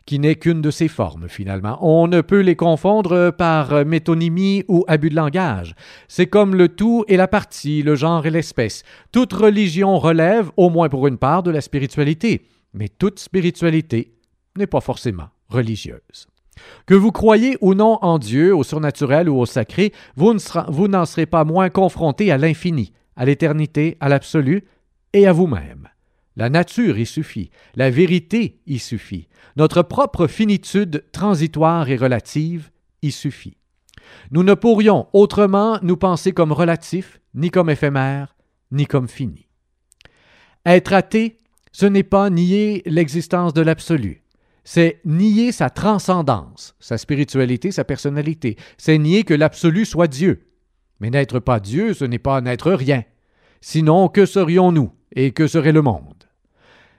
qui 0.05 0.20
n'est 0.20 0.36
qu'une 0.36 0.62
de 0.62 0.72
ses 0.72 0.88
formes 0.88 1.28
finalement. 1.30 1.78
On 1.82 2.07
ne 2.07 2.22
peut 2.22 2.41
les 2.41 2.55
confondre 2.55 3.32
par 3.32 3.86
métonymie 3.86 4.64
ou 4.68 4.84
abus 4.88 5.09
de 5.09 5.16
langage. 5.16 5.76
C'est 6.07 6.28
comme 6.28 6.55
le 6.55 6.70
tout 6.70 7.05
et 7.07 7.18
la 7.18 7.28
partie, 7.28 7.82
le 7.82 7.95
genre 7.95 8.26
et 8.26 8.32
l'espèce. 8.32 8.84
Toute 9.12 9.34
religion 9.34 9.97
relève, 9.99 10.51
au 10.57 10.70
moins 10.70 10.89
pour 10.89 11.07
une 11.07 11.18
part, 11.18 11.43
de 11.43 11.51
la 11.51 11.62
spiritualité, 11.62 12.47
mais 12.74 12.89
toute 12.89 13.20
spiritualité 13.20 14.14
n'est 14.57 14.68
pas 14.68 14.82
forcément 14.82 15.30
religieuse. 15.49 16.28
Que 16.86 16.93
vous 16.93 17.12
croyez 17.12 17.57
ou 17.62 17.74
non 17.74 17.97
en 18.01 18.20
Dieu, 18.20 18.55
au 18.55 18.64
surnaturel 18.64 19.30
ou 19.30 19.39
au 19.39 19.45
sacré, 19.45 19.93
vous, 20.16 20.34
n'en 20.88 21.05
serez 21.05 21.26
pas 21.26 21.43
moins 21.43 21.70
confronté 21.70 22.32
à 22.32 22.38
l'infini, 22.38 22.93
à 23.22 23.26
l'éternité, 23.26 23.97
à 23.99 24.09
l'absolu 24.09 24.63
et 25.13 25.28
à 25.28 25.32
vous-même. 25.32 25.89
La 26.36 26.49
nature 26.49 26.97
y 26.97 27.05
suffit, 27.05 27.51
la 27.76 27.91
vérité 27.91 28.59
y 28.65 28.80
suffit, 28.80 29.28
notre 29.57 29.84
propre 29.84 30.26
finitude 30.26 31.05
transitoire 31.11 31.88
et 31.88 31.97
relative 31.97 32.72
y 33.03 33.11
suffit. 33.11 33.57
Nous 34.32 34.41
ne 34.41 34.55
pourrions 34.55 35.05
autrement 35.13 35.78
nous 35.84 35.97
penser 35.97 36.32
comme 36.32 36.51
relatifs, 36.51 37.22
ni 37.36 37.51
comme 37.51 37.69
éphémères, 37.69 38.36
ni 38.72 38.88
comme 38.88 39.07
finis. 39.07 39.47
Être 40.65 40.91
athée, 40.91 41.38
ce 41.72 41.86
n'est 41.86 42.01
pas 42.01 42.32
nier 42.32 42.82
l'existence 42.88 43.53
de 43.53 43.61
l'absolu, 43.61 44.24
c'est 44.63 44.99
nier 45.05 45.51
sa 45.51 45.69
transcendance, 45.69 46.76
sa 46.80 46.97
spiritualité, 46.97 47.72
sa 47.72 47.84
personnalité. 47.84 48.57
C'est 48.80 48.97
nier 48.97 49.26
que 49.26 49.36
l'absolu 49.36 49.86
soit 49.86 50.07
Dieu. 50.07 50.47
Mais 50.99 51.11
n'être 51.11 51.39
pas 51.39 51.59
Dieu, 51.59 51.93
ce 51.93 52.05
n'est 52.05 52.19
pas 52.19 52.41
n'être 52.41 52.72
rien. 52.72 53.03
Sinon, 53.62 54.09
que 54.09 54.26
serions-nous 54.26 54.91
et 55.16 55.32
que 55.32 55.47
serait 55.47 55.72
le 55.72 55.82
monde? 55.82 56.26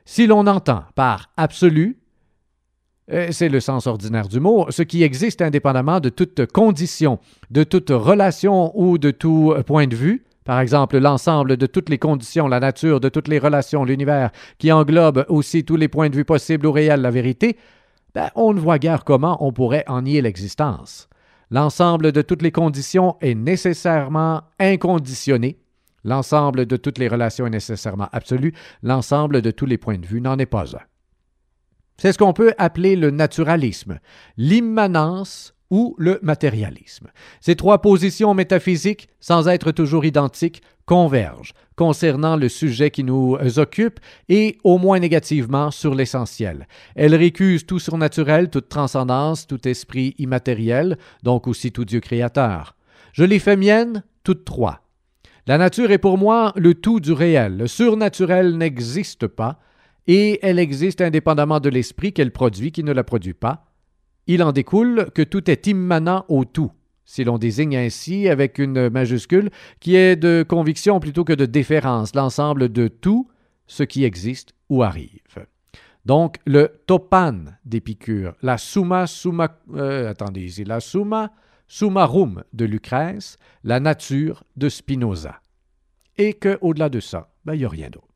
Si 0.04 0.26
l'on 0.26 0.46
entend 0.46 0.84
par 0.94 1.30
absolu 1.36 1.98
euh, 3.10 3.28
c'est 3.32 3.48
le 3.48 3.58
sens 3.58 3.88
ordinaire 3.88 4.28
du 4.28 4.38
mot, 4.38 4.66
ce 4.70 4.82
qui 4.82 5.02
existe 5.02 5.42
indépendamment 5.42 5.98
de 5.98 6.08
toute 6.08 6.46
condition, 6.46 7.18
de 7.50 7.64
toute 7.64 7.90
relation 7.90 8.72
ou 8.78 8.96
de 8.96 9.10
tout 9.10 9.54
point 9.66 9.88
de 9.88 9.96
vue, 9.96 10.24
par 10.44 10.60
exemple, 10.60 10.98
l'ensemble 10.98 11.56
de 11.56 11.66
toutes 11.66 11.88
les 11.88 11.98
conditions, 11.98 12.48
la 12.48 12.58
nature, 12.58 13.00
de 13.00 13.08
toutes 13.08 13.28
les 13.28 13.38
relations, 13.38 13.84
l'univers, 13.84 14.30
qui 14.58 14.72
englobe 14.72 15.24
aussi 15.28 15.64
tous 15.64 15.76
les 15.76 15.88
points 15.88 16.10
de 16.10 16.16
vue 16.16 16.24
possibles 16.24 16.66
ou 16.66 16.72
réels, 16.72 17.00
la 17.00 17.10
vérité, 17.10 17.56
ben, 18.14 18.28
on 18.34 18.52
ne 18.52 18.60
voit 18.60 18.78
guère 18.78 19.04
comment 19.04 19.44
on 19.44 19.52
pourrait 19.52 19.84
en 19.86 20.02
nier 20.02 20.20
l'existence. 20.20 21.08
L'ensemble 21.50 22.12
de 22.12 22.22
toutes 22.22 22.42
les 22.42 22.50
conditions 22.50 23.16
est 23.20 23.34
nécessairement 23.34 24.42
inconditionné. 24.58 25.58
L'ensemble 26.04 26.66
de 26.66 26.76
toutes 26.76 26.98
les 26.98 27.08
relations 27.08 27.46
est 27.46 27.50
nécessairement 27.50 28.08
absolu. 28.12 28.52
L'ensemble 28.82 29.42
de 29.42 29.50
tous 29.50 29.66
les 29.66 29.78
points 29.78 29.98
de 29.98 30.06
vue 30.06 30.20
n'en 30.20 30.38
est 30.38 30.46
pas 30.46 30.76
un. 30.76 30.80
C'est 31.96 32.12
ce 32.12 32.18
qu'on 32.18 32.32
peut 32.32 32.54
appeler 32.58 32.96
le 32.96 33.10
naturalisme, 33.10 34.00
l'immanence 34.36 35.54
ou 35.70 35.94
le 35.98 36.18
matérialisme. 36.22 37.08
Ces 37.40 37.56
trois 37.56 37.80
positions 37.80 38.34
métaphysiques, 38.34 39.08
sans 39.20 39.48
être 39.48 39.72
toujours 39.72 40.04
identiques, 40.04 40.62
convergent 40.84 41.54
concernant 41.76 42.36
le 42.36 42.48
sujet 42.48 42.90
qui 42.90 43.04
nous 43.04 43.38
occupe 43.56 43.98
et, 44.28 44.58
au 44.64 44.78
moins 44.78 44.98
négativement, 44.98 45.70
sur 45.70 45.94
l'essentiel. 45.94 46.66
Elles 46.94 47.14
récusent 47.14 47.64
tout 47.64 47.78
surnaturel, 47.78 48.50
toute 48.50 48.68
transcendance, 48.68 49.46
tout 49.46 49.66
esprit 49.66 50.14
immatériel, 50.18 50.98
donc 51.22 51.46
aussi 51.46 51.72
tout 51.72 51.84
Dieu 51.86 52.00
créateur. 52.00 52.76
Je 53.12 53.24
les 53.24 53.38
fais 53.38 53.56
miennes, 53.56 54.02
toutes 54.24 54.44
trois. 54.44 54.80
La 55.48 55.58
nature 55.58 55.90
est 55.90 55.98
pour 55.98 56.18
moi 56.18 56.52
le 56.54 56.74
tout 56.74 57.00
du 57.00 57.10
réel. 57.10 57.56
Le 57.56 57.66
surnaturel 57.66 58.56
n'existe 58.56 59.26
pas, 59.26 59.58
et 60.06 60.38
elle 60.42 60.60
existe 60.60 61.00
indépendamment 61.00 61.58
de 61.58 61.68
l'esprit 61.68 62.12
qu'elle 62.12 62.30
produit 62.30 62.70
qui 62.70 62.84
ne 62.84 62.92
la 62.92 63.02
produit 63.02 63.34
pas. 63.34 63.66
Il 64.28 64.44
en 64.44 64.52
découle 64.52 65.10
que 65.16 65.22
tout 65.22 65.50
est 65.50 65.66
immanent 65.66 66.24
au 66.28 66.44
tout, 66.44 66.70
si 67.04 67.24
l'on 67.24 67.38
désigne 67.38 67.76
ainsi 67.76 68.28
avec 68.28 68.60
une 68.60 68.88
majuscule, 68.88 69.50
qui 69.80 69.96
est 69.96 70.14
de 70.14 70.44
conviction 70.48 71.00
plutôt 71.00 71.24
que 71.24 71.32
de 71.32 71.46
déférence, 71.46 72.14
l'ensemble 72.14 72.68
de 72.70 72.86
tout 72.86 73.28
ce 73.66 73.82
qui 73.82 74.04
existe 74.04 74.54
ou 74.68 74.84
arrive. 74.84 75.18
Donc, 76.04 76.36
le 76.46 76.70
topan 76.86 77.46
d'Épicure, 77.64 78.34
la 78.42 78.58
summa 78.58 79.08
summa, 79.08 79.58
euh, 79.74 80.08
attendez, 80.08 80.48
la 80.64 80.78
summa 80.78 81.32
summarum 81.68 82.44
de 82.52 82.64
Lucrèce, 82.64 83.36
la 83.64 83.80
nature 83.80 84.44
de 84.56 84.68
Spinoza. 84.68 85.40
Et 86.18 86.34
que, 86.34 86.58
au-delà 86.60 86.88
de 86.88 87.00
ça, 87.00 87.30
ben, 87.44 87.54
il 87.54 87.60
n'y 87.60 87.64
a 87.64 87.68
rien 87.68 87.88
d'autre. 87.90 88.12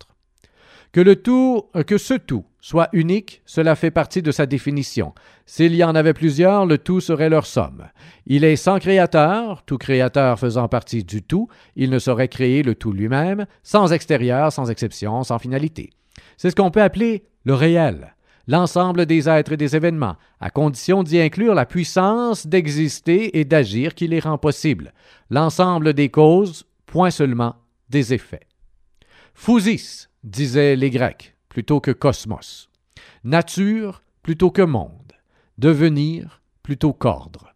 Que 0.93 1.01
le 1.01 1.17
tout, 1.17 1.65
euh, 1.77 1.83
que 1.83 1.99
ce 1.99 2.15
tout 2.15 2.47
soit 2.61 2.89
unique, 2.93 3.43
cela 3.45 3.77
fait 3.77 3.91
partie 3.91 4.23
de 4.23 4.31
sa 4.31 4.47
définition. 4.47 5.15
S'il 5.45 5.75
y 5.75 5.85
en 5.85 5.95
avait 5.95 6.15
plusieurs, 6.15 6.67
le 6.67 6.79
tout 6.79 7.01
serait 7.01 7.29
leur 7.29 7.47
somme. 7.47 7.85
Il 8.27 8.45
est 8.45 8.57
sans 8.57 8.79
créateur, 8.79 9.63
tout 9.65 9.79
créateur 9.79 10.39
faisant 10.39 10.69
partie 10.69 11.05
du 11.05 11.23
tout, 11.23 11.49
il 11.77 11.91
ne 11.91 11.99
saurait 11.99 12.29
créer 12.29 12.63
le 12.63 12.75
tout 12.75 12.93
lui-même, 12.93 13.47
sans 13.63 13.93
extérieur, 13.93 14.53
sans 14.53 14.71
exception, 14.71 15.23
sans 15.23 15.39
finalité. 15.39 15.91
C'est 16.39 16.51
ce 16.51 16.57
qu'on 16.57 16.71
peut 16.71 16.83
appeler 16.83 17.27
le 17.45 17.55
réel, 17.55 18.16
l'ensemble 18.47 19.07
des 19.07 19.29
êtres 19.29 19.53
et 19.53 19.57
des 19.57 19.77
événements, 19.77 20.17
à 20.41 20.51
condition 20.51 21.03
d'y 21.03 21.21
inclure 21.21 21.55
la 21.55 21.67
puissance 21.67 22.47
d'exister 22.47 23.39
et 23.39 23.45
d'agir 23.45 23.95
qui 23.95 24.07
les 24.07 24.21
rend 24.21 24.39
possibles, 24.39 24.93
l'ensemble 25.31 25.93
des 25.93 26.09
causes, 26.09 26.65
point 26.87 27.11
seulement 27.11 27.57
des 27.89 28.15
effets. 28.15 28.47
Fousis, 29.35 30.09
disaient 30.25 30.77
les 30.77 30.91
Grecs, 30.91 31.37
plutôt 31.49 31.81
que 31.81 31.91
cosmos. 31.91 32.69
Nature 33.25 34.03
plutôt 34.23 34.51
que 34.51 34.63
monde. 34.63 35.13
Devenir 35.59 36.43
plutôt 36.63 36.93
qu'ordre. 36.93 37.53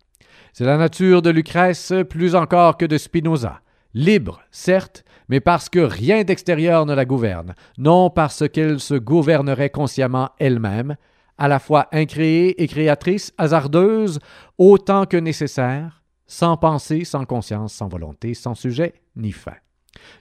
C'est 0.53 0.65
la 0.65 0.77
nature 0.77 1.23
de 1.23 1.31
Lucrèce 1.31 1.93
plus 2.09 2.35
encore 2.35 2.77
que 2.77 2.87
de 2.87 2.99
Spinoza. 2.99 3.61
Libre, 3.95 4.43
certes, 4.51 5.05
mais 5.31 5.39
parce 5.39 5.69
que 5.69 5.79
rien 5.79 6.25
d'extérieur 6.25 6.87
ne 6.87 6.93
la 6.93 7.05
gouverne, 7.05 7.55
non 7.79 8.11
parce 8.11 8.49
qu'elle 8.49 8.81
se 8.81 8.95
gouvernerait 8.95 9.71
consciemment 9.71 10.31
elle-même, 10.41 10.97
à 11.39 11.47
la 11.47 11.61
fois 11.61 11.87
incréée 11.93 12.61
et 12.61 12.67
créatrice, 12.67 13.33
hasardeuse, 13.39 14.19
autant 14.59 15.07
que 15.07 15.17
nécessaire, 15.17 16.03
sans 16.27 16.57
pensée, 16.57 17.05
sans 17.05 17.25
conscience, 17.27 17.73
sans 17.73 17.87
volonté, 17.87 18.35
sans 18.35 18.57
sujet 18.57 18.93
ni 19.15 19.31
fin. 19.31 19.55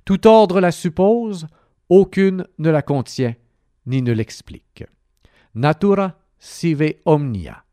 Tout 0.05 0.27
ordre 0.27 0.61
la 0.61 0.71
suppose, 0.71 1.47
aucune 1.89 2.45
ne 2.59 2.69
la 2.69 2.83
contient 2.83 3.33
ni 3.87 4.03
ne 4.03 4.13
l'explique. 4.13 4.83
Natura 5.55 6.19
sive 6.37 6.93
omnia. 7.05 7.63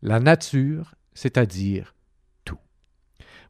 La 0.00 0.20
nature, 0.20 0.94
c'est-à-dire. 1.12 1.93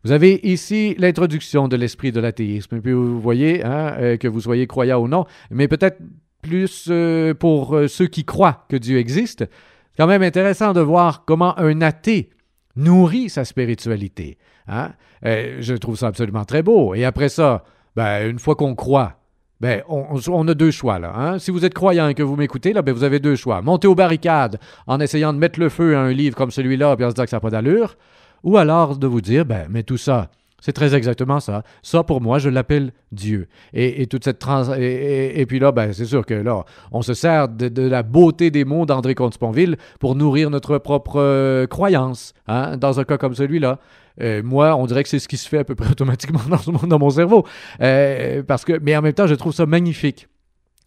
Vous 0.05 0.13
avez 0.13 0.39
ici 0.43 0.95
l'introduction 0.99 1.67
de 1.67 1.77
l'esprit 1.77 2.13
de 2.13 2.21
l'athéisme. 2.21 2.81
Puis 2.83 2.93
vous 2.93 3.19
voyez, 3.21 3.65
hein, 3.65 3.95
euh, 3.99 4.17
que 4.19 4.29
vous 4.29 4.43
soyez 4.43 4.67
croyant 4.67 5.01
ou 5.01 5.09
non, 5.09 5.25
mais 5.51 5.67
peut-être 5.67 5.99
plus 6.43 6.89
euh, 6.91 7.33
pour 7.33 7.75
euh, 7.75 7.89
ceux 7.89 8.07
qui 8.07 8.27
croient 8.27 8.67
que 8.69 8.77
Dieu 8.77 8.99
existe, 8.99 9.47
c'est 9.49 9.97
quand 9.97 10.07
même 10.07 10.23
intéressant 10.23 10.75
de 10.75 10.83
voir 10.83 11.25
comment 11.25 11.59
un 11.59 11.81
athée 11.81 12.29
nourrit 12.77 13.31
sa 13.31 13.47
spiritualité. 13.47 14.37
Hein. 14.67 14.93
je 15.23 15.75
trouve 15.75 15.97
ça 15.97 16.09
absolument 16.09 16.45
très 16.45 16.63
beau. 16.63 16.95
Et 16.95 17.05
après 17.05 17.29
ça, 17.29 17.65
ben, 17.97 18.29
une 18.29 18.39
fois 18.39 18.57
qu'on 18.57 18.75
croit, 18.75 19.21
ben, 19.61 19.83
on, 19.89 20.49
a 20.49 20.55
deux 20.55 20.71
choix. 20.71 20.97
Hein. 20.97 21.39
Si 21.39 21.51
vous 21.51 21.65
êtes 21.65 21.73
croyant 21.73 22.09
et 22.09 22.15
que 22.15 22.23
vous 22.23 22.37
m'écoutez, 22.37 22.73
là, 22.73 22.83
ben, 22.83 22.93
vous 22.93 23.05
avez 23.05 23.21
deux 23.21 23.37
choix. 23.37 23.63
Monter 23.63 23.87
aux 23.87 23.95
barricades 23.95 24.59
en 24.87 25.01
essayant 25.01 25.33
de 25.33 25.39
mettre 25.39 25.61
le 25.61 25.69
feu 25.69 25.97
à 25.97 26.01
un 26.01 26.13
livre 26.13 26.37
comme 26.37 26.51
celui-là, 26.51 26.97
puis 26.97 27.05
en 27.05 27.11
se 27.11 27.15
disant 27.15 27.25
que 27.25 27.31
ça 27.31 27.37
n'a 27.37 27.41
pas 27.41 27.51
d'allure, 27.51 27.97
ou 28.45 28.57
alors 28.57 28.97
de 28.97 29.07
vous 29.09 29.21
dire, 29.21 29.45
ben, 29.45 29.67
mais 29.69 29.83
tout 29.83 29.97
ça, 29.97 30.31
c'est 30.65 30.73
très 30.73 30.95
exactement 30.95 31.41
ça. 31.41 31.63
Ça, 31.83 32.05
pour 32.05 32.23
moi, 32.23 32.39
je 32.39 32.49
l'appelle 32.49 32.93
Dieu. 33.13 33.49
Et, 33.75 34.07
toute 34.07 34.25
cette. 34.25 34.43
Et, 34.79 35.45
puis 35.47 35.59
là, 35.59 35.73
ben, 35.73 35.93
c'est 35.93 36.07
sûr 36.07 36.25
que 36.25 36.33
là, 36.33 36.65
on 36.91 37.03
se 37.03 37.13
sert 37.13 37.51
de, 37.51 37.83
la 37.83 38.03
beauté 38.03 38.51
des 38.51 38.65
mots 38.65 38.87
d'André 38.87 39.15
Comte-Sponville 39.15 39.77
pour 40.01 40.15
nourrir 40.15 40.49
notre 40.49 40.79
propre 40.79 41.21
euh, 41.21 41.67
croyance, 41.67 42.33
hein, 42.47 42.79
dans 42.79 42.99
un 42.99 43.05
cas 43.05 43.19
comme 43.19 43.35
celui-là. 43.35 43.79
Euh, 44.23 44.43
moi, 44.43 44.75
on 44.77 44.87
dirait 44.87 45.03
que 45.03 45.11
c'est 45.11 45.19
ce 45.19 45.29
qui 45.29 45.37
se 45.37 45.47
fait 45.49 45.59
à 45.59 45.65
peu 45.65 45.75
près 45.75 45.91
automatiquement 45.91 46.41
dans, 46.49 46.87
dans 46.87 46.99
mon 46.99 47.11
cerveau. 47.11 47.47
Euh, 47.83 48.43
parce 48.43 48.65
que, 48.65 48.79
mais 48.81 48.97
en 48.97 49.03
même 49.03 49.13
temps, 49.13 49.27
je 49.27 49.35
trouve 49.35 49.53
ça 49.53 49.67
magnifique. 49.67 50.29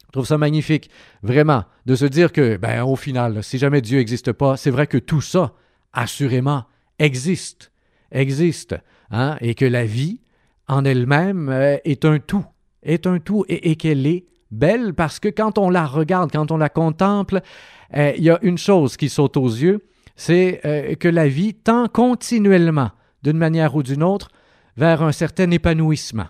Je 0.08 0.12
trouve 0.14 0.26
ça 0.26 0.39
magnifique, 0.39 0.89
vraiment, 1.22 1.66
de 1.86 1.93
se 1.93 2.05
dire 2.05 2.32
que, 2.32 2.58
ben, 2.58 2.84
au 2.84 2.95
final, 2.95 3.43
si 3.43 3.60
jamais 3.60 3.82
Dieu 3.82 3.99
n'existe 3.99 4.32
pas, 4.32 4.58
c'est 4.58 4.72
vrai 4.72 4.88
que 4.88 4.97
tout 4.97 5.22
ça, 5.22 5.51
assurément, 5.93 6.64
existe, 6.99 7.71
existe, 8.11 8.75
hein, 9.11 9.37
et 9.41 9.55
que 9.55 9.65
la 9.65 9.85
vie, 9.85 10.21
en 10.67 10.85
elle-même, 10.85 11.49
euh, 11.49 11.77
est 11.85 12.05
un 12.05 12.19
tout, 12.19 12.45
est 12.83 13.07
un 13.07 13.19
tout, 13.19 13.45
et, 13.47 13.75
qu'elle 13.75 14.05
est 14.07 14.25
belle 14.51 14.93
parce 14.93 15.19
que 15.19 15.29
quand 15.29 15.57
on 15.57 15.69
la 15.69 15.85
regarde, 15.85 16.31
quand 16.31 16.51
on 16.51 16.57
la 16.57 16.69
contemple, 16.69 17.41
il 17.93 18.23
y 18.23 18.29
a 18.29 18.39
une 18.41 18.57
chose 18.57 18.97
qui 18.97 19.07
saute 19.07 19.37
aux 19.37 19.47
yeux, 19.47 19.79
c'est 20.15 20.97
que 20.99 21.07
la 21.07 21.27
vie 21.27 21.53
tend 21.53 21.87
continuellement 21.87 22.91
d'une 23.23 23.37
manière 23.37 23.75
ou 23.75 23.83
d'une 23.83 24.03
autre, 24.03 24.29
vers 24.77 25.01
un 25.01 25.11
certain 25.11 25.51
épanouissement. 25.51 26.27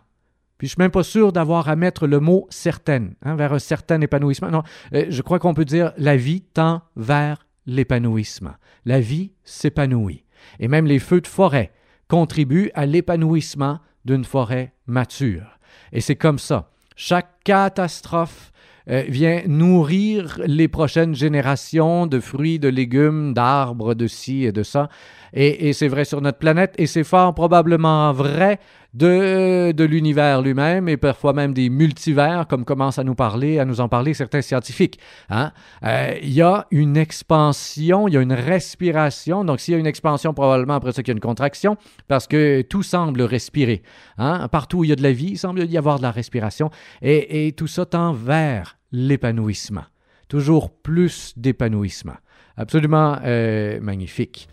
Puis 0.57 0.67
je 0.67 0.73
suis 0.73 0.81
même 0.81 0.91
pas 0.91 1.03
sûr 1.03 1.31
d'avoir 1.31 1.69
à 1.69 1.75
mettre 1.75 2.07
le 2.07 2.19
mot 2.19 2.47
certaine, 2.49 3.13
hein, 3.21 3.35
vers 3.35 3.53
un 3.53 3.59
certain 3.59 4.01
épanouissement. 4.01 4.49
Non, 4.49 4.63
euh, 4.93 5.05
je 5.09 5.21
crois 5.21 5.37
qu'on 5.37 5.53
peut 5.53 5.65
dire 5.65 5.93
la 5.97 6.17
vie 6.17 6.41
tend 6.41 6.81
vers 6.95 7.45
l'épanouissement. 7.67 8.53
La 8.85 8.99
vie 8.99 9.33
s'épanouit. 9.43 10.23
Et 10.59 10.67
même 10.67 10.85
les 10.85 10.99
feux 10.99 11.21
de 11.21 11.27
forêt 11.27 11.71
contribuent 12.07 12.71
à 12.73 12.85
l'épanouissement 12.85 13.79
d'une 14.05 14.25
forêt 14.25 14.73
mature. 14.85 15.59
Et 15.91 16.01
c'est 16.01 16.15
comme 16.15 16.39
ça. 16.39 16.69
Chaque 16.95 17.43
catastrophe 17.43 18.51
euh, 18.89 19.03
vient 19.07 19.41
nourrir 19.47 20.39
les 20.45 20.69
prochaines 20.69 21.13
générations 21.13 22.07
de 22.07 22.19
fruits, 22.19 22.57
de 22.57 22.69
légumes, 22.69 23.33
d'arbres, 23.33 23.93
de 23.93 24.07
ci 24.07 24.45
et 24.45 24.53
de 24.53 24.63
ça. 24.63 24.89
Et, 25.33 25.73
c'est 25.73 25.87
vrai 25.87 26.05
sur 26.05 26.21
notre 26.21 26.37
planète, 26.37 26.73
et 26.77 26.87
c'est 26.87 27.03
fort 27.03 27.33
probablement 27.33 28.11
vrai 28.13 28.59
de, 28.93 29.71
de 29.71 29.83
l'univers 29.83 30.41
lui-même, 30.41 30.89
et 30.89 30.97
parfois 30.97 31.33
même 31.33 31.53
des 31.53 31.69
multivers, 31.69 32.47
comme 32.47 32.65
commencent 32.65 32.99
à 32.99 33.03
nous 33.03 33.15
parler, 33.15 33.59
à 33.59 33.65
nous 33.65 33.81
en 33.81 33.89
parler 33.89 34.13
certains 34.13 34.41
scientifiques. 34.41 34.99
Hein. 35.29 35.51
Euh, 35.83 36.15
il 36.21 36.33
y 36.33 36.41
a 36.41 36.65
une 36.71 36.97
expansion, 36.97 38.07
il 38.07 38.13
y 38.13 38.17
a 38.17 38.21
une 38.21 38.33
respiration. 38.33 39.43
Donc, 39.43 39.59
s'il 39.59 39.73
y 39.73 39.77
a 39.77 39.79
une 39.79 39.87
expansion, 39.87 40.33
probablement 40.33 40.75
après 40.75 40.93
ça 40.93 41.03
qu'il 41.03 41.11
y 41.11 41.15
a 41.15 41.17
une 41.17 41.19
contraction, 41.19 41.77
parce 42.07 42.27
que 42.27 42.61
tout 42.61 42.83
semble 42.83 43.21
respirer. 43.21 43.83
Hein. 44.17 44.47
Partout 44.47 44.79
où 44.79 44.83
il 44.83 44.89
y 44.89 44.93
a 44.93 44.95
de 44.95 45.03
la 45.03 45.11
vie, 45.11 45.31
il 45.31 45.37
semble 45.37 45.63
y 45.65 45.77
avoir 45.77 45.97
de 45.97 46.03
la 46.03 46.11
respiration, 46.11 46.71
et, 47.01 47.47
et 47.47 47.51
tout 47.51 47.67
ça 47.67 47.85
tend 47.85 48.13
vers 48.13 48.77
l'épanouissement. 48.91 49.83
Toujours 50.27 50.71
plus 50.71 51.33
d'épanouissement. 51.37 52.15
Absolument 52.57 53.19
euh, 53.23 53.79
magnifique. 53.79 54.49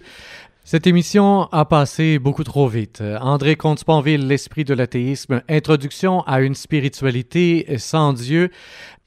Cette 0.67 0.87
émission 0.87 1.43
a 1.53 1.67
passé 1.67 2.19
beaucoup 2.19 2.43
trop 2.43 2.69
vite. 2.69 3.03
André 3.21 3.55
Comte-Sponville, 3.55 4.27
L'esprit 4.27 4.65
de 4.65 4.73
l'athéisme, 4.73 5.43
introduction 5.47 6.23
à 6.23 6.41
une 6.41 6.55
spiritualité 6.55 7.77
sans 7.77 8.15
Dieu. 8.15 8.51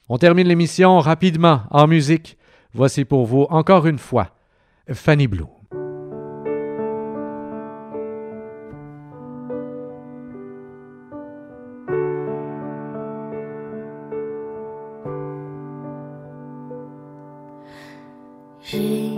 On 0.07 0.19
termine 0.19 0.47
l'émission 0.47 0.99
rapidement 0.99 1.63
en 1.71 1.87
musique. 1.87 2.37
Voici 2.73 3.05
pour 3.05 3.25
vous 3.25 3.47
encore 3.49 3.87
une 3.87 3.97
fois 3.97 4.35
Fanny 4.93 5.25
Blue. 5.25 5.45
J'ai 18.61 19.16